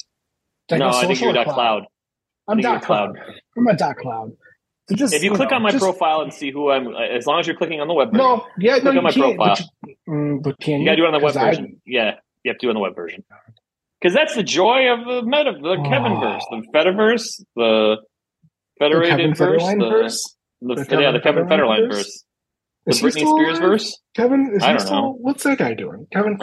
Did 0.67 0.79
No, 0.79 0.89
I 0.89 0.91
think 0.91 1.17
social 1.17 1.33
you're 1.33 1.43
dot 1.43 1.53
cloud. 1.53 1.83
I'm 2.47 2.57
think 2.57 2.67
you're 2.67 2.79
cloud. 2.79 3.17
I'm 3.57 3.67
a 3.67 3.75
dot 3.75 3.97
cloud. 3.97 4.31
Just, 4.95 5.13
If 5.13 5.23
you 5.23 5.31
click 5.33 5.49
know, 5.51 5.57
on 5.57 5.61
my 5.63 5.71
just- 5.71 5.83
profile 5.83 6.21
and 6.21 6.33
see 6.33 6.51
who 6.51 6.69
I'm, 6.71 6.95
as 6.95 7.25
long 7.25 7.39
as 7.39 7.47
you're 7.47 7.55
clicking 7.55 7.79
on 7.81 7.87
the 7.87 7.93
web 7.93 8.09
version, 8.11 8.17
No, 8.25 8.45
yeah, 8.57 8.75
no, 8.77 8.81
Click 8.81 8.93
you 8.93 8.97
on 8.99 9.03
my 9.03 9.11
can't. 9.11 9.37
But, 9.37 9.59
you, 9.87 9.95
mm, 10.09 10.43
but 10.43 10.59
can 10.59 10.73
you? 10.75 10.79
you 10.79 10.85
gotta 10.85 10.97
do 10.97 11.03
it 11.03 11.07
on 11.07 11.13
the 11.13 11.19
web 11.19 11.33
'Cause 11.33 11.37
I- 11.37 11.45
version. 11.51 11.81
Yeah, 11.85 12.15
you 12.43 12.49
have 12.51 12.57
to 12.57 12.65
do 12.65 12.69
it 12.69 12.71
on 12.71 12.75
the 12.75 12.79
web 12.81 12.95
version. 12.95 13.23
Because 13.99 14.13
that's 14.15 14.33
the 14.35 14.43
joy 14.43 14.91
of 14.91 15.05
the 15.05 15.21
meta, 15.23 15.53
the 15.61 15.69
Oh. 15.69 15.77
Kevinverse, 15.77 16.41
the 16.49 16.67
Fediverse, 16.73 17.43
the 17.55 17.97
the 18.79 18.85
Federated 18.85 19.09
Kevin 19.17 19.35
verse, 19.35 19.63
the, 19.63 19.75
verse? 19.77 20.35
the, 20.61 20.75
The 20.75 21.01
yeah, 21.01 21.11
the 21.11 21.19
Kevin 21.19 21.45
Federline 21.45 21.87
verse? 21.87 22.23
verse, 22.87 23.01
the 23.01 23.07
Britney 23.07 23.35
Spears 23.37 23.59
verse. 23.59 23.99
Kevin, 24.15 24.53
is 24.55 24.63
I 24.63 24.69
don't 24.71 24.79
still? 24.79 24.95
know. 24.95 25.17
What's 25.21 25.43
that 25.43 25.59
guy 25.59 25.75
doing? 25.75 26.07
Kevin, 26.11 26.39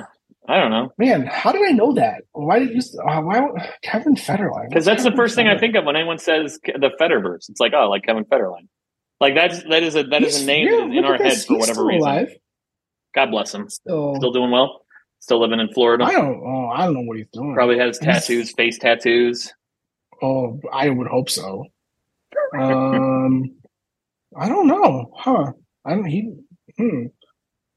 I 0.46 0.58
don't 0.58 0.70
know. 0.70 0.92
man, 0.98 1.26
how 1.26 1.52
did 1.52 1.62
I 1.66 1.72
know 1.72 1.92
that? 1.94 2.22
Why 2.32 2.58
did 2.58 2.70
you? 2.70 2.80
Uh, 3.06 3.20
why 3.20 3.70
Kevin 3.82 4.14
Federline? 4.14 4.68
Because 4.68 4.84
that's 4.84 5.04
the 5.04 5.12
first 5.12 5.34
thing 5.34 5.46
I 5.46 5.58
think 5.58 5.74
of 5.76 5.84
when 5.84 5.96
anyone 5.96 6.18
says 6.18 6.58
the 6.64 6.90
Federverse. 7.00 7.48
It's 7.50 7.60
like, 7.60 7.72
oh, 7.76 7.88
like 7.90 8.04
Kevin 8.04 8.24
Federline. 8.24 8.68
Like 9.20 9.34
that's 9.34 9.62
that 9.64 9.82
is 9.82 9.94
a 9.96 10.04
that 10.04 10.22
is 10.22 10.34
He's- 10.36 10.42
a 10.44 10.46
name 10.46 10.68
yeah, 10.92 10.98
in 11.00 11.04
our 11.04 11.16
head 11.16 11.36
for 11.42 11.58
whatever 11.58 11.74
still 11.74 11.86
reason. 11.86 12.08
alive. 12.08 12.28
God 13.14 13.30
bless 13.30 13.52
him. 13.52 13.68
Still, 13.68 14.14
Still 14.16 14.32
doing 14.32 14.50
well. 14.50 14.84
Still 15.20 15.40
living 15.40 15.58
in 15.60 15.72
Florida. 15.72 16.04
I 16.04 16.12
don't. 16.12 16.40
Oh, 16.44 16.68
I 16.68 16.84
don't 16.84 16.94
know 16.94 17.00
what 17.02 17.16
he's 17.18 17.26
doing. 17.32 17.52
Probably 17.54 17.78
has 17.78 17.98
tattoos, 17.98 18.52
face 18.52 18.78
tattoos. 18.78 19.52
Oh, 20.22 20.60
I 20.72 20.88
would 20.88 21.08
hope 21.08 21.28
so. 21.30 21.64
Um, 22.56 23.54
I 24.36 24.48
don't 24.48 24.66
know, 24.68 25.10
huh? 25.16 25.52
I 25.84 25.90
don't. 25.94 26.04
He, 26.06 26.32
hmm. 26.76 27.06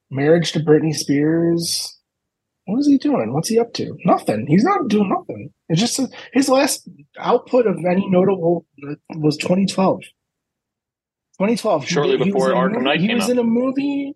Marriage 0.09 0.51
to 0.53 0.59
Britney 0.59 0.93
Spears. 0.95 1.97
What 2.71 2.79
is 2.79 2.87
he 2.87 2.97
doing? 2.97 3.33
What's 3.33 3.49
he 3.49 3.59
up 3.59 3.73
to? 3.73 3.97
Nothing. 4.05 4.47
He's 4.47 4.63
not 4.63 4.87
doing 4.87 5.09
nothing. 5.09 5.51
It's 5.67 5.81
just 5.81 5.99
his 6.31 6.47
last 6.47 6.87
output 7.19 7.67
of 7.67 7.75
any 7.83 8.09
notable 8.09 8.65
was 9.09 9.35
2012. 9.35 9.99
2012. 11.37 11.85
Shortly 11.85 12.17
he 12.17 12.23
before 12.23 12.51
a 12.51 12.55
Arkham 12.55 12.83
Knight 12.83 13.01
He 13.01 13.07
came 13.07 13.17
was 13.17 13.27
in 13.27 13.37
a 13.39 13.43
movie. 13.43 14.13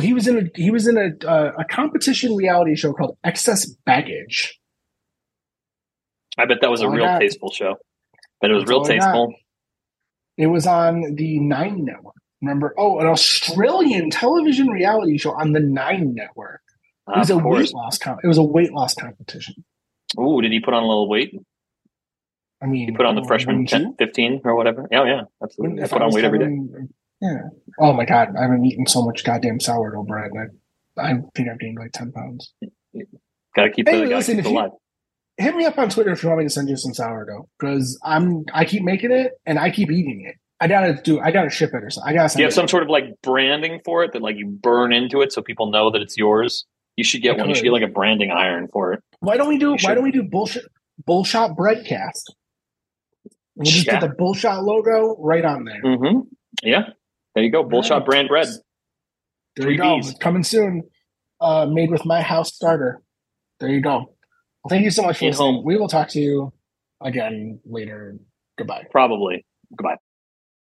He 0.00 0.14
was 0.14 0.26
in 0.26 0.38
a 0.38 0.42
he 0.54 0.70
was 0.70 0.86
in 0.88 0.96
a 0.96 1.26
uh, 1.28 1.52
a 1.58 1.64
competition 1.66 2.34
reality 2.34 2.76
show 2.76 2.94
called 2.94 3.18
Excess 3.24 3.66
Baggage. 3.84 4.58
I 6.38 6.46
bet 6.46 6.62
that 6.62 6.70
was 6.70 6.80
a 6.80 6.88
real 6.88 7.04
got- 7.04 7.20
tasteful 7.20 7.50
show. 7.50 7.74
Bet 8.40 8.50
it 8.50 8.54
was 8.54 8.64
real 8.64 8.84
tasteful. 8.84 9.34
It 10.38 10.46
was 10.46 10.66
on 10.66 11.14
the 11.16 11.40
Nine 11.40 11.84
Network. 11.84 12.14
Remember? 12.40 12.74
Oh, 12.78 13.00
an 13.00 13.06
Australian 13.06 14.08
television 14.08 14.68
reality 14.68 15.18
show 15.18 15.32
on 15.32 15.52
the 15.52 15.60
Nine 15.60 16.14
Network. 16.14 16.62
Uh, 17.08 17.12
it 17.16 17.18
was 17.20 17.30
a 17.30 17.38
weight 17.38 17.72
loss. 17.74 17.98
Com- 17.98 18.18
it 18.22 18.26
was 18.26 18.38
a 18.38 18.42
weight 18.42 18.72
loss 18.72 18.94
competition. 18.94 19.64
Ooh, 20.20 20.40
did 20.42 20.52
he 20.52 20.60
put 20.60 20.74
on 20.74 20.82
a 20.82 20.86
little 20.86 21.08
weight? 21.08 21.34
I 22.62 22.66
mean, 22.66 22.88
He 22.88 22.96
put 22.96 23.06
on 23.06 23.14
the 23.14 23.22
oh, 23.22 23.26
freshman 23.26 23.56
wouldn't 23.58 23.70
10, 23.70 23.94
15 23.98 24.40
or 24.44 24.56
whatever. 24.56 24.88
Oh, 24.92 25.04
yeah, 25.04 25.22
absolutely. 25.42 25.82
I 25.82 25.86
put 25.86 26.02
I 26.02 26.06
on 26.06 26.12
weight 26.12 26.24
every 26.24 26.38
day. 26.40 26.48
Yeah. 27.20 27.38
Oh 27.80 27.92
my 27.92 28.04
god, 28.04 28.28
I've 28.36 28.50
been 28.50 28.64
eating 28.64 28.86
so 28.86 29.04
much 29.04 29.24
goddamn 29.24 29.60
sourdough 29.60 30.04
bread. 30.04 30.30
I, 30.98 31.00
I 31.10 31.12
think 31.34 31.48
I've 31.48 31.58
gained 31.58 31.78
like 31.78 31.92
ten 31.92 32.10
pounds. 32.12 32.52
Got 33.56 33.64
to 33.64 33.70
keep 33.70 33.88
Hey, 33.88 34.00
the 34.00 34.04
gotta 34.04 34.16
listen, 34.16 34.36
keep 34.36 34.40
if 34.40 34.46
it 34.46 34.50
you- 34.52 34.58
alive. 34.58 34.70
Hit 35.36 35.54
me 35.54 35.64
up 35.66 35.78
on 35.78 35.88
Twitter 35.88 36.10
if 36.10 36.22
you 36.24 36.28
want 36.30 36.40
me 36.40 36.46
to 36.46 36.50
send 36.50 36.68
you 36.68 36.76
some 36.76 36.92
sourdough 36.92 37.48
because 37.60 37.96
I'm 38.02 38.44
I 38.52 38.64
keep 38.64 38.82
making 38.82 39.12
it 39.12 39.32
and 39.46 39.56
I 39.56 39.70
keep 39.70 39.88
eating 39.88 40.24
it. 40.28 40.34
I 40.60 40.66
gotta 40.66 41.00
do. 41.00 41.20
I 41.20 41.30
gotta 41.30 41.48
ship 41.48 41.70
it 41.74 41.84
or 41.84 41.90
something. 41.90 42.10
I 42.10 42.12
gotta. 42.12 42.34
Do 42.34 42.40
you 42.40 42.44
have 42.46 42.50
it. 42.52 42.56
some 42.56 42.66
sort 42.66 42.82
of 42.82 42.88
like 42.88 43.04
branding 43.22 43.80
for 43.84 44.02
it 44.02 44.14
that 44.14 44.22
like 44.22 44.34
you 44.36 44.48
burn 44.48 44.92
into 44.92 45.20
it 45.22 45.32
so 45.32 45.40
people 45.40 45.70
know 45.70 45.92
that 45.92 46.02
it's 46.02 46.16
yours? 46.16 46.66
You 46.98 47.04
should 47.04 47.22
get 47.22 47.38
one. 47.38 47.48
You 47.48 47.54
should 47.54 47.62
get 47.62 47.72
like 47.72 47.84
a 47.84 47.86
branding 47.86 48.32
iron 48.32 48.66
for 48.72 48.92
it. 48.92 49.00
Why 49.20 49.36
don't 49.36 49.48
we 49.48 49.56
do? 49.56 49.66
You 49.66 49.70
Why 49.70 49.76
should. 49.78 49.94
don't 49.94 50.02
we 50.02 50.10
do 50.10 50.24
bullshit? 50.24 50.64
Bullshot 51.08 51.54
breadcast. 51.56 52.34
We'll 53.54 53.66
just 53.66 53.86
Yeah. 53.86 54.00
put 54.00 54.08
the 54.10 54.14
bullshot 54.16 54.64
logo 54.64 55.16
right 55.20 55.44
on 55.44 55.62
there. 55.64 55.80
Mm-hmm. 55.80 56.20
Yeah. 56.64 56.90
There 57.36 57.44
you 57.44 57.52
go. 57.52 57.62
Bullshot 57.62 57.98
Right. 57.98 58.04
brand 58.06 58.28
bread. 58.28 58.48
There 59.54 59.62
Three 59.64 59.72
you 59.74 59.78
go. 59.78 59.98
Bs. 59.98 60.18
Coming 60.18 60.42
soon. 60.42 60.82
Uh, 61.40 61.66
made 61.66 61.90
with 61.92 62.04
my 62.04 62.20
house 62.20 62.52
starter. 62.52 63.00
There 63.60 63.68
you 63.68 63.80
go. 63.80 63.98
Well, 63.98 64.68
thank 64.68 64.82
you 64.82 64.90
so 64.90 65.02
much 65.02 65.18
for 65.18 65.24
In 65.26 65.30
listening. 65.30 65.54
home. 65.54 65.64
We 65.64 65.76
will 65.76 65.86
talk 65.88 66.08
to 66.10 66.20
you 66.20 66.52
again 67.00 67.60
later. 67.64 68.18
Goodbye. 68.56 68.86
Probably. 68.90 69.46
Goodbye. 69.76 69.98